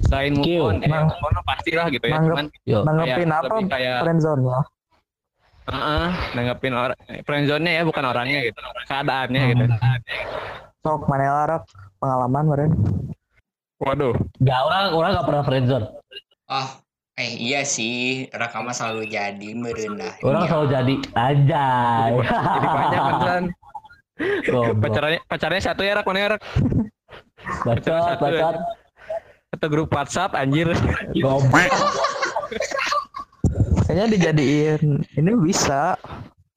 Selain 0.09 0.33
move 0.33 0.49
on, 0.59 0.75
ya, 0.81 0.89
Mang- 0.89 1.07
move 1.07 1.21
on 1.21 1.33
mah 1.37 1.45
pasti 1.47 1.71
lah 1.73 1.87
gitu 1.89 2.01
ya. 2.03 2.17
Manggap- 2.17 2.37
Cuman. 2.41 2.47
Nanggepin 2.83 3.29
Kayak- 3.29 3.45
apa 3.45 3.57
kayak- 3.69 4.03
friendzone-nya? 4.03 4.59
Heeh, 5.69 6.07
nanggapin 6.33 6.73
orang 6.73 6.97
friendzone-nya 7.23 7.73
ya 7.77 7.83
bukan 7.85 8.05
orangnya 8.07 8.41
gitu. 8.43 8.57
Keadaannya 8.89 9.41
gitu. 9.53 9.65
Sok 10.81 11.03
mana 11.05 11.25
larak 11.29 11.63
pengalaman 11.99 12.45
meren. 12.47 12.71
Waduh. 13.79 14.17
Gak 14.41 14.61
orang 14.65 14.83
orang 14.91 15.11
gak 15.13 15.27
pernah 15.29 15.43
friendzone. 15.45 15.87
Ah, 16.49 16.69
eh 17.15 17.37
iya 17.37 17.61
sih, 17.63 18.33
rekaman 18.33 18.73
selalu 18.73 19.13
jadi 19.13 19.49
merendah. 19.53 20.17
Orang 20.19 20.41
Iya. 20.41 20.49
selalu 20.49 20.67
jadi 20.73 20.95
anjay. 21.15 22.11
Jadi 22.25 22.69
banyak 22.73 23.03
kan. 23.21 23.43
Pacarnya 24.75 25.21
pacarnya 25.23 25.61
satu 25.63 25.85
ya 25.85 25.93
rak 25.95 26.09
mana 26.09 26.19
ya 26.19 26.29
rak? 26.33 26.43
Bacot, 27.61 27.87
ya. 27.87 28.17
bacot. 28.19 28.55
Atau 29.59 29.69
grup 29.69 29.91
WhatsApp 29.91 30.39
anjir. 30.39 30.71
Goblok. 31.25 31.67
Kayaknya 33.85 34.05
dijadiin 34.15 34.83
ini 35.17 35.33
bisa. 35.43 35.99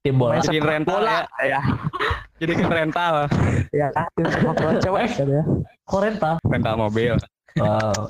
Tim 0.02 0.18
bola. 0.18 0.38
Jadi 0.38 0.62
rental 0.62 1.02
bola. 1.02 1.26
ya. 1.41 1.58
Ya, 1.58 1.62
Jadi 2.38 2.52
kan 2.58 2.70
rental. 2.70 3.14
ya 3.70 3.88
tim 4.14 4.26
sepak 4.26 4.54
bola 4.54 4.74
cewek 4.78 5.06
kan 5.14 5.28
ya. 5.30 5.43
Korenta. 5.86 6.32
Rental 6.45 6.76
mobil. 6.78 7.14
Oh, 7.58 8.06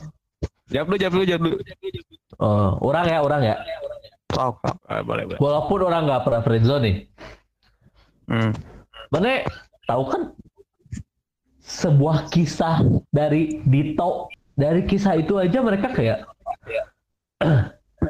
Jawab 0.72 0.88
lu, 0.88 0.96
jawab 0.96 1.14
lu, 1.20 1.24
jawab 1.24 1.42
lu. 1.44 1.52
oh, 2.40 2.80
orang 2.80 3.06
ya, 3.08 3.18
orang 3.20 3.42
ya. 3.44 3.56
Sok, 4.32 4.64
sok. 4.64 4.78
Ah, 4.88 5.04
boleh, 5.04 5.28
boleh. 5.28 5.40
Walaupun 5.40 5.80
orang 5.84 6.08
nggak 6.08 6.24
pernah 6.24 6.42
friendzone 6.42 6.84
nih, 6.84 6.96
Hmm. 8.32 8.56
mana 9.12 9.44
tahu 9.84 10.04
kan 10.08 10.22
sebuah 11.60 12.32
kisah 12.32 12.80
dari 13.12 13.60
Dito. 13.64 14.32
Dari 14.56 14.84
kisah 14.86 15.18
itu 15.18 15.40
aja 15.40 15.64
mereka 15.64 15.92
kayak 15.92 16.28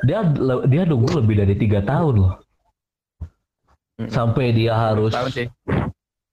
dia 0.08 0.20
dia 0.68 0.84
nunggu 0.84 1.22
lebih 1.22 1.36
dari 1.42 1.56
tiga 1.56 1.86
tahun 1.86 2.16
loh. 2.28 2.34
Sampai 4.10 4.50
dia 4.56 4.74
harus 4.74 5.14
Tahun 5.14 5.30
sih. 5.30 5.48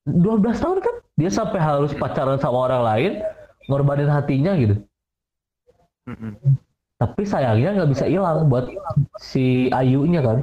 12 0.09 0.41
tahun 0.57 0.79
kan? 0.81 0.95
Dia 1.21 1.29
sampai 1.29 1.61
harus 1.61 1.93
pacaran 1.93 2.41
sama 2.41 2.65
orang 2.71 2.83
lain, 2.87 3.13
ngorbanin 3.69 4.09
hatinya 4.09 4.57
gitu. 4.57 4.81
Mm-mm. 6.09 6.57
Tapi 6.97 7.23
sayangnya 7.29 7.77
nggak 7.77 7.91
bisa 7.93 8.09
hilang 8.09 8.49
buat 8.49 8.73
si 9.21 9.69
Ayunya 9.69 10.25
kan. 10.25 10.39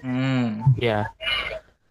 Hmm. 0.00 0.64
Iya. 0.80 1.12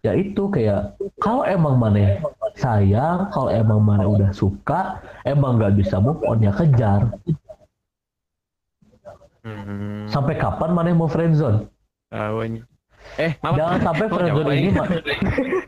Ya 0.02 0.12
itu 0.18 0.50
kayak 0.50 0.98
kalau 1.22 1.46
emang 1.46 1.78
mana 1.78 2.18
sayang, 2.56 3.28
kalau 3.30 3.52
emang 3.52 3.80
mana 3.84 4.08
udah 4.08 4.32
suka, 4.32 5.04
emang 5.28 5.60
nggak 5.60 5.76
bisa 5.76 6.00
move 6.00 6.20
on 6.24 6.40
ya 6.40 6.52
kejar. 6.56 7.12
Hmm. 9.46 10.10
Sampai 10.10 10.34
kapan 10.40 10.74
mana 10.74 10.90
mau 10.96 11.06
friendzone? 11.06 11.70
Ini. 12.10 12.64
Eh, 13.22 13.38
mama. 13.38 13.54
Jangan 13.54 13.78
sampai 13.86 14.06
friendzone 14.10 14.50
ini 14.50 14.50
lagi? 14.50 14.68
ma- 14.74 14.88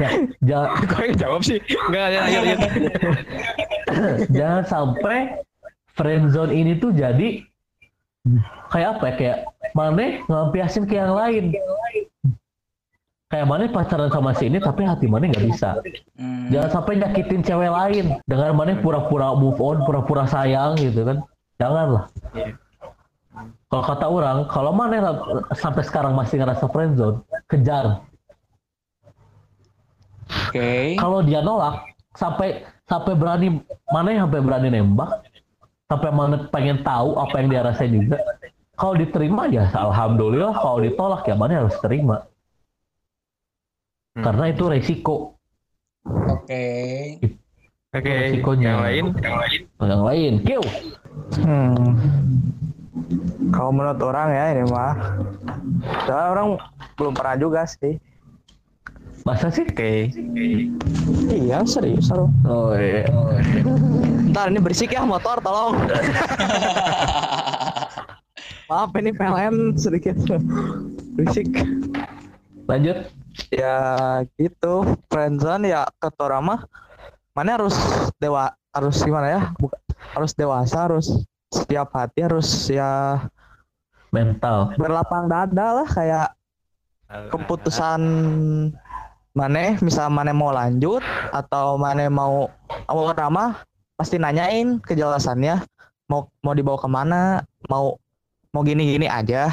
ya, 0.03 0.11
jangan, 0.43 0.69
yang 1.07 1.19
jawab 1.21 1.41
sih? 1.47 1.59
Enggak, 1.87 2.07
ya, 2.11 2.21
lanjut, 2.27 2.59
lanjut. 2.59 2.93
jangan 4.37 4.63
sampai 4.67 5.19
friendzone 5.95 6.53
ini 6.55 6.73
tuh 6.83 6.91
jadi 6.91 7.43
kayak 8.69 8.99
apa 8.99 9.05
ya 9.09 9.15
kayak 9.17 9.39
mana 9.73 10.21
ngelampiasin 10.29 10.85
ke 10.85 10.95
yang 11.01 11.17
lain 11.17 11.55
kayak 13.29 13.47
mana 13.47 13.69
pacaran 13.69 14.09
sama 14.09 14.33
si 14.33 14.49
ini 14.49 14.57
tapi 14.57 14.89
hati 14.89 15.05
mana 15.05 15.29
nggak 15.29 15.45
bisa. 15.45 15.77
Hmm. 16.17 16.49
jangan 16.49 16.81
sampai 16.81 16.93
nyakitin 16.97 17.45
cewek 17.45 17.71
lain. 17.71 18.07
Dengan 18.25 18.57
mana 18.57 18.81
pura-pura 18.81 19.37
move 19.37 19.61
on 19.61 19.85
pura-pura 19.85 20.25
sayang 20.25 20.81
gitu 20.81 21.05
kan. 21.05 21.21
Janganlah. 21.61 22.09
Iya. 22.33 22.57
kalau 23.69 23.85
kata 23.85 24.07
orang 24.09 24.39
kalau 24.49 24.73
mana 24.73 25.21
sampai 25.53 25.85
sekarang 25.85 26.17
masih 26.17 26.41
ngerasa 26.41 26.65
friendzone 26.73 27.21
kejar. 27.47 28.01
Oke. 30.29 30.97
kalau 30.97 31.21
dia 31.25 31.41
nolak 31.45 31.85
sampai 32.17 32.65
sampai 32.89 33.13
berani 33.17 33.61
mana 33.93 34.09
yang 34.13 34.23
sampai 34.29 34.41
berani 34.45 34.69
nembak 34.73 35.25
sampai 35.89 36.11
mana 36.13 36.37
pengen 36.49 36.81
tahu 36.81 37.17
apa 37.21 37.35
yang 37.45 37.49
dia 37.53 37.61
rasain 37.65 37.93
juga. 37.93 38.17
Kalau 38.79 38.95
diterima 38.97 39.51
ya 39.53 39.69
alhamdulillah. 39.77 40.57
Kalau 40.57 40.79
ditolak 40.81 41.29
ya 41.29 41.37
mana 41.37 41.61
harus 41.61 41.77
terima 41.85 42.25
Hmm. 44.19 44.25
karena 44.25 44.45
itu 44.51 44.65
resiko 44.67 45.17
Oke. 46.03 46.65
Oke, 47.89 48.09
Resikonya. 48.11 48.69
yang 48.69 48.81
lain, 48.83 49.05
yang 49.19 49.37
lain. 49.39 49.61
yang 49.79 50.03
lain 50.03 50.33
kill 50.43 50.65
Hmm. 51.39 51.95
Kalau 53.51 53.71
menurut 53.71 54.01
orang 54.01 54.29
ya 54.31 54.45
ini 54.53 54.65
mah, 54.67 54.95
soalnya 56.03 56.27
orang 56.31 56.49
belum 56.95 57.13
pernah 57.13 57.37
juga 57.37 57.63
sih. 57.65 57.97
masa 59.23 59.49
sih 59.49 59.63
Oke. 59.63 60.09
Iya 61.29 61.61
serius 61.63 62.09
Arum. 62.09 62.33
oh 62.43 62.73
iya 62.73 63.05
Ntar 64.27 64.49
ini 64.49 64.59
berisik 64.59 64.91
ya 64.91 65.05
motor 65.05 65.37
tolong. 65.39 65.77
Maaf 68.69 68.91
ini 68.95 69.13
PLN 69.13 69.77
sedikit 69.77 70.17
berisik. 71.15 71.49
lanjut 72.65 73.09
ya 73.51 73.77
gitu. 74.37 74.85
Friendzone 75.09 75.71
ya 75.71 75.87
ketora 76.03 76.43
mah 76.43 76.67
mana 77.33 77.55
harus 77.55 77.77
dewa 78.19 78.51
harus 78.75 78.99
gimana 79.03 79.27
ya? 79.31 79.43
Buka- 79.57 79.81
harus 80.15 80.33
dewasa 80.35 80.89
harus 80.89 81.07
setiap 81.49 81.93
hati 81.97 82.25
harus 82.25 82.49
ya 82.69 83.23
mental. 84.13 84.73
berlapang 84.77 85.29
dada 85.29 85.83
lah 85.83 85.89
kayak 85.89 86.29
keputusan 87.33 88.01
mana 89.33 89.79
misal 89.81 90.11
mana 90.13 90.35
mau 90.35 90.53
lanjut 90.53 91.01
atau 91.33 91.81
mana 91.81 92.11
mau 92.11 92.51
awal 92.91 93.15
ramah 93.17 93.63
pasti 93.97 94.19
nanyain 94.19 94.83
kejelasannya. 94.83 95.63
Mau 96.09 96.33
mau 96.41 96.57
dibawa 96.57 96.81
ke 96.81 96.89
mana? 96.89 97.45
Mau 97.69 98.01
mau 98.53 98.63
gini 98.65 98.97
gini 98.97 99.07
aja. 99.09 99.53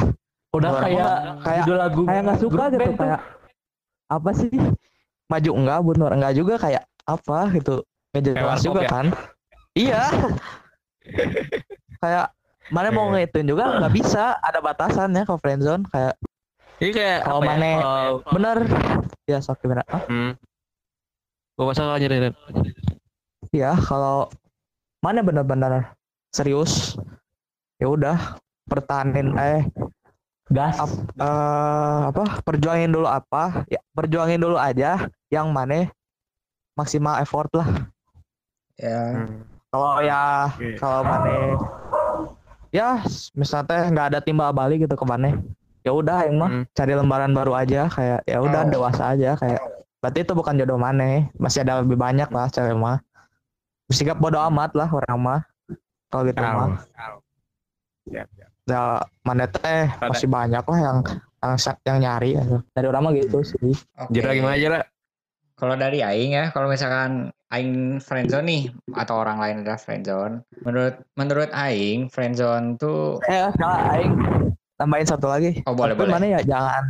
Udah 0.55 0.79
kayak 0.79 1.43
kayak 1.43 1.63
judul 1.67 1.77
lagu 1.79 2.01
kayak 2.07 2.21
nggak 2.23 2.39
suka 2.39 2.63
gitu 2.71 2.91
kayak 2.95 3.19
apa 4.07 4.29
sih 4.31 4.51
maju 5.25 5.51
enggak 5.51 5.79
mundur 5.81 6.11
enggak 6.11 6.33
juga 6.33 6.53
kayak 6.55 6.83
apa 7.03 7.37
gitu 7.51 7.81
nggak 8.11 8.23
jelas 8.23 8.41
Kayak 8.55 8.63
juga 8.63 8.79
ya? 8.79 8.89
kan 8.89 9.05
iya 9.73 10.03
kayak 11.97 12.25
mana 12.67 12.89
mau 12.89 13.07
Iya. 13.07 13.23
ngituin 13.23 13.47
juga 13.47 13.77
nggak 13.77 13.93
bisa 13.93 14.37
ada 14.39 14.59
batasannya 14.59 15.21
ke 15.21 15.33
friendzone 15.35 15.85
kayak 15.87 16.15
Ini 16.75 16.91
kayak 16.91 17.19
Kalau 17.23 17.39
apa 17.39 17.45
ya? 17.45 17.49
Mane- 17.49 17.79
Kalau- 17.79 18.19
bener 18.27 18.57
ya 19.23 19.37
sok 19.39 19.63
bener 19.63 19.85
ah, 19.87 20.03
Hmm. 20.03 20.31
Gua 21.55 21.71
pasal 21.71 21.87
aja 21.89 22.05
deh. 22.05 22.35
ya 23.49 23.71
kalau 23.79 24.27
mana 24.99 25.21
bener-bener 25.21 25.95
serius 26.29 26.99
ya 27.77 27.87
udah 27.87 28.35
pertahanin 28.65 29.31
eh 29.35 29.63
gas 30.47 30.77
ap- 30.77 31.09
eh, 31.15 31.99
apa 32.09 32.23
perjuangin 32.41 32.89
dulu 32.89 33.05
apa 33.05 33.65
ya 33.65 33.81
perjuangin 33.91 34.37
dulu 34.37 34.55
aja 34.55 35.09
yang 35.27 35.49
mana 35.49 35.89
maksimal 36.73 37.17
effort 37.17 37.49
lah 37.51 37.69
Ya. 38.75 39.23
Hmm. 39.23 39.39
kalau 39.71 40.03
ya 40.03 40.51
kalau 40.75 40.99
mana 40.99 41.55
ya 42.69 42.99
misalnya 43.31 43.71
teh 43.71 43.81
nggak 43.87 44.07
ada 44.11 44.19
timbal 44.19 44.51
balik 44.51 44.83
gitu 44.83 44.93
ke 44.93 45.05
mana 45.07 45.39
ya 45.81 45.95
udah 45.95 46.27
mah 46.29 46.49
Hmm. 46.51 46.63
cari 46.75 46.91
lembaran 46.91 47.31
baru 47.31 47.55
aja 47.55 47.87
kayak 47.87 48.27
ya 48.27 48.37
udah 48.37 48.67
Oh. 48.67 48.69
dewasa 48.69 49.15
aja 49.15 49.39
kayak 49.39 49.63
berarti 50.03 50.21
itu 50.21 50.33
bukan 50.35 50.59
jodoh 50.59 50.75
mana 50.75 51.31
masih 51.39 51.63
ada 51.63 51.79
lebih 51.79 51.95
banyak 51.95 52.27
lah 52.27 52.51
cewek 52.51 52.75
mah 52.75 52.99
bersikap 53.87 54.19
bodoh 54.19 54.43
amat 54.43 54.75
lah 54.75 54.91
orang 54.91 55.17
mah 55.17 55.41
kalau 56.11 56.27
gitu 56.27 56.41
mah. 56.41 56.75
Siap, 58.05 58.27
siap. 58.29 58.44
Ya 58.65 58.97
mana 59.21 59.45
teh 59.45 59.85
masih 60.01 60.25
banyak 60.25 60.63
lah 60.65 60.79
yang 60.81 60.97
yang, 61.45 61.53
yang 61.85 61.97
nyari 62.01 62.29
gitu. 62.41 62.57
dari 62.73 62.85
orang 62.89 63.01
mah 63.05 63.13
gitu 63.13 63.37
sih 63.45 63.73
Oke. 64.01 64.09
Jira 64.17 64.33
gimana 64.33 64.57
Jira? 64.57 64.81
Kalau 65.55 65.79
dari 65.79 66.03
Aing 66.03 66.35
ya, 66.35 66.51
kalau 66.51 66.67
misalkan 66.67 67.31
Aing 67.47 68.03
friendzone 68.03 68.43
nih 68.43 68.63
atau 68.91 69.23
orang 69.23 69.39
lain 69.39 69.63
ada 69.63 69.79
friendzone, 69.79 70.43
menurut 70.67 70.99
menurut 71.15 71.47
Aing 71.55 72.11
friendzone 72.11 72.75
tuh 72.75 73.23
eh 73.31 73.47
salah 73.55 73.95
aing 73.95 74.19
tambahin 74.75 75.07
satu 75.07 75.31
lagi 75.31 75.63
Oh, 75.63 75.71
boleh, 75.71 75.95
Tapi 75.95 76.01
boleh. 76.03 76.11
mana 76.11 76.25
ya 76.27 76.41
jangan 76.43 76.83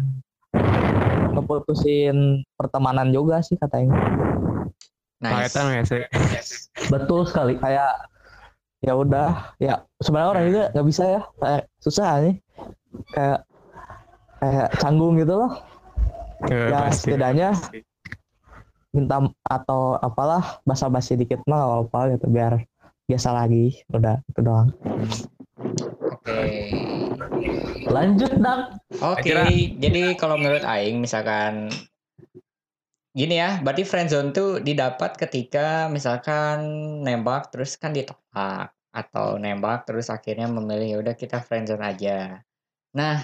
ngeputusin 1.38 2.42
pertemanan 2.58 3.14
juga 3.14 3.44
sih 3.46 3.54
kata 3.54 3.86
aing 3.86 3.94
nice. 5.22 5.54
Paketan 5.54 5.66
ya 5.70 5.84
sih. 5.86 6.02
betul 6.90 7.28
sekali 7.30 7.62
kayak 7.62 7.94
ya 8.86 8.94
udah 8.94 9.58
ya 9.58 9.82
sebenarnya 9.98 10.30
orang 10.30 10.46
juga 10.46 10.64
nggak 10.72 10.88
bisa 10.88 11.04
ya 11.10 11.22
kayak 11.42 11.64
susah 11.82 12.10
nih. 12.22 12.36
Kayak 13.10 13.40
kayak 14.38 14.70
canggung 14.78 15.18
gitu 15.18 15.34
loh. 15.34 15.52
Eh, 16.46 16.70
ya 16.70 16.86
pasti. 16.86 17.10
setidaknya 17.10 17.50
minta 18.94 19.18
atau 19.44 19.98
apalah 19.98 20.62
basa-basi 20.64 21.18
dikit 21.18 21.42
mah 21.50 21.82
apa 21.84 22.14
gitu 22.14 22.30
biar 22.30 22.62
biasa 23.10 23.34
lagi. 23.34 23.82
Udah 23.90 24.22
itu 24.30 24.40
doang. 24.46 24.70
Oke. 26.14 26.38
lanjut 27.86 28.42
dang 28.42 28.82
Oke, 28.98 29.30
Kira- 29.30 29.46
jadi 29.78 30.18
kalau 30.18 30.42
menurut 30.42 30.66
Aing 30.66 30.98
misalkan 30.98 31.70
gini 33.16 33.40
ya, 33.40 33.64
berarti 33.64 33.88
friendzone 33.88 34.36
tuh 34.36 34.60
didapat 34.60 35.16
ketika 35.16 35.88
misalkan 35.88 36.60
nembak 37.00 37.48
terus 37.48 37.80
kan 37.80 37.96
ditolak 37.96 38.76
atau 38.92 39.40
nembak 39.40 39.88
terus 39.88 40.12
akhirnya 40.12 40.52
memilih 40.52 40.88
ya 40.88 40.98
udah 41.00 41.16
kita 41.16 41.40
friendzone 41.40 41.80
aja. 41.80 42.44
Nah, 42.92 43.24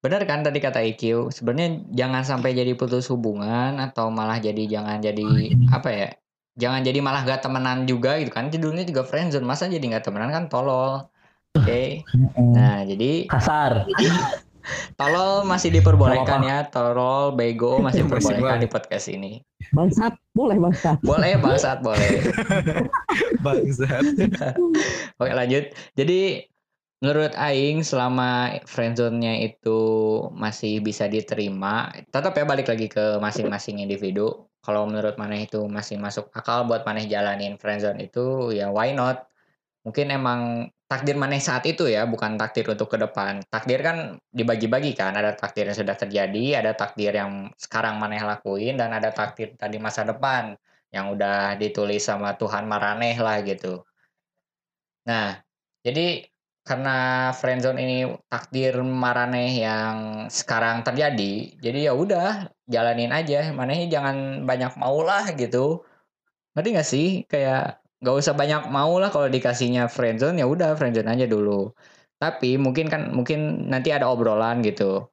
benar 0.00 0.24
kan 0.24 0.40
tadi 0.40 0.56
kata 0.56 0.80
IQ, 0.80 1.28
sebenarnya 1.36 1.84
jangan 1.92 2.24
sampai 2.24 2.56
jadi 2.56 2.72
putus 2.72 3.12
hubungan 3.12 3.76
atau 3.76 4.08
malah 4.08 4.40
jadi 4.40 4.64
jangan 4.64 5.04
jadi 5.04 5.52
apa 5.68 5.88
ya? 5.92 6.08
Jangan 6.54 6.80
jadi 6.86 6.98
malah 7.04 7.28
gak 7.28 7.44
temenan 7.44 7.84
juga 7.84 8.16
gitu 8.16 8.32
kan. 8.32 8.48
Judulnya 8.48 8.88
juga 8.88 9.04
friendzone, 9.04 9.44
masa 9.44 9.68
jadi 9.68 10.00
gak 10.00 10.08
temenan 10.08 10.32
kan 10.32 10.44
tolol. 10.48 11.12
Oke. 11.60 12.08
Nah, 12.40 12.88
jadi 12.88 13.28
kasar 13.28 13.84
Tolol 14.96 15.44
masih 15.44 15.68
diperbolehkan 15.68 16.40
ya, 16.44 16.64
tolol, 16.68 17.36
bego 17.36 17.82
masih 17.84 18.08
diperbolehkan 18.08 18.56
boleh. 18.56 18.64
di 18.64 18.68
podcast 18.70 19.06
ini. 19.12 19.32
bangsat 19.72 20.12
boleh 20.36 20.60
bangsat 20.60 21.00
Boleh 21.00 21.40
bangsat, 21.40 21.80
boleh. 21.80 22.20
Bangsat. 23.44 24.04
Oke 25.20 25.32
lanjut. 25.32 25.72
Jadi 25.96 26.44
menurut 27.04 27.32
Aing 27.36 27.84
selama 27.84 28.60
friendzone-nya 28.64 29.44
itu 29.44 29.80
masih 30.32 30.80
bisa 30.80 31.04
diterima, 31.08 31.92
tetap 32.08 32.32
ya 32.32 32.48
balik 32.48 32.72
lagi 32.72 32.88
ke 32.88 33.20
masing-masing 33.20 33.84
individu. 33.84 34.48
Kalau 34.64 34.88
menurut 34.88 35.20
maneh 35.20 35.44
itu 35.44 35.60
masih 35.68 36.00
masuk 36.00 36.32
akal 36.32 36.64
buat 36.64 36.88
maneh 36.88 37.04
jalanin 37.04 37.60
friendzone 37.60 38.00
itu, 38.00 38.56
ya 38.56 38.72
why 38.72 38.96
not? 38.96 39.28
Mungkin 39.84 40.08
emang 40.08 40.72
takdir 40.94 41.18
maneh 41.18 41.42
saat 41.42 41.66
itu 41.66 41.90
ya, 41.90 42.06
bukan 42.06 42.38
takdir 42.38 42.70
untuk 42.70 42.86
ke 42.86 42.98
depan. 43.02 43.42
Takdir 43.50 43.82
kan 43.82 44.14
dibagi-bagi 44.30 44.94
kan, 44.94 45.18
ada 45.18 45.34
takdir 45.34 45.66
yang 45.66 45.74
sudah 45.74 45.98
terjadi, 45.98 46.62
ada 46.62 46.70
takdir 46.78 47.10
yang 47.18 47.50
sekarang 47.58 47.98
maneh 47.98 48.22
lakuin, 48.22 48.78
dan 48.78 48.94
ada 48.94 49.10
takdir 49.10 49.58
tadi 49.58 49.82
masa 49.82 50.06
depan 50.06 50.54
yang 50.94 51.10
udah 51.10 51.58
ditulis 51.58 52.06
sama 52.06 52.38
Tuhan 52.38 52.70
Maraneh 52.70 53.18
lah 53.18 53.42
gitu. 53.42 53.82
Nah, 55.10 55.42
jadi 55.82 56.30
karena 56.62 57.28
friendzone 57.34 57.82
ini 57.82 57.98
takdir 58.30 58.78
Maraneh 58.78 59.50
yang 59.58 59.96
sekarang 60.30 60.86
terjadi, 60.86 61.58
jadi 61.58 61.90
ya 61.90 61.92
udah 61.98 62.54
jalanin 62.70 63.10
aja. 63.10 63.50
Maneh 63.50 63.90
jangan 63.90 64.46
banyak 64.46 64.78
mau 64.78 65.02
lah 65.02 65.26
gitu. 65.34 65.82
Ngerti 66.54 66.68
gak 66.78 66.88
sih? 66.88 67.06
Kayak 67.26 67.83
gak 68.04 68.16
usah 68.20 68.34
banyak 68.36 68.68
mau 68.68 69.00
lah 69.00 69.08
kalau 69.08 69.28
dikasihnya 69.32 69.88
friendzone 69.88 70.36
ya 70.40 70.46
udah 70.46 70.76
friendzone 70.78 71.08
aja 71.08 71.24
dulu. 71.24 71.72
Tapi 72.20 72.60
mungkin 72.60 72.86
kan 72.92 73.10
mungkin 73.16 73.68
nanti 73.72 73.90
ada 73.96 74.06
obrolan 74.12 74.60
gitu. 74.60 75.08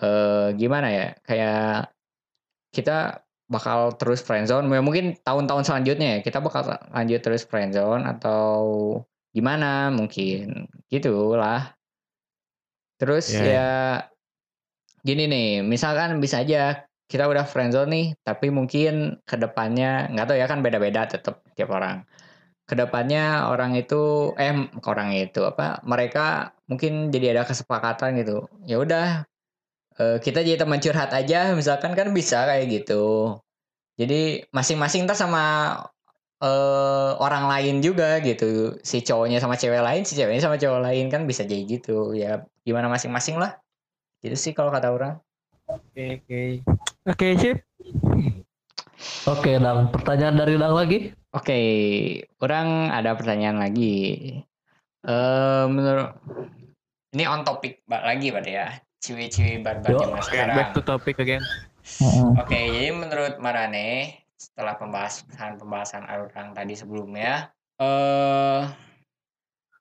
Eh 0.00 0.56
gimana 0.56 0.88
ya? 0.88 1.06
Kayak 1.28 1.92
kita 2.72 3.22
bakal 3.52 3.92
terus 4.00 4.24
friendzone. 4.24 4.66
Ya 4.72 4.80
mungkin 4.80 5.20
tahun-tahun 5.20 5.64
selanjutnya 5.68 6.08
ya 6.16 6.18
kita 6.24 6.38
bakal 6.40 6.62
lanjut 6.96 7.20
terus 7.20 7.44
friendzone 7.44 8.08
atau 8.08 8.56
gimana 9.30 9.94
mungkin 9.94 10.66
gitulah 10.90 11.78
terus 12.98 13.30
Ya, 13.30 13.46
ya 13.46 13.68
gini 15.06 15.30
nih 15.30 15.48
misalkan 15.64 16.18
bisa 16.20 16.42
aja 16.42 16.84
kita 17.06 17.30
udah 17.30 17.46
friendzone 17.46 17.90
nih 17.90 18.06
tapi 18.26 18.50
mungkin 18.50 19.22
ke 19.24 19.38
depannya 19.38 20.10
nggak 20.12 20.26
tahu 20.28 20.36
ya 20.36 20.46
kan 20.50 20.60
beda-beda 20.60 21.08
tetap 21.08 21.46
tiap 21.54 21.70
orang 21.72 22.04
ke 22.70 22.78
depannya 22.78 23.50
orang 23.50 23.74
itu 23.74 24.30
eh 24.38 24.54
orang 24.86 25.10
itu 25.18 25.42
apa 25.42 25.82
mereka 25.82 26.54
mungkin 26.70 27.10
jadi 27.10 27.34
ada 27.34 27.42
kesepakatan 27.42 28.22
gitu. 28.22 28.46
Ya 28.62 28.78
udah 28.78 29.26
eh, 29.98 30.18
kita 30.22 30.46
jadi 30.46 30.62
teman 30.62 30.78
curhat 30.78 31.10
aja 31.10 31.50
misalkan 31.58 31.98
kan 31.98 32.14
bisa 32.14 32.46
kayak 32.46 32.70
gitu. 32.70 33.34
Jadi 33.98 34.46
masing-masing 34.54 35.10
ntar 35.10 35.18
sama 35.18 35.42
eh 36.38 37.10
orang 37.18 37.50
lain 37.50 37.82
juga 37.82 38.22
gitu. 38.22 38.78
Si 38.86 39.02
cowoknya 39.02 39.42
sama 39.42 39.58
cewek 39.58 39.82
lain 39.82 40.06
si 40.06 40.14
ceweknya 40.14 40.46
sama 40.46 40.56
cowok 40.62 40.80
lain 40.86 41.10
kan 41.10 41.26
bisa 41.26 41.42
jadi 41.42 41.66
gitu. 41.66 42.14
Ya 42.14 42.46
gimana 42.62 42.86
masing-masing 42.86 43.34
lah. 43.42 43.58
Gitu 44.22 44.38
sih 44.38 44.52
kalau 44.54 44.70
kata 44.70 44.94
orang. 44.94 45.18
Oke, 45.66 46.22
oke. 46.22 46.42
Oke, 47.10 47.28
sip. 47.34 47.58
Oke 49.26 49.50
dang. 49.60 49.88
Pertanyaan 49.92 50.36
dari 50.36 50.54
dang 50.56 50.74
lagi? 50.74 50.98
Oke 51.30 51.60
orang 52.42 52.90
ada 52.90 53.14
pertanyaan 53.14 53.58
lagi. 53.62 54.36
Eh 55.06 55.64
menurut 55.66 56.16
ini 57.16 57.24
on 57.26 57.42
topic 57.42 57.82
lagi 57.88 58.30
pada 58.30 58.50
ya. 58.50 58.68
Ciwi-ciwi 59.00 59.64
barbar 59.64 59.96
zaman 59.96 60.20
Oke, 60.20 60.28
sekarang. 60.28 60.56
back 60.60 60.70
to 60.76 60.82
topic 60.84 61.16
again. 61.16 61.40
Oke, 62.36 62.60
jadi 62.60 62.92
menurut 62.92 63.40
Marane 63.40 64.20
setelah 64.36 64.76
pembahasan 64.76 65.56
pembahasan 65.56 66.04
orang 66.04 66.52
tadi 66.52 66.76
sebelumnya, 66.76 67.48
eh 67.80 68.62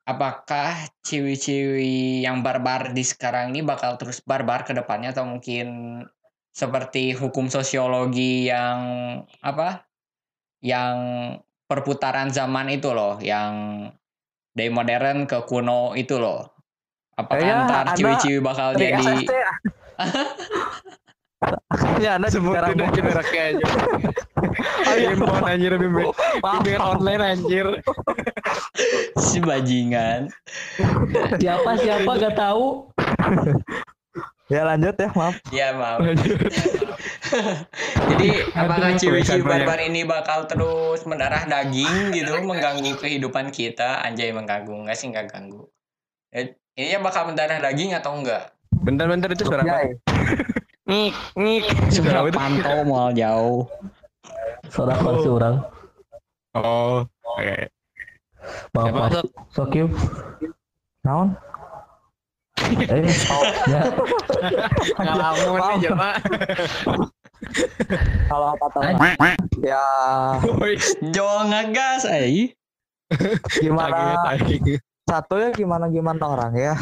apakah 0.07 0.89
ciwi-ciwi 1.05 2.25
yang 2.25 2.41
barbar 2.41 2.95
di 2.95 3.03
sekarang 3.05 3.53
ini 3.53 3.61
bakal 3.61 3.99
terus 3.99 4.23
barbar 4.25 4.65
ke 4.65 4.73
depannya 4.73 5.13
atau 5.13 5.27
mungkin 5.27 5.67
seperti 6.59 7.15
hukum 7.15 7.47
sosiologi 7.47 8.51
yang 8.51 8.79
apa? 9.39 9.87
Yang 10.59 10.97
perputaran 11.71 12.35
zaman 12.35 12.67
itu 12.67 12.91
loh, 12.91 13.15
yang 13.23 13.87
dari 14.51 14.67
modern 14.67 15.23
ke 15.23 15.39
kuno 15.47 15.95
itu 15.95 16.19
loh. 16.19 16.51
Apakah 17.15 17.39
Kayaknya 17.39 17.67
ntar 17.67 17.85
ciwi-ciwi 17.95 18.39
bakal 18.43 18.75
jadi 18.75 18.99
ya? 19.23 19.51
Akhirnya 21.71 22.09
anda 22.19 22.27
Sebutin 22.27 22.83
aja 22.83 22.99
mereknya 22.99 23.43
aja. 23.55 23.65
Bimbingan 24.99 25.43
anjir, 25.47 25.71
bimbingan, 25.79 26.11
bimbingan 26.43 26.83
online 26.83 27.21
anjir. 27.23 27.67
si 29.23 29.39
bajingan? 29.39 30.27
Siapa 31.39 31.79
siapa 31.79 32.11
gak 32.19 32.35
tahu. 32.35 32.91
Ya 34.49 34.65
lanjut 34.65 34.97
ya 34.97 35.09
maaf. 35.13 35.35
Ya 35.53 35.67
maaf. 35.77 36.01
Jadi 38.09 38.29
apakah 38.57 38.97
ciwi-ciwi 38.97 39.45
barbar 39.45 39.77
ini 39.77 40.01
bakal 40.01 40.49
terus 40.49 41.05
mendarah 41.05 41.45
daging 41.45 42.09
gitu, 42.09 42.33
mengganggu 42.41 42.97
kehidupan 42.97 43.53
kita? 43.53 44.01
Anjay 44.01 44.33
mengganggu, 44.33 44.73
enggak 44.73 44.97
sih 44.97 45.13
enggak 45.13 45.29
ganggu. 45.29 45.69
Eh, 46.33 46.57
Ini 46.73 46.95
ya 46.95 46.99
bakal 47.03 47.29
mendarah 47.29 47.61
daging 47.61 47.93
atau 47.93 48.17
enggak? 48.17 48.55
Bentar-bentar 48.73 49.29
itu 49.29 49.45
suara 49.45 49.61
apa? 49.61 49.93
Ngik, 50.89 51.13
ngik. 51.37 51.65
Sudah 51.93 52.11
Suara 52.17 52.21
itu. 52.25 52.37
pantau 52.39 52.77
mal 52.87 53.13
jauh. 53.13 53.69
Suara 54.73 54.97
versi 54.97 55.29
orang. 55.29 55.55
Oh, 56.57 57.05
oke. 57.05 57.57
Maaf 58.73 58.85
Siapa, 58.89 58.97
mas. 58.97 59.11
Sok? 59.13 59.25
Sok 59.53 59.71
you. 59.77 59.85
Naon? 61.05 61.37
Eh, 62.67 63.03
ya. 63.69 63.81
Ngalamun 64.99 65.59
nih, 65.59 65.77
Jama. 65.89 66.09
Kalau 68.29 68.53
kata 68.59 68.79
ya. 69.63 69.85
Jo 71.09 71.27
ngegas 71.49 72.03
ai. 72.05 72.53
kaget 73.09 73.57
gimana 73.57 74.29
satu 75.09 75.41
ya 75.41 75.49
gimana 75.49 75.89
gimana 75.89 76.23
orang 76.29 76.53
ya? 76.53 76.75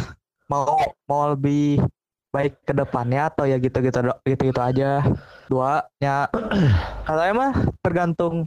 Mau 0.51 0.75
mau 1.07 1.31
lebih 1.31 1.79
baik 2.35 2.59
ke 2.67 2.75
depannya 2.75 3.31
atau 3.31 3.47
ya 3.47 3.55
gitu-gitu 3.55 4.03
gitu-gitu 4.27 4.59
aja? 4.59 5.07
Dua 5.47 5.87
ya 6.03 6.27
katanya 7.07 7.33
mah 7.33 7.51
tergantung 7.79 8.43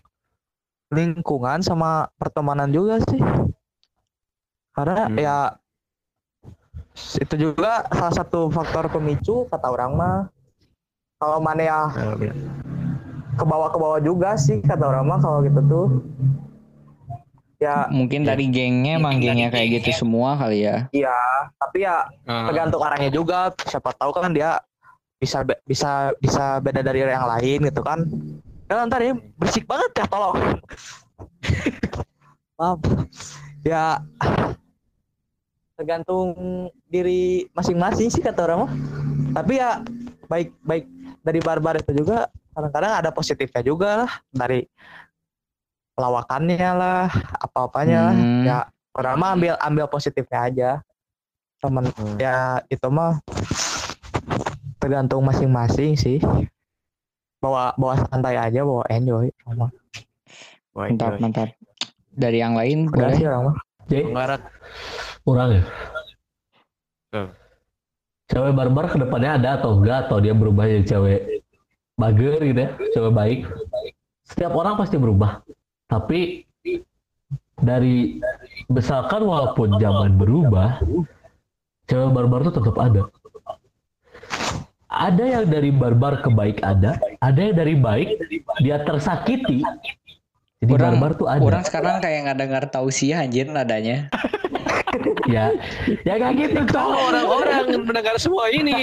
lingkungan 0.92 1.64
sama 1.64 2.12
pertemanan 2.20 2.68
juga 2.68 3.00
sih. 3.08 3.22
Karena 4.76 5.08
Hmm. 5.08 5.16
ya 5.16 5.36
itu 7.16 7.34
juga 7.36 7.84
salah 7.90 8.14
satu 8.14 8.48
faktor 8.48 8.88
pemicu 8.88 9.46
kata 9.48 9.66
orang 9.70 9.92
mah. 9.96 10.18
Kalau 11.20 11.38
mana 11.38 11.60
ya 11.60 11.80
ke 13.36 13.44
bawah 13.44 13.68
ke 13.72 13.78
bawah 13.78 14.00
juga 14.00 14.36
sih 14.36 14.60
kata 14.60 14.84
orang 14.88 15.04
mah 15.08 15.18
kalau 15.20 15.44
gitu 15.44 15.60
tuh. 15.68 15.86
Ya. 17.60 17.84
Mungkin 17.92 18.24
dari 18.24 18.48
gengnya 18.48 18.96
emang 18.96 19.20
gengnya 19.20 19.52
kayak 19.52 19.80
gitu 19.80 19.90
semua 19.92 20.32
kali 20.32 20.64
ya. 20.64 20.88
iya 20.96 21.12
tapi 21.60 21.84
ya 21.84 22.08
Ah, 22.24 22.48
tergantung 22.48 22.80
orangnya 22.80 23.12
juga. 23.12 23.52
Siapa 23.68 23.92
tahu 24.00 24.16
kan 24.16 24.32
dia 24.32 24.56
bisa 25.20 25.44
be- 25.44 25.60
bisa 25.68 26.08
bisa 26.24 26.56
beda 26.64 26.80
dari 26.80 27.04
yang 27.04 27.28
lain 27.28 27.68
gitu 27.68 27.84
kan. 27.84 28.00
Kan 28.64 28.88
ntar 28.88 29.04
ya 29.04 29.12
berisik 29.36 29.68
banget 29.68 29.92
ya 29.92 30.04
tolong. 30.08 30.40
Maaf. 32.60 32.80
Ya. 33.60 34.00
Tergantung 35.76 36.32
diri 36.90 37.22
masing-masing 37.54 38.10
sih 38.10 38.18
kata 38.18 38.44
orang 38.44 38.66
mah 38.66 38.72
tapi 39.32 39.56
ya 39.56 39.78
baik 40.26 40.50
baik 40.60 40.84
dari 41.22 41.38
barbar 41.38 41.78
itu 41.78 41.94
juga 41.94 42.26
kadang-kadang 42.50 42.92
ada 42.98 43.10
positifnya 43.10 43.62
juga 43.62 44.04
lah 44.04 44.12
dari 44.28 44.66
lawakannya 45.94 46.70
lah 46.72 47.06
apa-apanya 47.38 48.10
lah 48.10 48.14
Hmm. 48.14 48.42
ya 48.42 48.58
orang 48.92 49.14
mah 49.16 49.30
ambil 49.32 49.54
ambil 49.60 49.86
positifnya 49.86 50.40
aja 50.42 50.70
temen 51.60 51.86
Hmm. 51.92 52.16
ya 52.18 52.36
itu 52.66 52.88
mah 52.88 53.20
tergantung 54.76 55.22
masing-masing 55.22 55.94
sih 55.94 56.18
bawa 57.38 57.72
bawa 57.76 58.00
santai 58.02 58.34
aja 58.34 58.64
bawa 58.64 58.82
enjoy 58.88 59.30
sama 59.40 59.68
Mantap, 60.70 61.18
mantap. 61.18 61.50
Dari 62.10 62.38
yang 62.38 62.54
lain 62.54 62.88
udah 62.88 63.10
boleh? 63.10 63.14
sih 63.14 63.26
orang 63.26 63.42
mah 63.44 63.56
Jadi 63.90 64.02
orang 65.26 65.48
ya. 65.52 65.62
Cewek 68.30 68.54
barbar 68.54 68.86
ke 68.86 68.96
depannya 69.02 69.34
ada 69.34 69.58
atau 69.58 69.82
enggak 69.82 70.06
atau 70.06 70.22
dia 70.22 70.30
berubah 70.30 70.70
jadi 70.70 70.86
cewek 70.86 71.20
bager 71.98 72.38
gitu 72.38 72.60
ya, 72.62 72.70
cewek 72.94 73.12
baik. 73.12 73.40
Setiap 74.22 74.54
orang 74.54 74.78
pasti 74.78 74.94
berubah. 74.94 75.42
Tapi 75.90 76.46
dari 77.58 78.22
misalkan 78.70 79.26
walaupun 79.26 79.74
zaman 79.82 80.14
berubah, 80.14 80.78
cewek 81.90 82.10
barbar 82.14 82.46
itu 82.46 82.52
tetap 82.54 82.76
ada. 82.78 83.02
Ada 84.90 85.24
yang 85.26 85.44
dari 85.50 85.70
barbar 85.74 86.22
ke 86.22 86.30
baik 86.30 86.62
ada, 86.62 86.98
ada 87.22 87.40
yang 87.42 87.56
dari 87.58 87.74
baik 87.74 88.08
dia 88.62 88.82
tersakiti. 88.86 89.66
Jadi 90.60 90.76
Orang- 90.76 91.00
barbar 91.00 91.12
tuh 91.16 91.24
ada. 91.24 91.40
Orang 91.40 91.64
sekarang 91.64 91.96
kayak 91.98 92.18
nggak 92.28 92.38
dengar 92.38 92.62
tausiah 92.68 93.24
anjir 93.24 93.48
nadanya. 93.48 94.12
Ya, 95.30 95.54
ya 96.02 96.18
gak 96.18 96.34
gitu 96.34 96.66
cowok. 96.66 97.14
orang-orang 97.14 97.86
mendengar 97.86 98.18
semua 98.18 98.50
ini, 98.50 98.82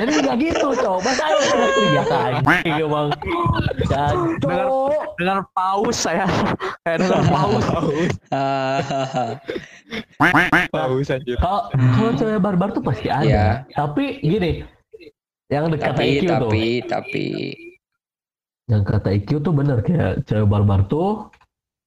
Jadi 0.00 0.12
gak 0.24 0.36
gitu 0.40 0.72
cowok. 0.72 1.04
Masa 1.04 1.28
lu 1.28 1.40
teriak 1.44 2.08
anjing 2.08 2.74
emang. 2.80 3.06
dengar 4.40 4.40
Cowok. 4.40 5.12
dengar 5.20 5.38
paus 5.52 5.96
saya 6.00 6.24
kayak 6.82 7.04
dengar 7.04 7.22
paus. 7.36 7.60
Paus 10.72 11.08
anjir. 11.12 11.36
Kalau 11.36 11.60
kalau 11.68 12.12
cewek 12.16 12.40
barbar 12.40 12.72
tuh 12.72 12.80
pasti 12.80 13.12
ada. 13.12 13.20
Iya. 13.22 13.46
Tapi 13.68 14.16
gini, 14.24 14.64
yang 15.52 15.68
kata 15.68 15.92
tapi 15.92 16.04
IQ 16.16 16.24
tuh, 16.24 16.32
tapi 16.40 16.64
tapi 16.88 17.26
yang 18.70 18.82
kata 18.86 19.10
IQ 19.10 19.42
tuh 19.42 19.54
bener 19.54 19.82
kayak 19.82 20.22
cewek 20.26 20.46
barbar 20.46 20.86
tuh 20.86 21.32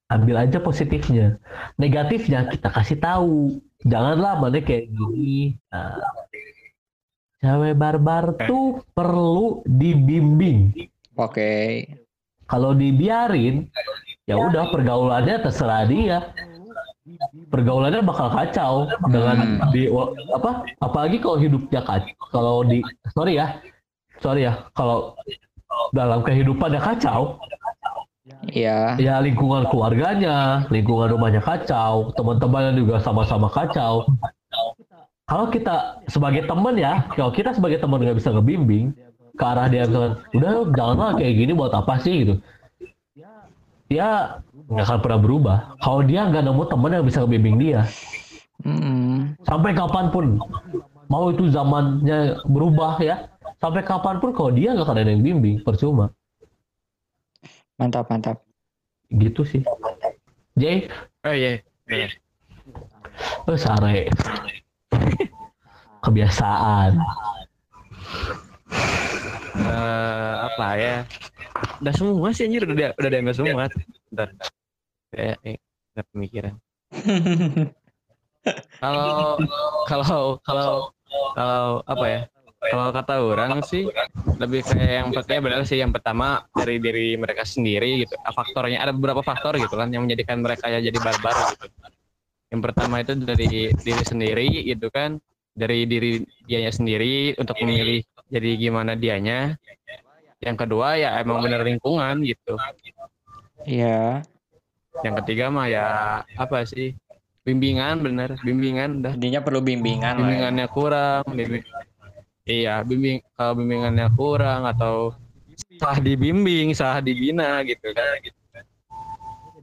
ambil 0.05 0.45
aja 0.45 0.61
positifnya, 0.61 1.41
negatifnya 1.81 2.45
kita 2.49 2.69
kasih 2.69 2.97
tahu. 3.01 3.57
Janganlah 3.85 4.37
mana 4.41 4.61
kayak 4.61 4.89
gini. 4.93 5.57
Nah, 5.73 5.97
cewek 7.41 7.73
barbar 7.77 8.37
tuh 8.45 8.81
perlu 8.93 9.65
dibimbing. 9.65 10.73
oke. 11.17 11.53
Kalau 12.45 12.77
dibiarin, 12.77 13.65
ya 14.29 14.37
udah 14.37 14.69
pergaulannya 14.69 15.41
terserah 15.41 15.89
dia. 15.89 16.29
Pergaulannya 17.49 18.05
bakal 18.05 18.29
kacau 18.29 18.73
dengan 19.09 19.61
di 19.73 19.89
apa? 20.29 20.65
Apalagi 20.77 21.17
kalau 21.17 21.37
hidupnya 21.41 21.81
kacau. 21.81 22.13
Kalau 22.29 22.55
di 22.61 22.85
sorry 23.17 23.41
ya, 23.41 23.57
sorry 24.21 24.45
ya, 24.45 24.69
kalau 24.77 25.17
dalam 25.93 26.21
kehidupannya 26.25 26.81
kacau, 26.81 27.39
Iya. 28.45 28.97
ya 29.01 29.21
lingkungan 29.21 29.65
keluarganya, 29.69 30.65
lingkungan 30.69 31.13
rumahnya 31.13 31.41
kacau, 31.41 32.13
teman-temannya 32.13 32.77
juga 32.77 33.01
sama-sama 33.01 33.49
kacau. 33.49 34.05
Kalau 35.25 35.49
kita 35.49 36.05
sebagai 36.05 36.45
teman 36.45 36.77
ya, 36.77 37.09
kalau 37.17 37.33
kita 37.33 37.57
sebagai 37.57 37.81
teman 37.81 38.01
nggak 38.01 38.17
bisa 38.21 38.29
ngebimbing 38.29 38.93
ke 39.35 39.43
arah 39.43 39.65
dia 39.65 39.89
misalkan, 39.89 40.21
udah 40.37 40.49
janganlah 40.77 41.11
kayak 41.17 41.33
gini 41.33 41.51
buat 41.57 41.73
apa 41.73 41.97
sih 42.01 42.13
gitu. 42.21 42.33
Dia 43.89 44.41
nggak 44.69 44.85
akan 44.85 44.99
pernah 45.01 45.19
berubah. 45.21 45.57
Kalau 45.81 46.01
dia 46.05 46.29
nggak 46.29 46.45
nemu 46.45 46.63
teman 46.69 46.93
yang 46.93 47.05
bisa 47.05 47.25
ngebimbing 47.25 47.57
dia, 47.57 47.81
Mm-mm. 48.61 49.33
sampai 49.45 49.73
kapan 49.73 50.13
pun, 50.13 50.37
mau 51.09 51.29
itu 51.33 51.49
zamannya 51.49 52.41
berubah 52.45 53.01
ya, 53.01 53.25
sampai 53.59 53.81
kapan 53.83 54.19
pun 54.19 54.31
kalau 54.35 54.51
dia 54.51 54.75
nggak 54.75 54.89
ada 54.89 55.07
yang 55.07 55.23
bimbing, 55.23 55.61
percuma. 55.63 56.11
Mantap 57.75 58.07
mantap. 58.07 58.39
Gitu 59.11 59.43
sih. 59.43 59.61
Jay, 60.55 60.87
Oh 61.27 61.35
iya. 61.35 61.59
bener. 61.83 62.11
Oh, 63.49 63.57
sare. 63.59 64.07
Kebiasaan. 66.05 66.95
Eh, 69.55 70.33
apa 70.45 70.67
ya? 70.77 70.95
Udah 71.81 71.93
semua 71.97 72.29
sih 72.31 72.45
anjir 72.47 72.63
udah 72.63 72.93
udah 72.95 73.09
ada 73.09 73.17
yang 73.17 73.35
semua. 73.35 73.65
Bentar. 74.13 74.29
Kayak 75.11 75.37
eh, 75.43 75.57
ada 75.95 76.03
pemikiran. 76.13 76.53
Kalau 78.77 79.41
kalau 79.89 80.37
kalau 80.45 80.93
kalau 81.33 81.81
apa 81.89 82.05
ya? 82.05 82.19
Kalau 82.65 82.89
kata 82.89 83.13
orang 83.19 83.51
sih 83.61 83.83
lebih 84.35 84.61
kayak 84.61 84.91
yang 84.97 85.09
pertama 85.11 85.41
benar 85.43 85.61
sih 85.63 85.77
yang 85.77 85.91
pertama 85.91 86.27
dari 86.51 86.75
diri 86.77 87.15
mereka 87.15 87.43
sendiri 87.43 88.01
gitu. 88.01 88.15
Ah, 88.19 88.31
Faktornya 88.31 88.79
ada 88.79 88.91
beberapa 88.91 89.21
faktor 89.21 89.55
gitu 89.55 89.71
kan 89.71 89.87
yang 89.87 90.03
menjadikan 90.03 90.39
mereka 90.39 90.65
ya 90.67 90.79
jadi 90.79 90.97
barbar 90.97 91.35
gitu. 91.51 91.65
Yang 92.49 92.61
pertama 92.63 92.95
itu 92.99 93.13
dari 93.17 93.47
diri 93.73 94.03
sendiri 94.03 94.47
gitu 94.63 94.87
kan, 94.87 95.17
dari 95.51 95.83
diri 95.83 96.19
dianya 96.43 96.69
sendiri 96.69 97.33
untuk 97.35 97.55
memilih 97.57 98.01
jadi 98.27 98.49
gimana 98.55 98.93
dianya 98.93 99.55
yang 100.37 100.55
kedua 100.55 100.97
ya 100.97 101.15
emang 101.17 101.39
bener 101.39 101.63
lingkungan 101.63 102.21
gitu 102.21 102.59
Iya. 103.63 104.21
yang 105.01 105.15
ketiga 105.23 105.47
mah 105.47 105.65
ya 105.65 105.85
apa 106.35 106.65
sih 106.65 106.93
bimbingan 107.41 108.01
bener 108.01 108.35
bimbingan 108.39 109.01
dah 109.01 109.13
Intinya 109.13 109.41
perlu 109.41 109.61
bimbingan 109.61 110.01
lah. 110.11 110.11
ya. 110.11 110.19
bimbingannya 110.21 110.67
kurang 110.69 111.23
bimbing- 111.29 111.65
iya 112.45 112.81
bimbing 112.85 113.19
kalau 113.33 113.57
bimbingannya 113.57 114.07
kurang 114.13 114.69
atau 114.69 115.17
salah 115.81 115.99
dibimbing 115.99 116.71
salah 116.77 117.01
dibina 117.01 117.59
gitu 117.65 117.91
kan 117.91 118.21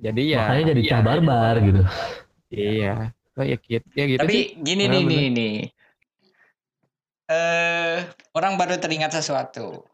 jadi 0.02 0.22
ya 0.34 0.42
Makanya 0.50 0.64
jadi 0.74 0.82
cah 0.90 1.00
barbar 1.06 1.54
gitu. 1.62 1.82
iya 2.50 3.14
oh, 3.38 3.44
ya 3.46 3.56
gitu 3.56 3.86
ya 3.94 4.04
gitu 4.10 4.20
Tapi 4.26 4.34
sih. 4.34 4.46
gini 4.58 4.84
nih 4.90 5.02
nih 5.06 5.24
nih. 5.30 5.56
Eh 7.30 7.96
orang 8.34 8.58
baru 8.58 8.82
teringat 8.82 9.14
sesuatu. 9.14 9.86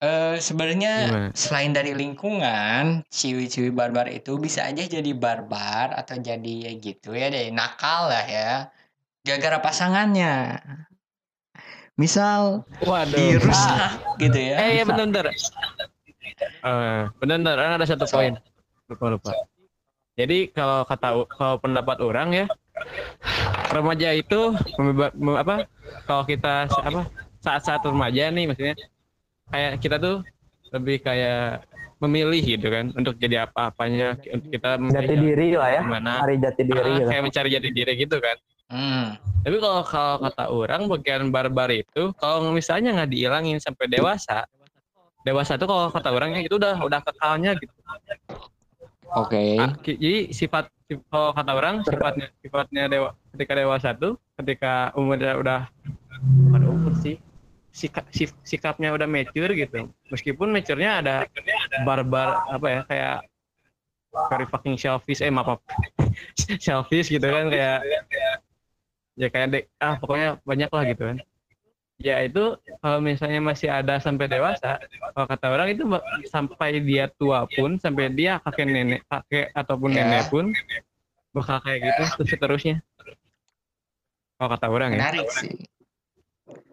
Eh 0.00 0.38
sebenarnya 0.40 1.28
selain 1.34 1.74
dari 1.76 1.92
lingkungan, 1.92 3.04
ciwi-ciwi 3.10 3.74
barbar 3.74 4.08
itu 4.08 4.38
bisa 4.40 4.64
aja 4.70 4.86
jadi 4.86 5.12
barbar 5.12 5.92
atau 5.92 6.16
jadi 6.16 6.70
ya 6.70 6.72
gitu 6.78 7.12
ya 7.12 7.28
deh 7.28 7.50
nakal 7.50 8.06
lah 8.08 8.24
ya. 8.24 8.50
Gara-gara 9.26 9.58
pasangannya. 9.60 10.62
Misal 12.00 12.64
waduh. 12.80 13.12
dirusak 13.12 13.76
gitu 14.16 14.38
ya. 14.40 14.54
eh 14.58 14.70
ya 14.74 14.84
bener 14.84 15.04
bener. 15.06 15.26
Eh, 16.64 17.02
bener 17.20 17.36
bener. 17.38 17.56
Ada 17.76 17.84
satu 17.86 18.08
poin. 18.08 18.40
Lupa 18.88 19.06
lupa. 19.06 19.30
Jadi 20.16 20.48
kalau 20.48 20.82
kata 20.82 21.08
kalau 21.28 21.56
pendapat 21.58 21.96
orang 22.00 22.28
ya 22.34 22.44
remaja 23.70 24.10
itu 24.12 24.56
membeba- 24.74 25.12
mem- 25.14 25.36
apa? 25.38 25.54
Kalau 26.04 26.24
kita 26.24 26.66
apa? 26.66 27.04
Saat-saat 27.40 27.80
remaja 27.82 28.28
nih 28.28 28.44
maksudnya 28.46 28.76
kayak 29.48 29.72
kita 29.80 29.96
tuh 29.96 30.24
lebih 30.70 31.00
kayak 31.00 31.64
memilih 32.00 32.40
gitu 32.40 32.66
kan 32.66 32.92
untuk 32.92 33.16
jadi 33.16 33.44
apa-apanya 33.44 34.16
untuk 34.30 34.48
kita 34.50 34.80
Jati 34.88 35.14
diri 35.16 35.52
lah 35.52 35.68
ya. 35.70 35.80
gimana. 35.84 36.12
Hari 36.20 36.36
jati 36.36 36.62
diri 36.64 36.80
Ah, 36.80 36.96
gitu. 36.96 37.08
kayak 37.08 37.22
mencari 37.22 37.48
jati 37.50 37.68
diri 37.70 37.92
gitu 37.94 38.16
kan 38.16 38.36
Hmm. 38.70 39.18
tapi 39.42 39.56
kalau 39.58 39.82
kalau 39.82 40.16
kata 40.22 40.44
orang 40.46 40.86
bagian 40.86 41.34
barbar 41.34 41.74
itu 41.74 42.14
kalau 42.14 42.54
misalnya 42.54 42.94
nggak 42.94 43.10
dihilangin 43.10 43.58
sampai 43.58 43.90
dewasa 43.90 44.46
dewasa 45.26 45.58
tuh 45.58 45.66
kalau 45.66 45.90
kata 45.90 46.08
orangnya 46.14 46.40
itu 46.46 46.54
udah 46.54 46.78
udah 46.78 47.02
kekalnya 47.02 47.58
gitu 47.58 47.74
Oke. 49.10 49.58
Ah, 49.58 49.74
ki- 49.82 49.98
jadi 49.98 50.30
sifat 50.30 50.70
sif- 50.86 51.02
kalau 51.10 51.34
kata 51.34 51.50
orang 51.58 51.82
sifatnya 51.82 52.30
sifatnya 52.38 52.82
dewa 52.86 53.10
ketika 53.34 53.52
dewasa 53.58 53.88
tuh 53.90 54.14
ketika 54.38 54.94
umurnya 54.94 55.34
udah 55.34 55.60
bukan 56.46 56.62
umur 56.70 56.94
sih 56.94 57.18
sikap 57.74 58.06
sif- 58.14 58.38
sikapnya 58.46 58.94
udah 58.94 59.10
mature 59.10 59.50
gitu 59.58 59.90
meskipun 60.14 60.54
maturenya 60.54 61.02
ada 61.02 61.14
barbar 61.82 62.46
apa 62.54 62.66
ya 62.70 62.80
kayak 62.86 63.16
very 64.30 64.46
fucking 64.46 64.78
selfish 64.78 65.22
eh 65.22 65.30
maaf 65.30 65.58
maaf. 65.58 65.60
selfish 66.66 67.10
gitu 67.10 67.26
kan 67.26 67.50
kayak 67.50 67.82
ya 69.20 69.28
kayak 69.28 69.48
dek 69.52 69.64
ah 69.84 70.00
pokoknya 70.00 70.40
banyak 70.48 70.70
lah 70.72 70.84
gitu 70.88 71.02
kan 71.12 71.16
ya 72.00 72.24
itu 72.24 72.56
kalau 72.80 73.04
misalnya 73.04 73.44
masih 73.44 73.68
ada 73.68 74.00
sampai 74.00 74.24
dewasa 74.24 74.80
kalau 75.12 75.26
kata 75.28 75.46
orang 75.52 75.68
itu 75.76 75.84
sampai 76.32 76.80
dia 76.80 77.12
tua 77.20 77.44
pun 77.52 77.76
sampai 77.76 78.08
dia 78.08 78.40
kakek 78.40 78.64
nenek 78.64 79.04
kakek 79.04 79.52
ataupun 79.52 79.92
Ya. 79.92 80.08
nenek 80.08 80.32
pun 80.32 80.56
bakal 81.36 81.60
kayak 81.60 81.92
gitu 81.92 82.02
terus 82.16 82.28
seterusnya 82.32 82.76
kalau 84.40 84.56
kata 84.56 84.66
orang 84.72 84.96
ya 84.96 85.04
Menarik 85.04 85.28
sih. 85.36 85.68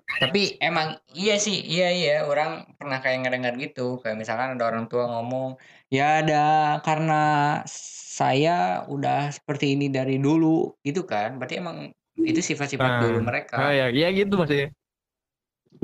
Tapi 0.08 0.56
emang 0.64 0.96
iya 1.12 1.36
sih, 1.36 1.60
iya 1.68 1.92
iya 1.92 2.16
orang 2.24 2.64
pernah 2.80 3.04
kayak 3.04 3.28
ngedengar 3.28 3.60
gitu. 3.60 4.00
Kayak 4.00 4.24
misalkan 4.24 4.56
ada 4.56 4.66
orang 4.66 4.88
tua 4.88 5.04
ngomong, 5.04 5.60
ya 5.92 6.24
ada 6.24 6.46
karena 6.80 7.22
saya 7.68 8.88
udah 8.88 9.36
seperti 9.36 9.76
ini 9.76 9.92
dari 9.92 10.16
dulu 10.18 10.80
gitu 10.82 11.04
kan. 11.04 11.36
Berarti 11.36 11.60
emang 11.60 11.92
itu 12.18 12.42
sifat-sifat 12.42 12.90
Ah. 12.90 13.02
dulu 13.06 13.20
mereka. 13.22 13.56
ah 13.58 13.72
ya 13.72 13.86
ya 13.90 14.10
gitu 14.10 14.34
maksudnya 14.34 14.70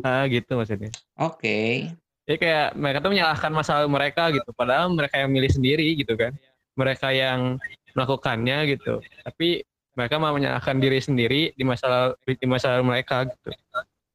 ah 0.01 0.25
gitu 0.25 0.51
maksudnya 0.57 0.89
Oke. 1.21 1.89
Jadi 2.23 2.37
kayak 2.39 2.79
mereka 2.79 3.03
tuh 3.03 3.11
menyalahkan 3.11 3.51
masalah 3.51 3.83
mereka 3.83 4.31
gitu, 4.31 4.47
padahal 4.55 4.87
mereka 4.95 5.19
yang 5.19 5.27
milih 5.27 5.51
sendiri 5.51 5.91
gitu 5.91 6.15
kan, 6.15 6.31
mereka 6.71 7.11
yang 7.11 7.59
melakukannya 7.91 8.79
gitu. 8.79 9.03
Tapi 9.27 9.59
mereka 9.91 10.15
mau 10.23 10.31
menyalahkan 10.31 10.79
diri 10.79 11.03
sendiri 11.03 11.51
di 11.51 11.63
masalah 11.67 12.15
di 12.23 12.47
masalah 12.47 12.79
mereka 12.79 13.27
gitu. 13.27 13.51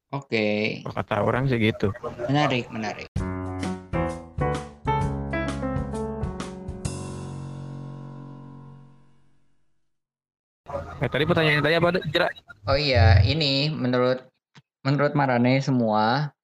Oke. 0.09 0.81
Kalau 0.89 0.95
Kata 0.97 1.14
orang 1.21 1.53
sih 1.53 1.61
gitu. 1.61 1.93
Menarik, 2.33 2.73
menarik. 2.73 3.12
Eh, 10.99 11.07
tadi 11.07 11.23
pertanyaan 11.31 11.63
tadi 11.63 11.79
apa? 11.79 11.95
Jerak. 12.11 12.35
Oh 12.67 12.75
iya, 12.75 13.23
ini 13.23 13.71
menurut 13.71 14.27
menurut 14.83 15.15
Marane 15.15 15.63
semua 15.63 16.35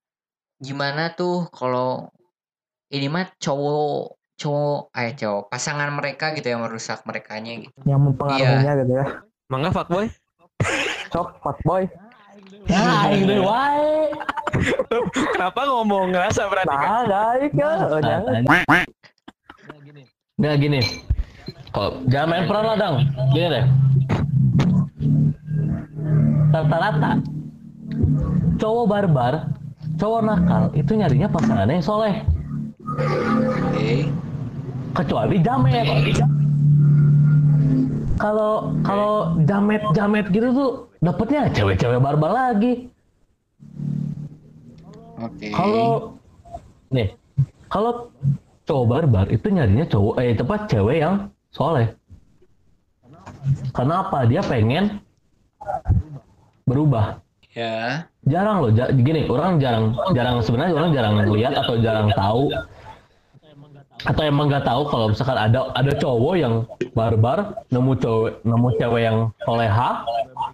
gimana 0.63 1.11
tuh 1.11 1.51
kalau 1.51 2.07
ini 2.95 3.11
mah 3.11 3.27
cowok 3.43 4.15
cowok 4.39 4.95
eh 4.95 5.11
cowok 5.19 5.51
pasangan 5.51 5.91
mereka 5.91 6.31
gitu 6.39 6.55
yang 6.55 6.63
merusak 6.63 7.03
merekanya 7.03 7.67
gitu. 7.67 7.75
Yang 7.83 8.01
mempengaruhinya 8.07 8.73
gitu 8.79 8.93
ya. 8.95 9.07
Mangga 9.51 9.75
fuckboy? 9.75 10.07
Sok, 11.11 11.43
boy. 11.67 11.91
Nah, 12.71 13.11
ini 13.11 13.43
wae. 13.43 14.15
Kenapa 15.35 15.67
ngomong 15.67 16.15
ngerasa 16.15 16.47
berarti 16.47 16.75
kan? 16.75 16.89
Nah, 16.89 17.03
guys, 17.07 17.51
ya. 17.53 17.71
Oh, 17.91 18.01
jangan. 18.03 18.43
Nggak 20.39 20.55
gini. 20.63 20.81
Kok 21.75 22.07
jangan 22.07 22.29
main 22.31 22.45
peran 22.47 22.65
lah 22.71 22.77
dong. 22.79 22.97
Gini 23.35 23.47
deh. 23.51 23.67
Rata-rata 26.55 27.19
cowok 28.63 28.85
barbar, 28.87 29.51
cowok 29.99 30.21
nakal 30.23 30.63
itu 30.79 30.95
nyarinya 30.95 31.27
pasangannya 31.27 31.83
yang 31.83 31.87
soleh. 31.87 32.23
Oke. 33.75 34.07
Kecuali 34.95 35.37
jamet. 35.43 35.87
Kalau 38.15 38.71
kalau 38.87 39.35
jamet 39.43 39.83
jamet 39.99 40.31
gitu 40.31 40.55
tuh 40.55 40.71
dapetnya 41.03 41.51
cewek-cewek 41.51 41.99
barbar 41.99 42.31
lagi. 42.31 42.87
Oke. 45.19 45.51
Kalau 45.51 46.15
nih, 46.95 47.11
kalau 47.67 48.15
cowok 48.71 48.87
barbar 48.87 49.27
itu 49.35 49.51
nyarinya 49.51 49.91
cowok 49.91 50.15
eh 50.23 50.39
tepat 50.39 50.71
cewek 50.71 51.03
yang 51.03 51.35
soleh. 51.51 51.91
Kenapa? 53.75 54.23
Dia 54.31 54.41
pengen 54.47 55.03
berubah. 56.65 57.21
ya. 57.55 58.09
Jarang 58.27 58.67
loh, 58.67 58.73
ja- 58.75 58.91
gini 58.91 59.29
orang 59.31 59.63
jarang 59.63 59.95
jarang 60.17 60.43
sebenarnya 60.43 60.75
orang 60.75 60.91
jarang 60.97 61.15
lihat 61.31 61.55
atau 61.55 61.75
jarang 61.79 62.09
tahu. 62.17 62.51
Atau 64.05 64.23
emang 64.27 64.51
nggak 64.51 64.67
tahu 64.67 64.83
kalau 64.91 65.07
misalkan 65.15 65.39
ada 65.39 65.71
ada 65.73 65.93
cowok 65.95 66.35
yang 66.35 66.55
barbar 66.99 67.63
nemu 67.71 67.93
cowok 68.01 68.29
nemu 68.43 68.69
cewek 68.81 69.03
yang 69.07 69.19
soleha 69.47 70.03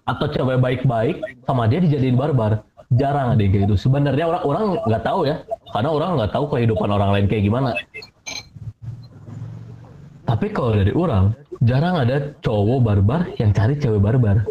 atau 0.06 0.26
cewek 0.28 0.60
baik-baik 0.60 1.16
sama 1.48 1.64
dia 1.66 1.80
dijadiin 1.80 2.20
barbar. 2.20 2.62
Jarang 2.94 3.32
ada 3.32 3.40
yang 3.40 3.54
kayak 3.54 3.64
gitu. 3.70 3.74
Sebenarnya 3.86 4.26
orang 4.28 4.42
orang 4.44 4.64
nggak 4.84 5.02
tahu 5.06 5.20
ya. 5.24 5.40
Karena 5.70 5.88
orang 5.94 6.10
nggak 6.18 6.32
tahu 6.34 6.44
kehidupan 6.52 6.88
orang 6.90 7.10
lain 7.14 7.26
kayak 7.30 7.44
gimana. 7.46 7.70
Tapi 10.26 10.46
kalau 10.52 10.74
dari 10.74 10.92
orang 10.94 11.32
jarang 11.64 11.96
ada 12.02 12.34
cowok 12.44 12.78
barbar 12.82 13.20
yang 13.40 13.50
cari 13.56 13.74
cewek 13.78 14.02
barbar 14.02 14.42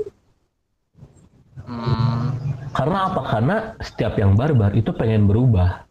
Hmm, 1.70 2.34
karena 2.74 2.98
apa? 3.14 3.22
Karena 3.30 3.56
setiap 3.78 4.18
yang 4.18 4.34
barbar 4.34 4.74
itu 4.74 4.90
pengen 4.90 5.30
berubah. 5.30 5.86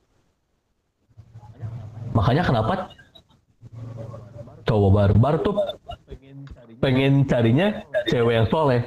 Makanya 2.18 2.42
kenapa 2.42 2.90
cowok 4.66 4.90
barbar 4.90 5.34
tuh 5.46 5.54
pengen 6.82 7.22
carinya 7.30 7.78
cewek 8.10 8.42
yang 8.42 8.48
soleh? 8.50 8.82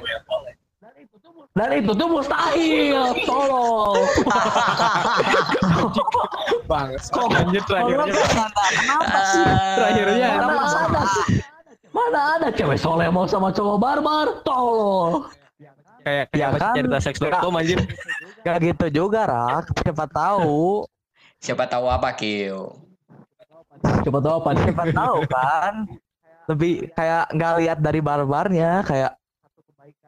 Dan 1.52 1.84
itu 1.84 1.92
tuh 1.96 2.08
mustahil 2.08 3.12
tolong. 3.28 4.00
Bang, 6.68 6.92
lanjut 7.12 7.64
terakhirnya. 7.68 8.14
Kenapa? 8.72 9.20
Sih? 9.32 9.44
Terakhirnya. 9.76 10.28
mana 10.44 10.64
ada? 10.64 11.02
Mana 11.92 12.20
ada 12.36 12.48
cewek 12.52 12.80
soleh 12.80 13.08
mau 13.08 13.24
sama 13.24 13.48
cowok 13.48 13.76
barbar? 13.80 14.26
Tolong 14.44 15.28
Kayak 16.02 16.24
Ya 16.32 16.46
kayak 16.48 16.60
kan? 16.60 16.74
cerita 16.74 16.98
seks.com 16.98 17.54
anjir. 17.54 17.78
Gak 18.46 18.56
gitu 18.60 18.86
juga, 18.90 19.20
Rak. 19.24 19.64
Siapa 19.78 20.04
tahu. 20.06 20.86
siapa 21.38 21.66
tahu 21.66 21.86
apa 21.86 22.14
Kil? 22.14 22.70
coba 23.82 24.18
tahu 24.22 24.34
apa 24.38 24.50
Siapa 24.56 24.84
tahu 24.90 25.18
kan. 25.26 25.74
Lebih 26.46 26.90
kayak 26.94 27.24
nggak 27.34 27.52
lihat 27.58 27.78
dari 27.78 27.98
barbarnya. 27.98 28.82
Kayak 28.82 29.18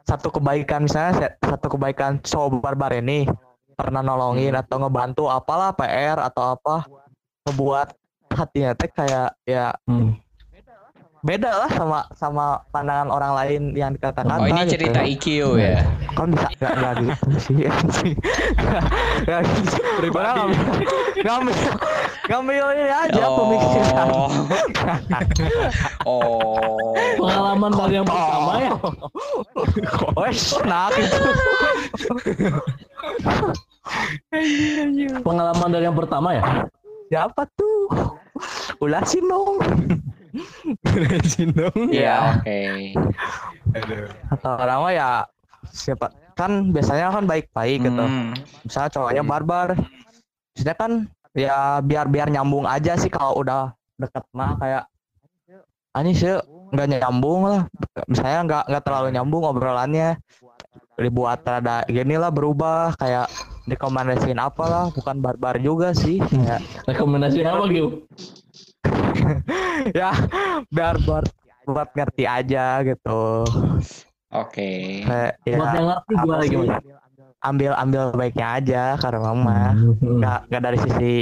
satu 0.04 0.30
kebaikan 0.30 0.84
misalnya 0.84 1.34
satu 1.38 1.66
kebaikan 1.74 2.20
cowok 2.20 2.60
barbar 2.60 2.92
ini 2.92 3.26
pernah 3.74 3.98
nolongin 3.98 4.54
atau 4.54 4.78
ngebantu 4.78 5.26
apalah 5.26 5.74
PR 5.74 6.22
atau 6.22 6.54
apa 6.54 6.86
ngebuat 7.42 7.88
hatinya 8.30 8.70
teh 8.74 8.90
kayak 8.90 9.34
ya 9.42 9.74
Hmm. 9.88 10.14
Beda 11.24 11.50
lah 11.56 11.70
sama 11.72 11.98
sama 12.12 12.44
pandangan 12.68 13.08
orang 13.08 13.32
lain 13.32 13.62
yang 13.72 13.96
dikatakan 13.96 14.44
Oh 14.44 14.44
ini 14.44 14.68
cerita 14.68 15.00
IQ 15.00 15.56
ya. 15.56 15.80
kan 16.12 16.28
bisa 16.28 16.52
nggak 16.52 16.72
nggak 16.76 16.94
gitu 17.00 17.28
sih 17.40 17.56
nggak 19.24 19.40
gitu 19.40 19.72
Orang 20.12 20.36
ngambil 20.36 20.60
ngambil 21.24 21.56
ngambil 22.28 22.64
ini 22.76 22.92
aja 22.92 23.22
pemikiran 23.24 24.08
Oh. 24.12 24.28
oh. 26.04 26.92
Pengalaman 27.16 27.72
dari 27.72 27.94
yang 27.96 28.04
pertama 28.04 28.52
ya. 28.60 28.72
Wes, 30.20 30.52
nah 30.68 30.92
gitu. 30.92 31.18
Pengalaman 35.24 35.68
dari 35.72 35.84
yang 35.88 35.96
pertama 35.96 36.28
ya. 36.36 36.44
Siapa 37.08 37.48
tuh? 37.56 38.12
Ulasin 38.82 39.24
dong. 39.24 39.56
Iya, 41.94 42.38
oke. 42.38 42.60
Atau 44.34 44.52
orang 44.58 44.78
mah 44.82 44.92
ya 44.92 45.08
siapa 45.70 46.10
kan 46.34 46.74
biasanya 46.74 47.14
kan 47.14 47.24
baik-baik 47.24 47.86
gitu. 47.86 48.04
Hmm. 48.04 48.34
Misalnya 48.66 48.90
cowoknya 48.90 49.22
barbar. 49.22 49.68
Maksudnya 50.54 50.76
kan 50.76 50.92
ya 51.34 51.82
biar 51.82 52.06
biar 52.10 52.30
nyambung 52.30 52.66
aja 52.66 52.94
sih 52.98 53.10
kalau 53.10 53.42
udah 53.42 53.74
deket 53.98 54.22
mah 54.34 54.54
kayak 54.58 54.84
ani 55.94 56.14
sih 56.14 56.34
nggak 56.74 56.98
nyambung 56.98 57.46
lah. 57.46 57.62
Misalnya 58.10 58.40
nggak 58.46 58.64
nggak 58.70 58.84
terlalu 58.84 59.08
nyambung 59.14 59.42
obrolannya. 59.46 60.18
Dibuat 60.94 61.42
rada 61.42 61.82
gini 61.90 62.14
lah 62.14 62.30
berubah 62.30 62.94
kayak 62.94 63.26
rekomendasiin 63.66 64.38
apalah 64.38 64.94
bukan 64.94 65.18
barbar 65.18 65.58
juga 65.58 65.90
sih 65.90 66.22
kayak 66.22 66.62
Rekomendasi 66.86 67.42
apa 67.42 67.66
Gil? 67.66 68.06
ya 69.98 70.10
biar 70.68 70.96
buat 71.02 71.24
buat 71.64 71.88
ngerti 71.92 72.24
aja 72.24 72.84
gitu 72.84 73.44
Oke. 74.34 75.04
kayak 75.06 75.32
ya 75.46 75.56
Buat 75.56 75.72
yang 75.72 75.86
ngerti 75.88 76.14
ambil 77.44 77.72
ambil 77.76 78.02
baiknya 78.16 78.46
aja 78.56 78.82
karena 78.96 79.20
mama 79.20 79.76
Hmm. 79.76 80.18
nggak 80.20 80.38
nggak 80.48 80.62
dari 80.62 80.78
sisi 80.80 81.14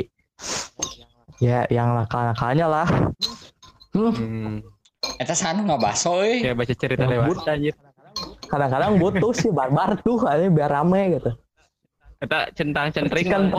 ya 1.38 1.66
yang 1.68 1.98
nakal 1.98 2.22
nakalnya 2.24 2.66
lah 2.66 2.88
Hmm. 3.92 4.08
Hmm. 4.16 4.56
Eta 5.20 5.36
sana 5.36 5.60
nggak 5.60 5.82
baso. 5.82 6.24
Kayak 6.24 6.56
baca 6.56 6.72
cerita 6.72 7.04
lewat 7.04 7.44
anjir. 7.44 7.74
kadang-kadang 8.48 8.96
butuh 8.96 9.32
sih 9.32 9.48
barbar 9.52 9.96
tuh 10.00 10.20
aja 10.24 10.48
biar 10.48 10.68
rame 10.70 11.16
gitu 11.16 11.32
Kita 12.20 12.52
centang 12.54 12.88
centring 12.94 13.26
kan 13.28 13.42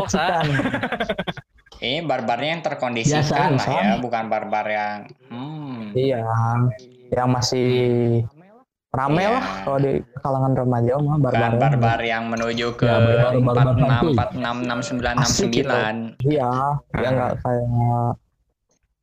Ini 1.83 1.99
barbarnya 2.01 2.49
yang 2.49 2.63
terkondisikan 2.63 3.27
Biasa, 3.53 3.59
lah 3.59 3.83
ya, 3.83 3.93
bukan 3.99 4.23
barbar 4.25 4.65
yang 4.65 4.97
hmm. 5.27 5.91
iya 5.93 6.23
yang 7.11 7.27
masih 7.27 7.67
rame 8.89 9.19
Iya. 9.19 9.35
lah 9.35 9.45
kalau 9.61 9.77
di 9.77 9.91
kalangan 10.17 10.53
remaja 10.55 10.93
mah 10.97 11.17
barbar 11.19 11.35
Bukan 11.43 11.53
barbar 11.59 11.99
yang 12.01 12.23
menuju 12.25 12.67
ke 12.73 12.87
Ya, 12.87 12.95
barbar- 12.95 13.35
barbar 13.35 13.65
santuy. 13.75 14.15
46 14.15 15.19
Asik 15.19 15.49
gitu. 15.51 15.67
46 15.67 16.23
69 16.23 16.31
iya 16.31 16.51
ya 16.95 17.07
nggak 17.11 17.31
kayak 17.37 17.67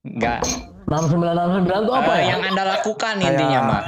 Enggak. 0.00 0.40
6969 0.88 1.84
itu 1.84 1.92
apa 1.92 2.10
Eh, 2.10 2.16
ya? 2.16 2.24
yang 2.26 2.40
Anda 2.42 2.64
lakukan 2.66 3.14
Kayak- 3.14 3.28
intinya, 3.28 3.60
Mak. 3.62 3.82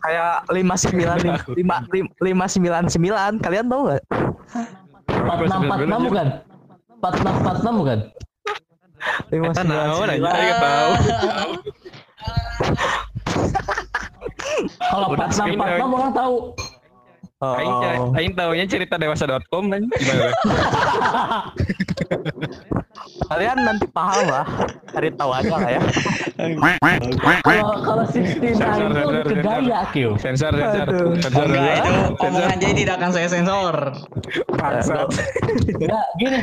kayak 0.00 0.32
lima 0.48 0.74
sembilan 0.74 1.16
lima 1.52 1.76
lima 2.18 2.46
sembilan 2.48 2.82
sembilan 2.88 3.32
kalian 3.36 3.66
tahu 3.68 3.80
nggak 3.84 4.00
4646 4.08 5.28
bukan? 6.00 6.00
4646 6.00 6.08
bukan? 6.08 6.26
Lima 9.30 9.50
Kita 9.54 9.54
sembilan 9.54 9.86
naon 9.86 10.08
aja 10.10 10.18
sembilan 10.18 10.34
nggak 10.34 10.58
tahu. 10.58 10.90
Kalau 14.78 15.06
Udah 15.14 15.28
4646 15.30 15.98
orang 15.98 16.12
tahu. 16.12 16.36
Oh. 17.38 17.54
aing 18.18 18.34
taunya 18.34 18.66
cerita 18.66 18.98
dewasa.com 18.98 19.70
kan 19.70 19.86
gimana? 19.86 20.34
kalian 23.30 23.58
nanti 23.62 23.86
paham 23.94 24.26
lah 24.26 24.42
cari 24.90 25.14
tahu 25.14 25.30
aja 25.30 25.54
lah 25.54 25.70
ya 25.70 25.82
Kalau 27.46 27.78
kalau 27.78 28.04
69 28.10 28.58
Sensor, 28.58 28.90
itu 28.90 29.06
sensor, 29.06 29.22
ke 29.22 29.34
gaya 29.38 29.80
Kyo. 29.94 30.10
Sensor 30.18 30.50
sensor 30.50 30.88
sensor. 31.22 31.46
Enggak, 31.46 31.74
itu 31.78 31.92
Sensor. 31.94 32.26
omongan 32.26 32.58
jadi 32.58 32.72
tidak 32.74 32.94
akan 32.98 33.10
saya 33.14 33.28
sensor. 33.30 33.76
Enggak, 35.78 36.06
gini. 36.18 36.40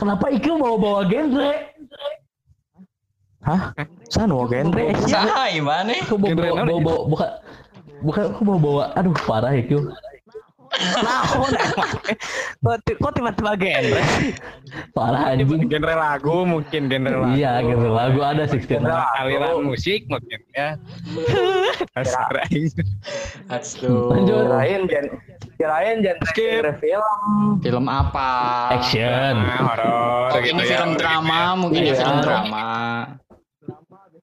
Kenapa 0.00 0.32
Ikil 0.32 0.56
bawa-bawa 0.56 1.04
genre? 1.12 1.50
hah 3.40 3.72
san 4.08 4.28
mau 4.32 4.44
genre 4.48 4.92
Saha 5.04 5.52
gimana? 5.52 5.92
Aku 6.04 6.16
bawa 6.16 6.32
Genre 6.32 6.44
bawa, 6.44 6.64
bawa, 6.64 6.80
bawa 6.80 7.00
bukan 7.08 7.30
bukan 8.04 8.22
aku 8.32 8.40
bawa 8.48 8.58
bawa 8.60 8.82
aduh 8.96 9.16
parah 9.28 9.52
Ikil. 9.52 9.92
Nah 11.02 11.26
kok 11.26 11.50
ti- 12.86 12.94
kok 12.94 13.12
tiba-tiba 13.12 13.52
genre 13.58 14.02
Parah 14.94 15.34
anjing. 15.34 15.66
Genre 15.66 15.94
lagu 15.94 16.46
mungkin 16.46 16.86
genre 16.86 17.10
lagu. 17.20 17.34
Iya 17.34 17.52
gitu 17.60 17.86
lagu 17.90 18.20
ada 18.22 18.46
69. 18.46 18.86
Aliran 18.86 19.66
musik 19.66 20.06
mungkin 20.06 20.38
ya. 20.54 20.78
Aduh. 23.50 24.14
Lanjut. 24.14 24.44
kirain 24.46 24.82
gen 24.86 25.04
kirain 25.56 25.96
genre 26.00 26.30
genre 26.30 26.72
film 26.78 27.04
Film 27.60 27.84
apa? 27.86 28.30
Action. 28.78 29.34
Nah, 29.36 29.58
horor 29.66 30.30
Oh, 30.30 30.38
gitu 30.38 30.54
ini 30.54 30.62
ya. 30.62 30.78
film 30.78 30.90
drama, 30.94 31.40
mungkin 31.58 31.82
ya 31.82 31.94
film 31.96 32.18
drama. 32.22 32.64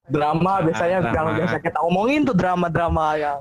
Drama 0.08 0.62
biasanya 0.62 0.98
Drama. 1.02 1.14
yang 1.14 1.28
biasa 1.38 1.56
kita 1.60 1.80
omongin 1.82 2.24
tuh 2.24 2.32
drama-drama 2.32 3.06
yang 3.16 3.40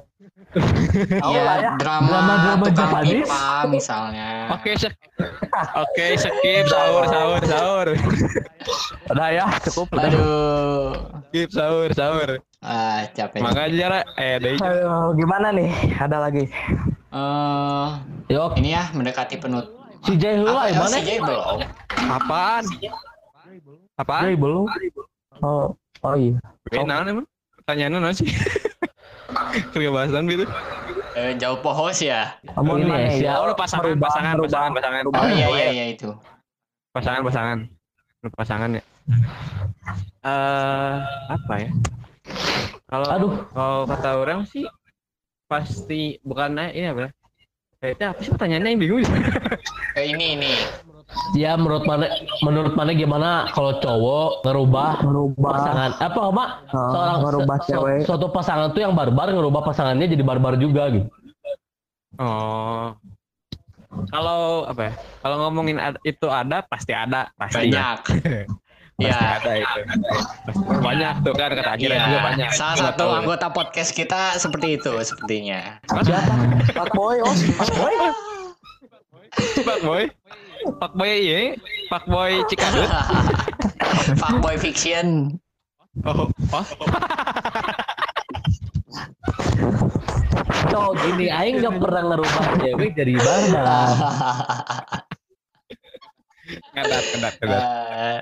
Iya, 1.23 1.41
lah 1.43 1.57
ya. 1.59 1.71
drama, 1.77 2.09
Drama-drama 2.09 2.65
tukang 2.67 2.75
Japanese. 2.91 3.29
pipa 3.29 3.45
misalnya. 3.69 4.29
Oke, 4.51 4.71
sek- 4.75 4.99
Oke, 5.85 6.07
skip 6.17 6.65
sahur 6.67 7.05
sahur 7.05 7.41
sahur. 7.45 7.87
udah 9.07 9.29
ya 9.31 9.45
cukup 9.63 9.87
udah 9.91 10.05
Aduh. 10.07 10.91
Skip 11.29 11.49
sahur 11.51 11.89
sahur. 11.93 12.29
Ah, 12.59 13.07
capek. 13.09 13.39
Makanya 13.39 13.71
jarak 13.71 14.05
eh 14.17 14.35
deh. 14.39 14.57
Aduh, 14.57 15.15
gimana 15.15 15.49
nih 15.51 15.71
ada 15.95 16.19
lagi 16.21 16.49
Eh, 17.09 17.87
Yo, 18.27 18.51
ini 18.55 18.73
ya 18.73 18.91
mendekati 18.91 19.37
penut. 19.37 19.71
si 20.03 20.17
Jay 20.17 20.37
Hula 20.37 20.67
Apa, 20.67 20.75
mana? 20.81 20.89
si 20.93 21.03
Jay 21.03 21.19
belum? 21.19 21.59
Apaan? 22.09 22.65
Apaan? 23.95 24.23
Jay 24.25 24.37
belum. 24.37 24.67
oh 25.39 25.77
oh 26.07 26.15
iya 26.15 26.39
Eh, 26.69 26.83
naon 26.83 27.07
emang? 27.07 27.27
Pertanyaannya 27.59 27.99
naon 27.99 28.15
sih? 28.15 28.31
Kerja 29.73 29.91
bahasan 29.91 30.27
gitu. 30.27 30.47
Eh, 31.13 31.33
jauh 31.37 31.59
pohos 31.59 31.99
ya. 31.99 32.37
Kamu 32.45 32.79
Ini 32.79 32.87
ya, 32.87 32.97
ya? 32.97 33.11
siap. 33.13 33.35
Oh, 33.37 33.45
lu 33.47 33.55
pasangan, 33.55 33.85
Merubah- 33.85 34.07
pasangan, 34.09 34.35
merubah- 34.35 34.51
pasangan, 34.53 34.71
pasangan. 34.75 35.03
Oh 35.09 35.27
iya 35.29 35.47
iya 35.49 35.67
iya 35.73 35.85
itu. 35.91 36.09
Pasangan, 36.93 37.21
pasangan. 37.23 37.59
Lu 38.21 38.29
pasangan 38.31 38.71
ya. 38.73 38.83
Eh, 40.27 40.95
apa 41.31 41.55
ya? 41.57 41.71
Kalau 42.85 43.07
Aduh. 43.09 43.33
kalau 43.49 43.87
kata 43.87 44.11
orang 44.17 44.41
sih 44.43 44.67
pasti 45.47 46.19
bukan 46.21 46.59
eh, 46.59 46.75
ini 46.75 46.87
apa? 46.91 47.15
Kayaknya 47.79 48.07
apa 48.11 48.21
sih 48.21 48.31
pertanyaannya 48.35 48.71
yang 48.75 48.81
bingung? 48.83 49.03
Eh, 49.95 50.05
ini 50.11 50.35
ini. 50.35 50.53
Ya 51.33 51.55
menurut 51.55 51.83
mana 51.83 52.11
menurut 52.41 52.75
mana 52.75 52.91
gimana 52.91 53.31
kalau 53.49 53.79
cowok 53.79 54.43
ngerubah 54.43 54.91
merubah 55.01 55.51
pasangan 55.55 55.91
apa 55.97 56.21
mak 56.29 56.49
Ah, 56.67 56.91
seorang 56.91 57.19
ngerubah 57.23 57.57
su- 57.57 57.69
cewek. 57.69 57.99
suatu 58.05 58.27
pasangan 58.29 58.69
tuh 58.71 58.81
yang 58.81 58.93
barbar 58.93 59.31
ngerubah 59.31 59.63
pasangannya 59.65 60.07
jadi 60.09 60.21
barbar 60.21 60.55
juga 60.57 60.91
gitu. 60.91 61.07
Oh. 62.17 62.91
Kalau 64.09 64.67
apa 64.67 64.83
ya? 64.83 64.93
Kalau 65.21 65.37
ngomongin 65.41 65.79
ad- 65.79 66.03
itu 66.03 66.27
ada 66.27 66.61
pasti 66.63 66.91
ada, 66.91 67.31
pasti 67.35 67.71
Banyak. 67.71 67.99
Pasti 68.97 69.13
Ya. 69.13 69.37
ada 69.37 69.53
itu. 69.55 69.81
Pasti 70.43 70.65
banyak 70.81 71.15
tuh 71.21 71.35
kan 71.35 71.53
kata 71.53 71.71
akhirnya 71.71 71.99
Iya. 71.99 72.07
juga 72.07 72.21
banyak. 72.25 72.49
Salah 72.51 72.77
satu 72.83 73.05
tahu. 73.05 73.13
anggota 73.15 73.47
podcast 73.51 73.93
kita 73.93 74.37
seperti 74.37 74.81
itu 74.81 74.89
sepertinya. 75.03 75.77
siapa 76.01 76.33
Pak 76.73 76.89
Boy 76.91 77.21
oh 77.21 77.29
Pak 77.55 77.71
Boy 77.75 77.95
Pak 79.61 79.79
Boy. 79.85 80.05
Pak 80.75 80.93
Boy 80.99 81.13
ini, 81.23 81.55
Pak 81.87 82.05
Boy 82.11 82.43
Cikadut. 82.51 82.91
Fuckboy 84.19 84.57
fiction. 84.59 85.39
Oh, 86.05 86.29
oh. 86.29 86.67
Cowok 90.67 90.93
gini 91.01 91.27
aing 91.33 91.65
gak 91.65 91.79
pernah 91.81 92.03
ngerubah 92.13 92.45
cewek 92.61 92.91
jadi 92.93 93.13
barbar. 93.17 93.89
Kedat, 96.77 97.05
kedat, 97.11 97.35
kedat. 97.41 97.63
Eh, 97.65 98.21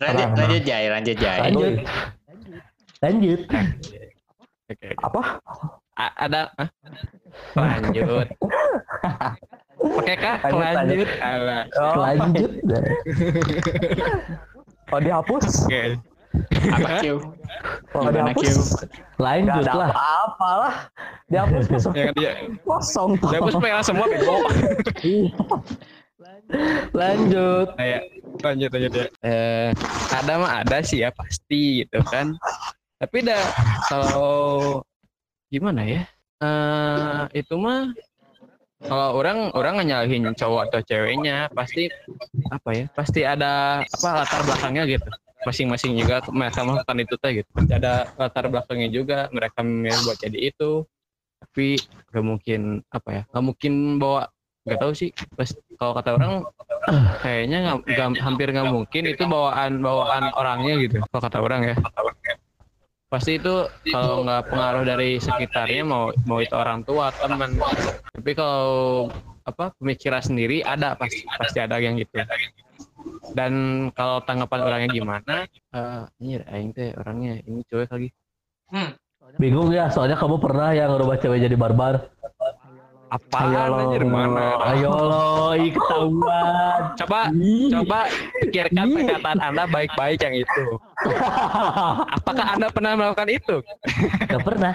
lanjut 0.00 0.28
lanjut 0.38 0.62
Jai, 0.62 0.86
lanjut 0.92 1.16
Jai. 1.18 1.38
Lanjut. 1.50 1.72
Lanjut. 3.02 3.40
Apa 5.02 5.22
A- 5.94 6.16
ada 6.28 6.40
lanjut. 7.56 8.28
Pakai 9.84 10.16
kak 10.16 10.36
Lanjut, 10.48 10.72
lanjut. 10.72 11.08
Alah. 11.20 11.62
Oh, 11.76 11.94
Lanjut. 12.00 12.50
oh 14.92 15.00
dihapus. 15.00 15.46
Oke. 15.68 15.82
Apa 16.72 16.88
Q? 16.98 17.04
Oh 17.94 18.08
dihapus. 18.10 18.56
Lanjut 19.20 19.62
ada 19.68 19.72
lah. 19.76 19.90
apa-apa 19.92 20.50
lah. 20.56 20.74
Dihapus 21.28 21.64
kosong. 21.68 21.92
Ya 21.94 22.02
kan 22.10 22.14
dia. 22.16 22.32
Kosong 22.64 23.10
tuh. 23.20 23.28
Dia 23.30 23.40
pun 23.44 23.52
pengen 23.60 23.84
semua 23.84 24.06
bego. 24.08 24.36
Lanjut. 26.92 27.66
Kayak 27.76 28.02
lanjut 28.44 28.70
lanjut 28.74 28.92
ya. 28.92 29.06
Eh 29.24 29.68
ada 30.12 30.32
mah 30.36 30.52
ada 30.64 30.76
sih 30.84 31.00
ya 31.00 31.10
pasti 31.14 31.84
gitu 31.84 32.00
kan. 32.08 32.36
Tapi 33.00 33.24
dah 33.24 33.42
kalau 33.88 34.80
gimana 35.48 35.82
ya? 35.84 36.02
Eh 36.44 37.40
itu 37.40 37.54
mah 37.56 37.92
kalau 38.84 39.08
orang 39.16 39.38
orang 39.56 39.74
nyalahin 39.84 40.30
cowok 40.36 40.70
atau 40.70 40.80
ceweknya 40.84 41.48
pasti 41.50 41.88
apa 42.52 42.70
ya? 42.72 42.84
Pasti 42.92 43.20
ada 43.24 43.80
apa 43.80 44.08
latar 44.22 44.40
belakangnya 44.44 44.84
gitu. 44.86 45.08
Masing-masing 45.44 45.92
juga 46.00 46.24
mereka 46.32 46.64
melakukan 46.64 46.98
itu 47.04 47.14
teh 47.20 47.32
gitu. 47.42 47.48
Pasti 47.52 47.72
ada 47.72 48.08
latar 48.16 48.44
belakangnya 48.48 48.88
juga 48.92 49.18
mereka 49.32 49.60
memilih 49.64 50.00
buat 50.04 50.18
jadi 50.20 50.38
itu. 50.52 50.84
Tapi 51.44 51.76
gak 52.12 52.24
mungkin 52.24 52.80
apa 52.88 53.08
ya? 53.12 53.22
Gak 53.28 53.44
mungkin 53.44 53.72
bawa 54.00 54.28
nggak 54.64 54.80
tahu 54.80 54.92
sih 54.96 55.12
pas 55.36 55.52
kalau 55.76 55.92
kata 55.92 56.16
orang 56.16 56.32
kayaknya 57.20 57.76
nggak 57.84 58.16
hampir 58.16 58.48
nggak 58.48 58.72
mungkin 58.72 59.02
itu 59.12 59.28
bawaan 59.28 59.84
bawaan 59.84 60.32
orangnya 60.32 60.80
gitu 60.80 61.04
kalau 61.12 61.20
kata 61.20 61.38
orang 61.44 61.60
ya 61.68 61.76
pasti 63.14 63.38
itu 63.38 63.70
kalau 63.94 64.26
nggak 64.26 64.50
pengaruh 64.50 64.82
dari 64.82 65.22
sekitarnya 65.22 65.86
mau 65.86 66.10
mau 66.26 66.42
itu 66.42 66.50
orang 66.58 66.82
tua 66.82 67.14
teman. 67.14 67.54
Tapi 68.10 68.30
kalau 68.34 69.06
apa 69.46 69.70
pemikiran 69.78 70.18
sendiri 70.18 70.66
ada 70.66 70.98
pasti 70.98 71.22
pasti 71.38 71.62
ada 71.62 71.78
yang 71.78 71.94
gitu. 71.94 72.18
Dan 73.38 73.52
kalau 73.94 74.18
tanggapan 74.26 74.60
orangnya 74.66 74.90
gimana 74.90 75.46
eh 75.46 76.02
ini 76.18 76.42
aing 76.42 76.74
teh 76.74 76.90
orangnya 76.98 77.38
ini 77.46 77.62
cuek 77.70 77.86
lagi. 77.94 78.10
Bingung 79.40 79.72
ya, 79.72 79.88
soalnya 79.88 80.20
kamu 80.20 80.36
pernah 80.36 80.76
yang 80.76 80.92
ngerubah 80.92 81.16
cewek 81.16 81.40
jadi 81.48 81.56
barbar. 81.56 82.12
Apaan 83.14 83.70
anjir 83.78 84.02
mana 84.02 84.58
Ayo 84.74 84.90
lo, 84.90 85.54
ketahuan. 85.54 86.98
coba 86.98 87.20
coba 87.70 87.98
pikirkan 88.42 88.86
perkataan 88.90 89.38
anda 89.38 89.64
baik-baik 89.70 90.18
yang 90.18 90.34
itu 90.34 90.64
apakah 92.10 92.46
anda 92.58 92.68
pernah 92.74 92.92
melakukan 92.98 93.30
itu 93.30 93.56
Gak 94.26 94.42
pernah. 94.42 94.74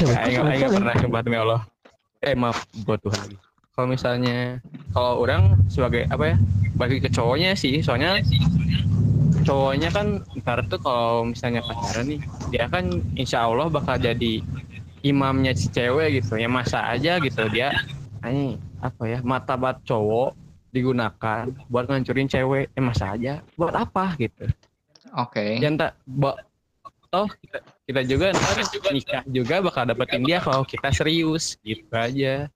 Aing 0.00 0.40
nggak 0.40 0.72
pernah 0.72 0.94
sumpah 0.96 1.20
demi 1.20 1.36
Allah. 1.36 1.60
Eh 2.24 2.32
maaf 2.32 2.64
buat 2.86 3.00
Tuhan. 3.04 3.36
Kalau 3.76 3.86
misalnya 3.88 4.60
kalau 4.92 5.20
orang 5.20 5.56
sebagai 5.68 6.08
apa 6.08 6.32
ya 6.32 6.36
bagi 6.76 6.96
ke 7.00 7.12
cowoknya 7.12 7.52
sih 7.52 7.84
soalnya 7.84 8.20
cowoknya 9.44 9.88
kan 9.92 10.20
ntar 10.40 10.64
tuh 10.68 10.80
kalau 10.80 11.28
misalnya 11.28 11.60
pacaran 11.64 12.08
nih 12.08 12.20
dia 12.48 12.64
kan 12.68 12.88
insya 13.16 13.44
Allah 13.44 13.68
bakal 13.68 13.96
jadi 13.96 14.40
imamnya 15.00 15.52
si 15.56 15.68
cewek 15.72 16.20
gitu 16.20 16.36
ya 16.36 16.48
masa 16.48 16.84
aja 16.88 17.16
gitu 17.20 17.48
dia 17.48 17.72
ini 18.24 18.60
apa 18.80 19.02
ya 19.08 19.18
mata 19.24 19.56
bat 19.56 19.80
cowok 19.84 20.36
digunakan 20.70 21.50
buat 21.66 21.88
ngancurin 21.88 22.28
cewek 22.30 22.70
eh 22.72 22.82
masa 22.82 23.16
aja 23.16 23.40
buat 23.58 23.74
apa 23.74 24.14
gitu 24.20 24.46
Oke. 25.18 25.58
yang 25.58 25.74
tak 25.74 25.98
toh 27.10 27.26
kita, 27.42 27.58
kita 27.90 28.00
juga 28.06 28.26
ntar 28.30 28.56
nikah 28.94 29.22
juga 29.26 29.54
bakal 29.58 29.82
dapetin 29.82 30.22
dia 30.22 30.38
kalau 30.38 30.62
kita 30.62 30.94
serius 30.94 31.58
gitu 31.66 31.90
aja 31.90 32.46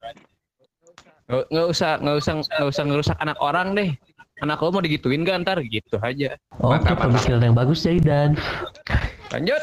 nggak 1.26 1.44
nggak 1.50 1.66
usah 1.66 1.98
nggak 1.98 2.16
usah 2.22 2.32
nggak 2.38 2.68
usah 2.70 2.82
ngerusak 2.86 3.16
anak 3.18 3.38
orang 3.42 3.74
deh 3.74 3.90
anak 4.42 4.60
lo 4.60 4.68
mau 4.70 4.82
digituin 4.84 5.24
gak 5.24 5.42
ntar 5.46 5.58
gitu 5.64 5.96
aja 6.02 6.36
Oke, 6.60 6.84
mantap. 6.84 7.06
pemikiran 7.06 7.40
yang 7.50 7.56
bagus 7.56 7.86
ya 7.86 7.96
Dan. 7.98 8.36
lanjut 9.32 9.62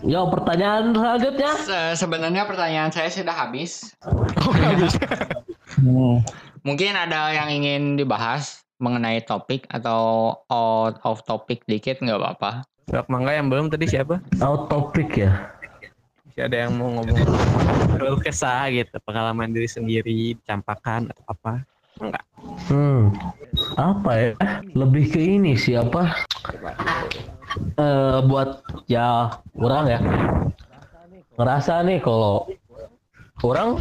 Yo, 0.00 0.30
pertanyaan 0.30 0.92
selanjutnya. 0.92 1.50
Se- 1.58 1.96
Sebenarnya 1.96 2.44
pertanyaan 2.44 2.90
saya 2.90 3.08
sudah 3.08 3.34
habis. 3.36 3.94
Hmm. 5.76 6.22
Mungkin 6.66 6.92
ada 6.92 7.32
yang 7.32 7.48
ingin 7.50 7.82
dibahas 7.94 8.62
mengenai 8.78 9.18
topik 9.20 9.66
atau 9.68 10.34
out 10.46 11.02
of 11.02 11.22
topic 11.24 11.62
dikit 11.64 11.98
nggak 11.98 12.14
apa-apa. 12.14 12.62
Sok 12.86 13.06
mangga 13.06 13.32
yang 13.32 13.52
belum 13.52 13.68
tadi 13.68 13.84
siapa 13.84 14.16
Out 14.38 14.68
topic 14.68 15.12
ya. 15.18 15.52
masih 16.24 16.46
ada 16.46 16.56
yang 16.56 16.72
mau 16.72 16.88
ngomong 16.88 17.18
Keluh 17.92 18.16
kesah 18.16 18.70
gitu 18.70 18.96
pengalaman 19.02 19.50
diri 19.50 19.66
sendiri 19.66 20.16
campakan 20.42 21.10
atau 21.10 21.24
apa 21.26 21.52
enggak 21.98 22.24
Hmm. 22.64 23.10
Apa 23.76 24.10
ya? 24.16 24.30
Lebih 24.72 25.04
ke 25.12 25.20
ini 25.20 25.58
siapa? 25.58 26.14
Eh 27.76 28.18
buat 28.24 28.64
ya 28.88 29.36
orang 29.58 29.84
ya. 29.90 30.00
Ngerasa 31.36 31.84
nih 31.84 31.98
kalau 32.00 32.48
orang 33.44 33.76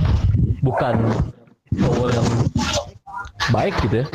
bukan 0.66 0.96
cowok 1.78 2.08
yang 2.12 2.28
baik 3.54 3.76
gitu 3.88 3.96
ya. 4.04 4.08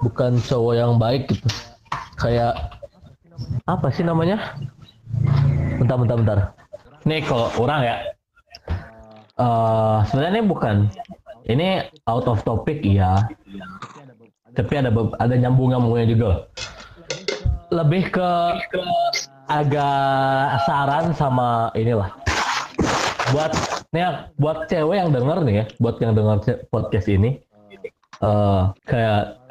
Bukan 0.00 0.40
cowok 0.42 0.74
yang 0.74 0.92
baik 0.98 1.28
gitu. 1.30 1.46
Kayak 2.18 2.80
apa 3.68 3.88
sih 3.94 4.02
namanya? 4.04 4.56
Bentar, 5.80 5.96
bentar, 5.96 6.16
bentar. 6.18 6.38
Nih 7.06 7.24
kalau 7.24 7.48
orang 7.60 7.82
ya. 7.84 7.96
eh 9.40 9.98
sebenarnya 10.12 10.44
bukan 10.44 10.92
ini 11.50 11.84
out 12.06 12.30
of 12.30 12.40
topic 12.46 12.80
iya. 12.86 13.26
Tapi 14.54 14.72
ada 14.78 14.90
ada 15.18 15.34
nyambung 15.34 15.74
nyambungnya 15.74 16.06
juga. 16.06 16.30
Lebih 17.70 18.10
ke 18.14 18.30
agak 19.50 20.62
saran 20.66 21.14
sama 21.14 21.70
inilah. 21.74 22.10
Buat 23.30 23.80
nih 23.90 24.02
ya, 24.06 24.10
buat 24.38 24.70
cewek 24.70 24.96
yang 25.02 25.10
denger 25.10 25.38
nih 25.42 25.54
ya 25.54 25.64
buat 25.82 25.96
yang 25.98 26.14
denger 26.14 26.62
podcast 26.70 27.10
ini 27.10 27.42
eh 28.22 28.62
kayak 28.86 29.42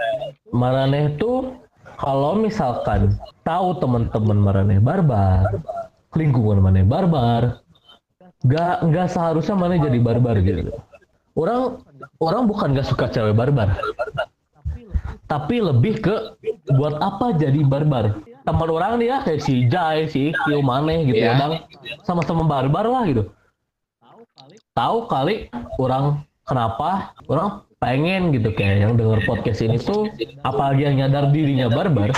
Maraneh 0.56 1.20
tuh 1.20 1.60
kalau 2.00 2.40
misalkan 2.40 3.20
tahu 3.44 3.76
teman-teman 3.84 4.40
Maraneh 4.40 4.80
barbar 4.80 5.60
lingkungan 6.16 6.64
Maraneh 6.64 6.88
barbar 6.88 7.60
nggak 8.48 8.76
nggak 8.88 9.08
seharusnya 9.12 9.60
mana 9.60 9.76
jadi 9.76 10.00
barbar 10.00 10.40
gitu. 10.40 10.72
Orang 11.36 11.84
orang 12.20 12.44
bukan 12.48 12.74
nggak 12.76 12.88
suka 12.88 13.08
cewek 13.10 13.36
barbar. 13.36 13.76
Tapi 15.30 15.62
lebih 15.62 16.02
ke 16.02 16.16
buat 16.74 16.98
apa 17.00 17.38
jadi 17.38 17.62
barbar? 17.62 18.18
Teman 18.46 18.70
orang 18.70 18.98
nih 18.98 19.14
ya 19.14 19.18
kayak 19.22 19.42
si 19.46 19.70
Jai 19.70 20.10
si 20.10 20.34
Ikil 20.34 20.66
Maneh 20.66 21.06
gitu 21.06 21.22
Iya. 21.22 21.38
ya 21.38 21.40
bang. 21.40 21.54
Sama-sama 22.02 22.42
barbar 22.46 22.86
lah 22.90 23.04
gitu. 23.06 23.30
Tahu 24.74 25.06
kali 25.06 25.52
orang 25.78 26.26
kenapa? 26.48 27.14
Orang 27.30 27.68
pengen 27.78 28.34
gitu 28.36 28.52
kayak 28.52 28.90
yang 28.90 28.94
denger 29.00 29.24
podcast 29.24 29.62
ini 29.64 29.78
tuh 29.78 30.10
apalagi 30.42 30.90
yang 30.90 30.96
nyadar 31.00 31.30
dirinya 31.30 31.70
barbar? 31.70 32.10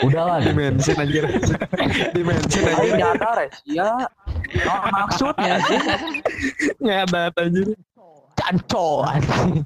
Udahlah 0.00 0.38
gitu. 0.42 0.54
dimensi 0.54 0.90
anjir. 0.94 1.24
dimensi 2.16 2.58
nyadar 2.94 3.38
ya. 3.66 4.06
Oh, 4.50 4.80
maksudnya 4.90 5.54
sih 5.62 5.78
ngadat 6.84 7.34
anjir 7.38 7.68
canco 8.34 9.06
anjing. 9.06 9.62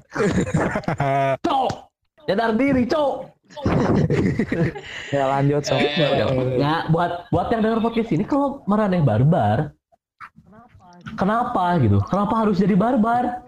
cok 1.45 1.71
nyadar 2.27 2.51
diri 2.53 2.83
cok 2.85 3.13
Ya 5.13 5.29
lanjut 5.29 5.61
sob. 5.63 5.77
Ya, 6.57 6.89
buat 6.89 7.29
buat 7.29 7.47
yang 7.53 7.61
denger 7.61 7.79
podcast 7.79 8.09
ini 8.11 8.25
kalau 8.25 8.65
meraneh 8.65 9.05
barbar, 9.05 9.69
kenapa 11.13 11.77
gitu? 11.79 12.01
Kenapa 12.09 12.41
harus 12.41 12.57
jadi 12.57 12.73
barbar? 12.73 13.45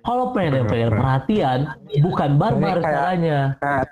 Kalau 0.00 0.32
pengen 0.32 0.64
pengen 0.64 0.92
perhatian, 0.92 1.58
bukan 2.00 2.30
barbar 2.36 2.80
kayak- 2.80 2.84
caranya. 2.84 3.38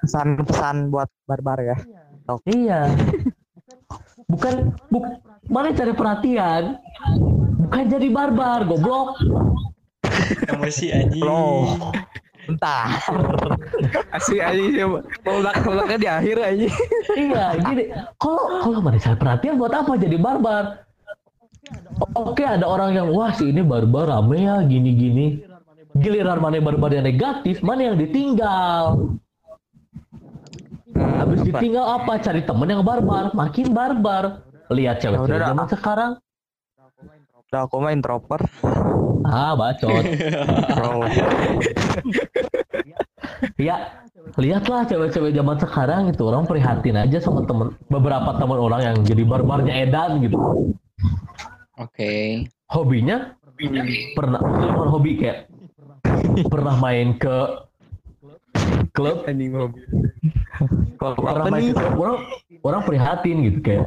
Pesan-pesan 0.04 0.88
buat 0.88 1.08
barbar 1.24 1.58
ya. 1.60 1.76
Iya. 2.44 2.80
Bukan 4.28 4.54
buk, 4.92 5.04
mana 5.48 5.72
cari 5.72 5.92
perhatian? 5.96 6.76
Bukan 7.68 7.84
jadi 7.88 8.08
barbar, 8.08 8.64
goblok. 8.68 9.20
Emosi 10.48 10.92
anjing. 10.92 11.24
Loh. 11.24 11.92
Entah. 12.48 12.96
asli 14.16 14.40
aja 14.40 14.88
pelaknya 15.20 15.96
di 16.00 16.08
akhir 16.08 16.36
aja 16.40 16.68
iya, 17.12 17.44
gini. 17.60 17.92
Kalau 18.16 18.64
kalau 18.64 18.78
mana 18.80 18.96
cari 18.96 19.16
perhatian 19.20 19.60
buat 19.60 19.72
apa 19.76 19.92
jadi 20.00 20.16
barbar? 20.16 20.88
Oke, 22.16 22.48
ada 22.48 22.64
orang 22.64 22.96
yang 22.96 23.08
wah 23.12 23.36
si 23.36 23.52
ini 23.52 23.60
barbar 23.60 24.08
rame 24.08 24.48
ya 24.48 24.64
gini-gini. 24.64 25.44
Giliran 26.00 26.40
mana 26.40 26.56
barbar 26.64 26.96
yang 26.96 27.04
negatif, 27.04 27.60
mana 27.60 27.92
yang 27.92 28.00
ditinggal? 28.00 29.12
Habis 30.96 31.44
ditinggal 31.44 31.84
apa? 32.00 32.16
Cari 32.22 32.42
temen 32.48 32.68
yang 32.72 32.80
barbar, 32.80 33.36
makin 33.36 33.76
barbar. 33.76 34.47
Lihat 34.68 34.96
udah 35.00 35.02
cewek-cewek 35.02 35.40
dah. 35.40 35.48
zaman 35.52 35.66
sekarang. 35.72 36.12
Udah 37.48 37.60
aku 37.64 37.76
mah 37.80 37.92
introvert. 37.96 38.44
Ah, 39.24 39.52
bacot. 39.56 40.04
Ya, 43.54 44.02
lihatlah 44.34 44.82
cewek-cewek 44.86 45.30
zaman 45.30 45.56
sekarang 45.62 46.10
itu 46.10 46.22
orang 46.26 46.46
prihatin 46.46 46.98
aja 46.98 47.22
sama 47.22 47.46
temen 47.46 47.74
beberapa 47.86 48.34
teman 48.34 48.58
orang 48.58 48.80
yang 48.82 48.96
jadi 49.06 49.22
barbarnya 49.22 49.74
edan 49.86 50.18
gitu. 50.22 50.38
Oke. 51.78 52.46
Hobinya 52.66 53.38
pernah 54.18 54.42
bukan 54.42 54.88
hobi 54.90 55.10
kayak 55.22 55.38
pernah 56.50 56.74
main 56.78 57.14
ke 57.18 57.36
klub 58.90 59.22
Anjing 59.26 59.54
hobi. 59.54 59.80
Kalau 60.98 61.14
pernah 61.14 61.46
main 61.50 61.70
ke 61.70 61.78
klub 61.78 61.98
orang 61.98 62.18
orang 62.66 62.80
prihatin 62.86 63.36
gitu 63.46 63.58
kayak 63.62 63.86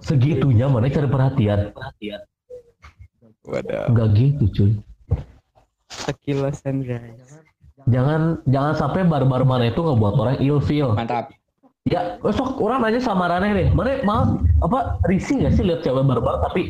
segitunya 0.00 0.66
mana 0.68 0.88
cari 0.88 1.08
perhatian 1.08 1.72
Waduh. 3.44 3.88
enggak 3.88 4.08
gitu 4.14 4.44
cuy 4.52 4.72
Sekilasan 5.90 6.86
guys. 6.86 7.42
jangan 7.90 8.38
jangan 8.46 8.74
sampai 8.78 9.02
barbar 9.02 9.42
mana 9.42 9.72
itu 9.72 9.80
ngebuat 9.80 10.14
orang 10.14 10.36
ilfeel 10.38 10.94
Mantap. 10.94 11.32
ya 11.88 12.20
besok 12.20 12.60
orang 12.60 12.84
nanya 12.84 13.00
sama 13.00 13.26
Raneh 13.26 13.50
deh 13.56 13.68
mana 13.72 13.98
maaf 14.04 14.28
apa 14.60 15.00
risih 15.08 15.40
gak 15.42 15.56
sih 15.56 15.64
lihat 15.64 15.80
cewek 15.82 16.04
barbar 16.04 16.44
tapi 16.46 16.68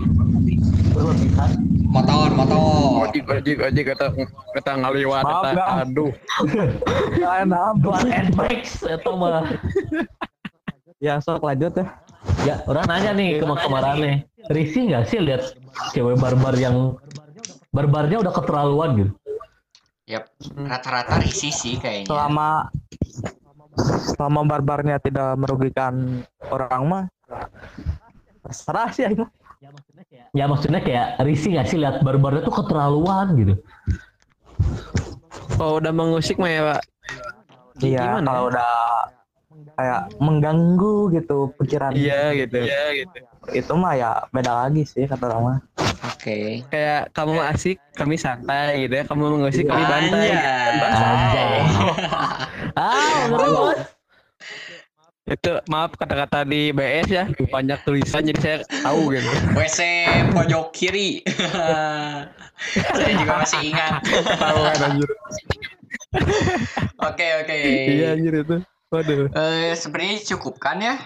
berlebihan 0.94 1.50
Motor, 1.90 2.30
motor. 2.38 3.10
Ojek, 3.10 3.26
ojek, 3.26 3.58
ojek 3.66 3.84
kata 3.90 4.14
kata 4.54 4.72
ngaliwat 4.78 5.26
kata 5.26 5.82
aduh. 5.82 6.14
Nah, 7.18 7.74
buat 7.82 8.06
advice 8.06 8.86
atau 8.86 9.18
mah 9.18 9.42
ya 11.04 11.18
sok 11.18 11.42
lanjut 11.42 11.74
ya. 11.74 11.90
Ya 12.44 12.60
orang 12.68 12.84
nanya 12.88 13.10
nih 13.16 13.28
ke 13.40 13.44
kemarannya 13.44 14.12
risih 14.52 14.92
gak 14.92 15.04
sih 15.08 15.18
lihat 15.20 15.56
cewek 15.92 16.16
barbar 16.20 16.54
yang 16.56 16.96
barbarnya 17.72 18.18
udah 18.20 18.32
keterlaluan 18.34 18.90
gitu 18.96 19.12
Yap. 20.10 20.26
Rata-rata 20.58 21.22
risih 21.22 21.54
sih 21.54 21.78
kayaknya. 21.78 22.10
Selama 22.10 22.66
selama 24.10 24.42
barbarnya 24.42 24.98
tidak 24.98 25.38
merugikan 25.38 26.26
orang 26.50 26.82
mah 26.90 27.04
terserah 28.42 28.90
sih 28.90 29.06
mah. 29.14 29.30
ya 30.34 30.50
maksudnya 30.50 30.82
kayak 30.82 31.20
risih 31.22 31.54
gak 31.54 31.70
sih 31.70 31.78
lihat 31.78 32.02
barbarnya 32.02 32.42
tuh 32.42 32.58
keterlaluan 32.58 33.38
gitu 33.38 33.54
Oh 35.60 35.76
udah 35.76 35.92
mengusik 35.92 36.40
mah 36.40 36.50
ya 36.50 36.62
pak. 36.74 36.82
Iya, 37.84 38.00
Gimana 38.00 38.26
kalau 38.26 38.42
ya? 38.42 38.48
udah 38.50 38.72
kayak 39.80 40.02
mengganggu 40.20 41.08
gitu 41.16 41.56
pikiran 41.56 41.96
Iya 41.96 42.36
gitu. 42.36 42.60
Iya 42.60 42.84
gitu. 43.00 43.18
itu 43.56 43.72
mah 43.72 43.96
ya 43.96 44.10
beda 44.28 44.52
lagi 44.52 44.84
sih 44.84 45.08
kata 45.08 45.24
orang 45.32 45.40
mah. 45.40 45.58
Oke. 46.12 46.60
Kayak 46.68 47.08
kamu 47.16 47.40
asik, 47.48 47.80
kami 47.96 48.20
santai 48.20 48.84
gitu 48.84 49.00
ya. 49.00 49.04
Kamu 49.08 49.40
mengusik, 49.40 49.64
kami 49.64 49.84
bantai. 49.88 50.28
Anjay. 50.36 51.56
ah 52.76 53.20
banget 53.32 53.78
Itu 55.30 55.52
maaf 55.70 55.96
kata-kata 55.96 56.44
di 56.44 56.76
BS 56.76 57.08
ya. 57.08 57.24
Banyak 57.32 57.80
tulisan 57.88 58.28
jadi 58.28 58.40
saya 58.44 58.56
tahu 58.84 59.16
gitu. 59.16 59.30
WC 59.56 59.80
pojok 60.36 60.66
kiri. 60.76 61.24
Saya 62.76 63.16
juga 63.16 63.40
masih 63.40 63.72
ingat. 63.72 64.04
tahu 64.36 64.60
kan 64.60 64.92
anjir. 64.92 65.08
Oke, 67.00 67.26
oke. 67.40 67.56
Iya 67.88 68.20
anjir 68.20 68.44
itu. 68.44 68.56
Waduh. 68.90 69.30
Eh, 69.30 69.70
sebenarnya 69.78 70.18
cukup 70.34 70.58
kan 70.58 70.82
ya? 70.82 70.98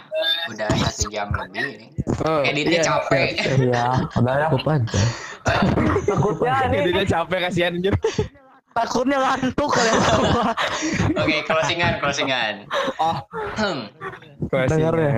Udah 0.49 0.73
satu 0.73 1.13
jam 1.13 1.29
lebih 1.37 1.69
ini. 1.69 1.87
Oh, 2.25 2.41
Editnya 2.41 2.81
iya. 2.81 2.89
capek. 2.89 3.29
Iya, 3.61 3.87
udah 4.17 4.33
ya. 4.33 4.45
cukup 4.49 4.65
aja 4.73 5.03
Takutnya 6.09 6.53
ini 6.65 6.77
Editnya 6.81 7.05
capek 7.05 7.39
kasihan 7.45 7.73
anjir. 7.77 7.95
takutnya 8.75 9.17
ngantuk 9.21 9.71
kalian 9.71 10.01
semua. 10.01 10.51
Oke, 11.15 11.37
closingan, 11.45 11.93
closingan. 12.01 12.55
Oh, 12.97 13.17
Hmm. 13.55 13.87
Dengar 14.49 14.95
ya? 14.97 15.13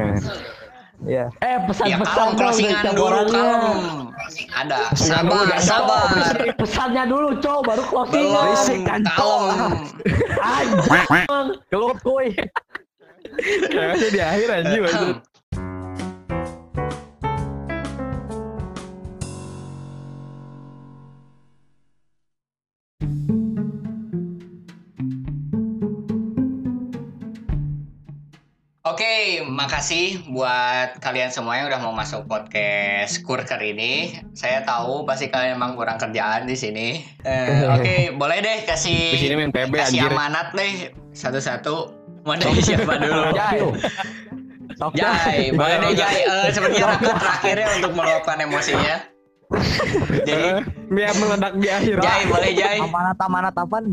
Iya. 1.05 1.29
eh 1.45 1.61
Ya 1.61 1.61
pesan-pesan 1.69 2.09
kalem 2.09 2.17
dong 2.17 2.31
closingan 2.41 2.85
dulu, 2.97 3.21
kalem. 3.29 4.09
Ada. 4.57 4.79
Sabar, 4.97 5.45
sabar. 5.61 6.09
pesannya 6.57 7.05
dulu 7.05 7.29
cow 7.45 7.61
baru 7.61 7.85
closing 7.85 8.25
Belum, 8.25 8.45
Berisik, 8.49 8.79
kantong. 8.89 9.45
kalem. 10.41 11.05
Keluar 11.69 11.97
kuy. 12.01 12.33
Kayaknya 13.77 14.09
di 14.09 14.21
akhir 14.23 14.49
anjir. 14.49 14.83
anjir. 14.89 15.15
Oke, 29.07 29.39
makasih 29.47 30.19
buat 30.35 30.99
kalian 30.99 31.31
semua 31.31 31.55
yang 31.55 31.71
udah 31.71 31.79
mau 31.79 31.95
masuk 31.95 32.27
podcast 32.27 33.23
Kurker 33.23 33.63
ini. 33.63 34.19
Saya 34.35 34.67
tahu 34.67 35.07
pasti 35.07 35.31
kalian 35.31 35.63
emang 35.63 35.79
kurang 35.79 35.95
kerjaan 35.95 36.43
di 36.43 36.59
sini. 36.59 37.07
Eh, 37.23 37.63
Oke, 37.79 38.11
boleh 38.19 38.43
deh 38.43 38.67
kasih 38.67 39.15
Di 39.15 39.21
sini 39.23 39.39
main 39.39 39.55
PB 39.55 39.71
kasih 39.79 40.03
anjir. 40.03 40.11
amanat 40.11 40.51
deh 40.59 40.91
satu-satu. 41.15 41.95
Mau 42.27 42.35
dari 42.35 42.59
siapa 42.59 42.99
dulu? 42.99 43.31
Jai. 43.39 43.63
Jai, 44.99 45.55
boleh 45.55 45.77
deh 45.87 45.93
Jai. 45.95 46.21
Eh, 46.27 46.51
sepertinya 46.51 46.99
Raka 46.99 47.13
terakhirnya 47.15 47.67
untuk 47.79 47.93
meluapkan 47.95 48.43
emosinya. 48.43 49.07
Jadi, 50.27 50.67
biar 50.91 51.15
meledak 51.15 51.55
di 51.63 51.69
akhir. 51.71 51.97
Jai 52.03 52.23
boleh 52.27 52.51
Jai. 52.59 52.83
Amanat 52.83 53.19
amanat 53.23 53.55
apa? 53.55 53.87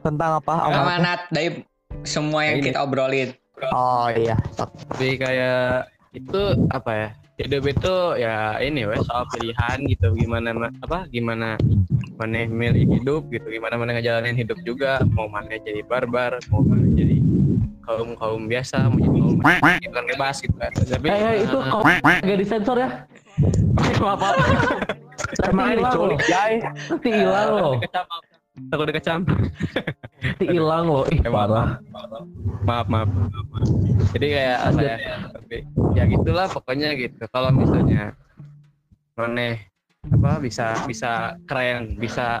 Tentang 0.00 0.40
apa? 0.40 0.52
Amanat. 0.56 0.80
Amanat 0.80 1.20
dari 1.28 1.48
semua 2.08 2.48
yang 2.48 2.64
Ini. 2.64 2.72
kita 2.72 2.80
obrolin. 2.80 3.41
Oh 3.70 4.10
iya. 4.10 4.34
Tapi 4.58 5.14
kayak 5.14 5.86
itu 6.10 6.40
apa 6.68 6.90
ya? 6.90 7.08
Hidup 7.40 7.64
itu 7.64 7.94
ya 8.20 8.58
ini 8.58 8.84
wes 8.84 9.02
soal 9.06 9.24
pilihan 9.30 9.78
gitu. 9.86 10.12
Gimana 10.14 10.50
ma- 10.52 10.74
apa 10.82 11.06
gimana 11.08 11.54
mana 12.18 12.44
milih 12.44 12.98
hidup 12.98 13.30
gitu. 13.30 13.46
Gimana 13.46 13.78
mana 13.78 13.94
ngejalanin 13.94 14.34
hidup 14.34 14.58
juga. 14.66 15.00
Mau 15.06 15.30
mana 15.30 15.54
jadi 15.56 15.86
barbar 15.86 16.42
mau 16.50 16.60
mana 16.60 16.86
jadi 16.92 17.18
kaum 17.82 18.14
kaum 18.14 18.46
biasa 18.46 18.86
mau 18.86 18.98
jadi 18.98 19.20
kaum 19.22 19.78
gitu 19.78 19.94
kan 19.94 20.04
bebas 20.06 20.36
gitu 20.42 20.56
kan. 20.58 20.70
Tapi 20.74 21.06
eh 21.08 21.18
eh, 21.18 21.34
itu 21.46 21.56
kalau 21.70 21.82
nggak 21.82 22.38
disensor 22.38 22.76
ya? 22.78 22.90
Apa 24.02 24.28
Emang 25.48 25.72
hilang 25.72 25.92
diculik 25.94 26.18
loh. 26.20 26.28
Jai. 26.28 26.54
nanti 26.60 27.08
hilang 27.10 27.48
loh. 27.56 27.72
Dikecam 27.80 28.04
takut 28.70 28.86
dikecam 28.88 29.20
nanti 29.24 30.46
hilang 30.54 30.86
loh 30.86 31.04
ih 31.10 31.18
Eh, 31.18 31.30
parah. 31.30 31.80
maaf 32.62 32.86
maaf 32.86 33.08
jadi 34.12 34.26
kayak 34.28 34.58
saya 34.76 34.96
ya 35.92 36.04
gitulah 36.06 36.46
pokoknya 36.48 36.94
gitu. 36.96 37.24
Kalau 37.28 37.50
misalnya 37.52 38.12
mana 39.16 39.56
apa 40.08 40.40
bisa 40.40 40.80
bisa 40.84 41.36
keren 41.44 41.96
bisa 41.96 42.40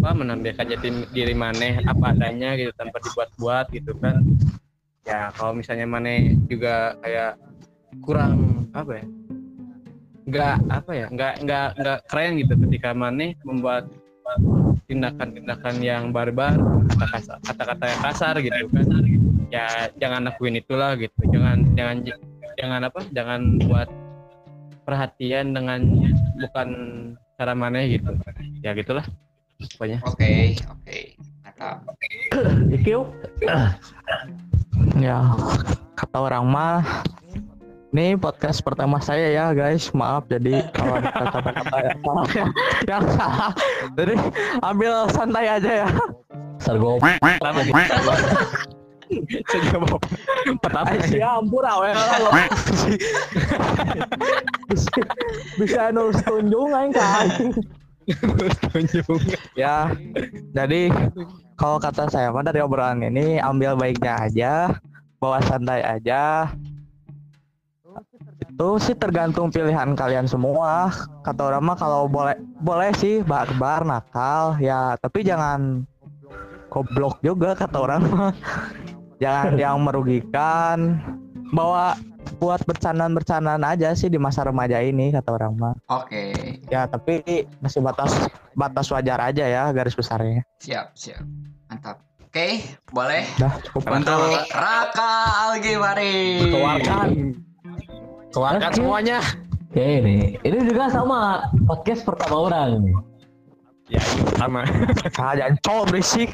apa 0.00 0.10
menampilkan 0.12 0.64
jati 0.68 0.88
diri 1.12 1.32
maneh 1.32 1.80
apa 1.84 2.12
adanya 2.12 2.56
gitu 2.56 2.72
tanpa 2.76 3.00
dibuat-buat 3.00 3.66
gitu 3.72 3.92
kan. 4.00 4.20
Ya 5.04 5.28
kalau 5.36 5.52
misalnya 5.56 5.84
maneh 5.84 6.36
juga 6.48 6.96
kayak 7.00 7.36
kurang 8.00 8.66
apa 8.72 9.00
ya 9.00 9.06
nggak 10.24 10.56
apa 10.72 10.90
ya 10.96 11.06
nggak 11.12 11.34
nggak 11.44 11.68
nggak 11.78 11.98
keren 12.08 12.32
gitu 12.40 12.52
ketika 12.68 12.90
maneh 12.96 13.36
membuat 13.44 13.84
tindakan-tindakan 14.86 15.74
yang 15.80 16.12
barbar 16.14 16.56
kata-kata 17.44 17.84
yang 17.88 18.00
kasar 18.04 18.34
gitu. 18.40 18.68
Kan 18.70 18.86
ya 19.52 19.88
jangan 19.98 20.28
lakuin 20.28 20.60
itulah 20.60 20.96
gitu. 20.98 21.14
Jangan 21.30 21.74
jangan 21.76 21.96
jangan 22.56 22.80
apa 22.86 23.00
jangan 23.12 23.40
buat 23.64 23.88
perhatian 24.84 25.56
dengan 25.56 25.80
bukan 26.38 26.68
cara 27.40 27.52
mana 27.56 27.84
gitu. 27.88 28.12
Ya 28.60 28.76
gitulah 28.76 29.04
pokoknya. 29.76 29.98
Oke, 30.04 30.58
oke. 30.68 30.98
Mantap. 31.44 31.86
Ikil 32.74 33.00
Ya, 34.98 35.22
kata 35.94 36.18
orang 36.18 36.44
mah 36.50 36.82
ini 37.94 38.18
podcast 38.18 38.58
pertama 38.58 38.98
saya 38.98 39.30
ya 39.30 39.54
guys. 39.54 39.94
Maaf 39.94 40.26
jadi 40.26 40.66
kalau 40.74 40.98
ada 40.98 41.14
kata-kata 41.14 41.76
yang 41.78 41.98
salah 42.02 42.26
yang 42.90 43.04
salah. 43.14 43.50
Jadi 43.94 44.14
ambil 44.66 44.92
santai 45.14 45.46
aja 45.46 45.72
ya. 45.86 45.88
Sargo 46.58 46.98
pertama 50.58 50.90
Ay, 50.90 50.98
siya 51.06 51.38
ampun 51.38 51.60
awe 51.60 51.92
lah 51.92 52.18
lo 52.24 52.30
bisa, 54.72 54.96
bisa 55.60 55.80
nus 55.92 56.18
tunjung 56.24 56.72
aing 56.72 56.90
ka 56.90 57.04
aing. 57.22 57.52
ya 59.60 59.92
jadi 60.56 60.88
kalau 61.60 61.76
kata 61.78 62.08
saya 62.08 62.32
mah 62.32 62.42
dari 62.42 62.64
obrolan 62.64 63.04
ini 63.04 63.38
ambil 63.44 63.76
baiknya 63.76 64.18
aja 64.24 64.52
bawa 65.20 65.40
santai 65.44 65.84
aja 65.84 66.52
Tuh 68.54 68.78
sih 68.78 68.94
tergantung 68.94 69.50
pilihan 69.50 69.98
kalian 69.98 70.30
semua. 70.30 70.94
Kata 71.26 71.50
orang 71.50 71.62
mah 71.66 71.76
kalau 71.76 72.06
boleh 72.06 72.38
boleh 72.62 72.94
sih 72.94 73.18
barbar 73.26 73.82
nakal 73.82 74.54
ya, 74.62 74.94
tapi 75.02 75.26
jangan 75.26 75.82
goblok 76.70 77.18
juga 77.18 77.58
kata 77.58 77.76
orang 77.82 78.02
mah. 78.10 78.32
jangan 79.22 79.58
yang 79.62 79.82
merugikan. 79.82 81.02
Bawa 81.54 81.94
buat 82.38 82.62
bercandaan-bercandaan 82.66 83.62
aja 83.62 83.94
sih 83.94 84.10
di 84.10 84.18
masa 84.18 84.42
remaja 84.42 84.78
ini 84.82 85.10
kata 85.14 85.34
orang 85.34 85.54
mah. 85.54 85.74
Oke, 85.90 86.34
Ya, 86.66 86.86
tapi 86.90 87.22
masih 87.62 87.78
batas 87.78 88.10
batas 88.54 88.86
wajar 88.90 89.18
aja 89.22 89.44
ya 89.46 89.70
garis 89.70 89.94
besarnya. 89.94 90.42
siap, 90.58 90.94
siap. 90.94 91.22
Mantap. 91.70 92.02
Oke, 92.26 92.58
boleh. 92.90 93.22
Dah 93.38 93.54
cukup. 93.62 93.86
Untuk 93.86 94.18
Raka 94.50 95.12
Algimari. 95.46 96.50
Keluarkan. 96.50 97.08
Keluarkan 98.34 98.70
Oke. 98.74 98.78
semuanya. 98.82 99.18
Oke 99.70 99.86
ini, 100.02 100.38
ini 100.42 100.58
juga 100.66 100.90
sama 100.90 101.50
podcast 101.66 102.02
pertama 102.02 102.50
orang 102.50 102.82
nih. 102.82 102.96
Ya, 103.94 104.02
sama. 104.34 104.66
Ah, 105.18 105.34
jangan 105.38 105.54
cowok 105.62 105.84
berisik. 105.90 106.30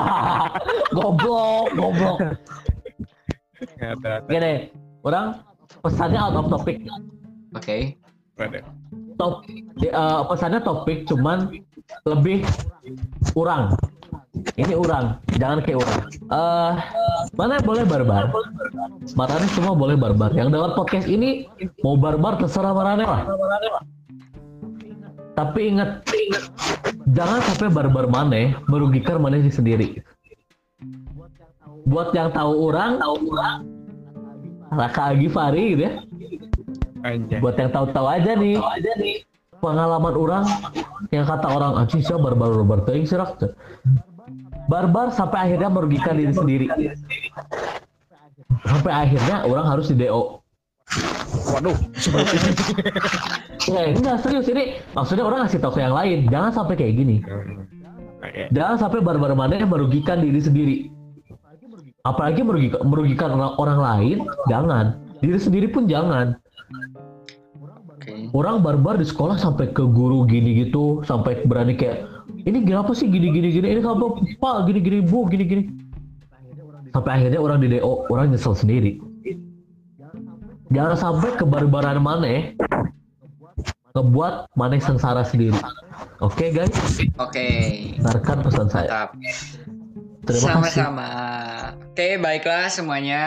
goblok, 0.96 1.70
goblok. 1.78 2.18
Ada. 3.78 4.26
Gini, 4.26 4.74
orang 5.06 5.38
pesannya 5.86 6.18
out 6.18 6.34
of 6.34 6.46
topic. 6.50 6.82
Oke. 7.54 7.94
Ada. 8.38 8.66
Top, 9.14 9.46
eh, 9.46 10.22
pesannya 10.26 10.60
topik 10.66 11.06
cuman 11.06 11.62
lebih 12.10 12.42
kurang. 13.30 13.78
Ini 14.34 14.74
orang, 14.74 15.22
jangan 15.38 15.62
kayak 15.62 15.78
orang. 15.78 16.00
Eh, 16.10 16.72
mana 17.38 17.62
boleh 17.62 17.86
barbar? 17.86 18.34
Marane 19.14 19.46
semua 19.54 19.78
boleh 19.78 19.94
barbar. 19.94 20.34
Yang 20.34 20.58
dalam 20.58 20.70
podcast 20.74 21.06
ini 21.06 21.46
mau 21.86 21.94
barbar 21.94 22.42
terserah 22.42 22.74
Marane 22.74 23.06
lah. 23.06 23.22
Tapi 25.38 25.60
ingat, 25.70 26.02
jangan 27.14 27.42
sampai 27.46 27.70
barbar 27.70 28.10
Mane 28.10 28.58
merugikan 28.66 29.22
Mane 29.22 29.46
sendiri. 29.46 30.02
Buat 31.86 32.10
yang 32.10 32.34
tahu 32.34 32.74
orang, 32.74 32.98
tahu 32.98 33.16
orang, 33.30 33.58
Raka 34.74 35.14
Agifari 35.14 35.78
gitu 35.78 35.82
ya. 35.86 35.92
Anjay. 37.06 37.38
Buat 37.38 37.54
yang 37.60 37.70
tahu-tahu 37.70 38.06
aja 38.10 38.32
nih, 38.34 38.58
pengalaman 39.62 40.14
orang 40.16 40.44
yang 41.12 41.22
kata 41.22 41.46
orang 41.46 41.86
anjing 41.86 42.02
sih 42.02 42.16
barbar 42.16 42.50
barbar 42.50 42.82
teuing 42.82 43.06
sih 43.06 43.14
Rak." 43.14 43.38
Barbar 44.68 45.12
sampai 45.12 45.50
akhirnya 45.50 45.68
merugikan 45.68 46.16
diri 46.16 46.32
sendiri. 46.32 46.66
Sampai 48.64 48.92
akhirnya 48.92 49.44
orang 49.44 49.66
harus 49.68 49.92
di 49.92 49.96
DO. 50.00 50.40
Waduh. 51.52 51.76
Ya, 53.68 53.82
enggak 53.96 54.20
serius 54.24 54.48
ini 54.48 54.80
maksudnya 54.92 55.24
orang 55.24 55.44
ngasih 55.44 55.60
tahu 55.60 55.72
ke 55.76 55.80
yang 55.80 55.96
lain, 55.96 56.28
jangan 56.28 56.50
sampai 56.52 56.74
kayak 56.76 56.94
gini. 56.96 57.16
Jangan 58.52 58.76
sampai 58.80 59.04
barbar 59.04 59.36
mana 59.36 59.60
yang 59.60 59.68
merugikan 59.68 60.24
diri 60.24 60.40
sendiri. 60.40 60.76
Apalagi 62.04 62.44
merugikan, 62.44 62.80
merugikan 62.84 63.28
orang, 63.32 63.52
orang 63.56 63.78
lain, 63.80 64.16
jangan. 64.48 65.00
Diri 65.24 65.40
sendiri 65.40 65.66
pun 65.72 65.88
jangan. 65.88 66.36
Orang 68.36 68.60
barbar 68.60 69.00
di 69.00 69.06
sekolah 69.08 69.40
sampai 69.40 69.72
ke 69.72 69.80
guru 69.88 70.28
gini 70.28 70.68
gitu 70.68 71.00
sampai 71.08 71.40
berani 71.48 71.72
kayak 71.72 72.04
ini 72.44 72.58
kenapa 72.64 72.92
sih 72.92 73.08
gini 73.08 73.32
gini? 73.32 73.48
Gini 73.52 73.66
ini 73.72 73.80
kenapa 73.80 74.20
pak 74.20 74.56
gini 74.68 74.78
gini 74.84 74.98
bu 75.00 75.28
gini 75.28 75.44
gini 75.44 75.64
sampai 76.94 77.10
akhirnya 77.18 77.40
orang 77.42 77.58
di 77.58 77.68
DO 77.74 78.06
orang 78.06 78.30
nyesel 78.30 78.54
sendiri. 78.54 79.02
Jangan 80.70 80.94
sampai 80.94 81.34
kebarbaran 81.34 81.98
mana 81.98 82.54
ngebuat 83.94 84.54
mana 84.54 84.78
sengsara 84.78 85.26
sendiri. 85.26 85.58
Oke 86.22 86.54
guys? 86.54 86.70
Oke. 87.18 87.46
dengarkan 87.98 88.38
pesan 88.46 88.66
saya. 88.70 88.88
Mantap. 88.90 89.10
terima 90.24 90.46
kasih. 90.46 90.50
Sama-sama. 90.50 91.10
Oke, 91.94 92.08
baiklah 92.18 92.66
semuanya. 92.70 93.22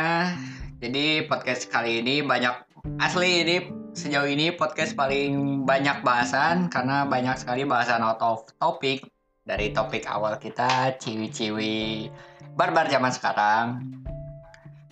Jadi 0.84 1.24
podcast 1.30 1.72
kali 1.72 2.04
ini 2.04 2.20
banyak 2.20 2.52
asli 3.00 3.48
ini 3.48 3.56
sejauh 3.98 4.30
ini 4.30 4.54
podcast 4.54 4.94
paling 4.94 5.66
banyak 5.66 6.06
bahasan 6.06 6.70
karena 6.70 7.10
banyak 7.10 7.34
sekali 7.34 7.66
bahasan 7.66 8.06
out 8.06 8.22
of 8.22 8.46
topic 8.62 9.10
dari 9.42 9.74
topik 9.74 10.06
awal 10.06 10.38
kita 10.38 10.94
ciwi-ciwi 11.02 12.06
barbar 12.54 12.86
zaman 12.94 13.10
sekarang. 13.10 13.66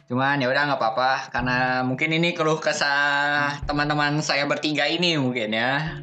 Cuman 0.10 0.42
ya 0.42 0.50
udah 0.50 0.74
nggak 0.74 0.82
apa-apa 0.82 1.30
karena 1.30 1.86
mungkin 1.86 2.18
ini 2.18 2.34
keluh 2.34 2.58
kesah 2.58 3.62
teman-teman 3.70 4.26
saya 4.26 4.50
bertiga 4.50 4.90
ini 4.90 5.22
mungkin 5.22 5.54
ya. 5.54 6.02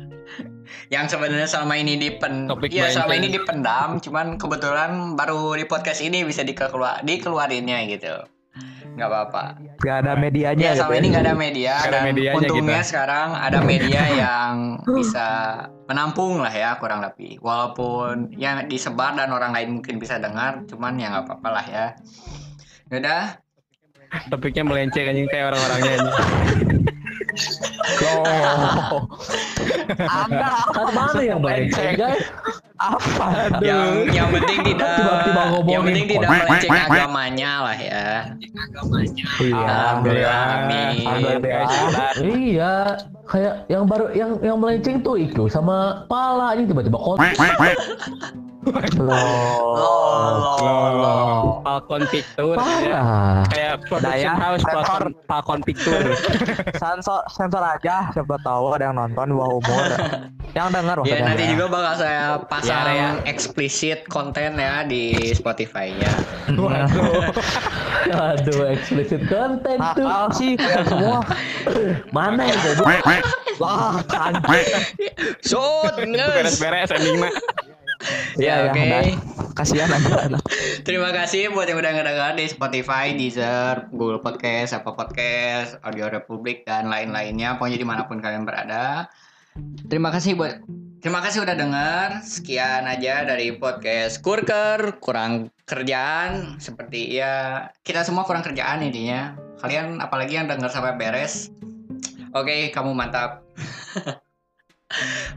Yang 0.94 1.18
sebenarnya 1.18 1.50
selama 1.50 1.74
ini 1.82 1.98
dipen 1.98 2.46
Topik 2.46 2.70
ya 2.70 2.86
selama 2.88 3.18
ini 3.18 3.34
dipendam, 3.34 3.98
cuman 3.98 4.38
kebetulan 4.38 5.18
baru 5.18 5.58
di 5.58 5.66
podcast 5.66 6.00
ini 6.00 6.22
bisa 6.22 6.46
dikeluar 6.46 7.02
dikeluarinnya 7.02 7.82
gitu. 7.90 8.14
Nggak 8.92 9.08
apa-apa. 9.08 9.44
Gak 9.80 9.96
ada 10.04 10.12
medianya 10.20 10.62
Ya 10.62 10.72
gitu 10.76 10.84
selama 10.84 10.94
ini 11.00 11.06
nggak 11.10 11.24
ada 11.24 11.34
media 11.34 11.72
Nggak 11.72 11.88
ada 11.88 11.96
dan 11.96 12.04
medianya 12.12 12.36
untungnya 12.38 12.80
kita. 12.84 12.88
sekarang 12.92 13.28
ada 13.34 13.58
media 13.64 14.02
yang 14.24 14.54
bisa 14.84 15.28
menampung 15.88 16.44
lah 16.44 16.52
ya 16.52 16.76
kurang 16.76 17.00
lebih. 17.00 17.40
Walaupun 17.40 18.36
yang 18.36 18.68
disebar 18.68 19.16
dan 19.16 19.32
orang 19.32 19.56
lain 19.56 19.80
mungkin 19.80 19.96
bisa 19.96 20.20
dengar, 20.20 20.62
cuman 20.68 21.00
ya 21.00 21.08
nggak 21.08 21.24
apa-apa 21.24 21.48
lah 21.48 21.66
ya. 21.66 21.86
Yaudah, 22.92 23.40
Topiknya 24.28 24.60
melenceng 24.68 25.08
anjing 25.08 25.24
kayak 25.32 25.56
orang-orangnya 25.56 25.92
Loh. 28.02 29.08
Anda 29.98 30.48
kan 30.72 30.86
mana 30.92 31.20
yang 31.24 31.40
melenceng 31.40 31.96
guys 31.96 32.24
apa? 32.82 33.26
yang 33.62 34.10
yang 34.10 34.28
penting 34.34 34.58
tidak 34.72 34.90
Tiba-tiba 34.98 35.42
ngomongin 35.54 35.72
yang 35.72 35.82
penting 35.86 36.06
tidak 36.10 36.28
melenceng 36.28 36.70
agamanya 36.72 37.52
lah 37.64 37.76
ya. 37.78 38.06
Iya. 39.40 39.64
Alhamdulillah, 39.64 40.42
amin. 40.42 40.96
Alhamdulillah. 41.06 42.12
iya 42.20 42.74
kayak 43.30 43.54
yang 43.70 43.84
baru 43.88 44.06
yang 44.12 44.30
yang 44.44 44.56
melenceng 44.60 45.00
tuh 45.00 45.16
itu 45.16 45.48
sama 45.48 46.04
pala 46.10 46.52
ini 46.58 46.68
tiba-tiba 46.68 46.98
kot 46.98 47.16
Loh. 48.62 50.22
Falcon 51.62 52.02
Picture. 52.06 52.54
ya. 52.54 52.56
parah 52.56 53.42
Kayak 53.50 53.74
production 53.90 54.22
Daya, 54.22 54.32
house. 54.38 54.62
Falcon, 54.62 55.10
Falcon 55.26 55.60
Picture. 55.62 56.14
Sensor 56.82 57.26
sensor 57.28 57.58
aja 57.58 58.10
siapa 58.12 58.38
tahu 58.40 58.70
ada 58.72 58.84
yang 58.86 58.96
nonton 58.96 59.34
bawah 59.34 59.58
umur. 59.58 59.82
yang 60.52 60.68
dengar 60.70 61.00
Ya 61.02 61.24
nanti 61.24 61.48
juga 61.48 61.66
bakal 61.66 61.94
saya 61.98 62.22
pasang 62.44 62.86
Ya, 62.86 62.92
ya. 62.92 63.08
eksplisit 63.24 64.06
konten 64.06 64.54
ya 64.54 64.84
di 64.84 65.32
Spotify-nya. 65.32 66.12
Waduh. 66.52 67.32
aduh 68.12 68.62
explicit 68.68 69.26
content 69.26 69.80
tuh 69.96 70.04
Nakal 70.04 70.24
sih 70.34 70.52
semua. 70.86 71.24
mana 72.12 72.44
yang 72.44 72.58
goblok 72.60 73.00
Wah, 73.60 74.00
kan. 74.04 74.32
Shoot, 75.40 75.94
Itu 75.94 76.08
nges. 76.08 76.30
beres-beres 76.58 76.90
endingnya. 76.90 77.30
Ya, 78.36 78.66
Ya, 78.66 78.72
oke. 78.72 78.82
ya, 78.82 79.00
udah. 79.00 79.02
Kasihan 79.52 79.90
aja. 79.92 80.32
Terima 80.86 81.12
kasih 81.12 81.52
buat 81.52 81.68
yang 81.68 81.78
udah 81.78 81.92
ngedengar 81.92 82.32
di 82.34 82.48
Spotify, 82.48 83.12
Deezer, 83.12 83.92
Google 83.92 84.24
Podcast, 84.24 84.72
Apple 84.72 84.96
Podcast, 84.96 85.76
Audio 85.84 86.08
Republik 86.08 86.64
dan 86.64 86.88
lain-lainnya. 86.88 87.60
Pokoknya 87.60 87.78
di 87.78 87.86
mana 87.86 88.08
pun 88.08 88.18
kalian 88.18 88.48
berada. 88.48 89.06
Terima 89.86 90.08
kasih 90.08 90.34
buat 90.34 90.64
Terima 91.02 91.18
kasih 91.18 91.42
udah 91.42 91.58
denger. 91.58 92.08
Sekian 92.22 92.86
aja 92.86 93.26
dari 93.26 93.58
podcast 93.58 94.22
Kurker. 94.22 95.02
Kurang 95.02 95.50
kerjaan 95.66 96.62
seperti 96.62 97.18
ya 97.18 97.66
kita 97.82 98.06
semua 98.06 98.22
kurang 98.22 98.46
kerjaan 98.46 98.86
intinya. 98.86 99.34
Kalian 99.58 99.98
apalagi 99.98 100.38
yang 100.38 100.46
denger 100.46 100.70
sampai 100.70 100.94
beres. 100.94 101.50
Oke, 102.38 102.70
kamu 102.70 102.94
mantap. 102.94 103.42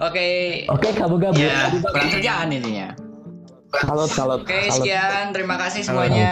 Oke. 0.04 0.28
oke 0.68 0.88
kamu 0.96 1.16
gabut 1.22 1.40
Ya, 1.40 1.72
kurang 1.72 2.10
kerjaan 2.12 2.48
intinya. 2.52 2.88
Salut, 3.76 4.08
salut. 4.08 4.40
Oke, 4.48 4.56
salut. 4.72 4.88
sekian. 4.88 5.36
Terima 5.36 5.56
kasih 5.60 5.84
semuanya. 5.84 6.32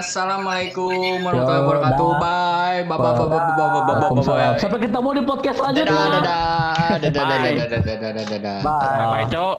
Assalamualaikum 0.00 1.20
warahmatullahi 1.20 1.60
wabarakatuh. 1.68 2.10
Bye. 2.16 2.80
Bye 2.88 2.96
bye 2.96 3.12
bye 3.12 3.26
bye 3.28 3.40
bye 3.52 3.68
bye 3.68 3.82
bye 3.84 4.22
bye 4.24 4.56
sampai 4.56 4.78
ketemu 4.80 5.08
di 5.12 5.22
podcast 5.28 5.56
selanjutnya 5.60 5.92
Dadah 5.92 6.08
dadah. 6.08 6.48
Dadah 6.88 7.10
dadah 7.12 7.24
Bye. 7.28 7.52
dadah 7.52 7.66
dadah 7.68 7.96
dadah 8.00 8.24
dadah. 8.24 8.58
Bye. 8.64 9.08
Bye, 9.12 9.26
Cok. 9.28 9.56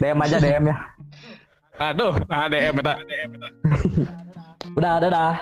DM 0.00 0.18
aja 0.24 0.36
DM 0.40 0.64
ya. 0.72 0.76
Aduh, 1.92 2.12
ada 2.30 2.56
ya, 2.56 2.70
beta. 2.72 2.94
udah 4.72 4.92
dadah 5.02 5.32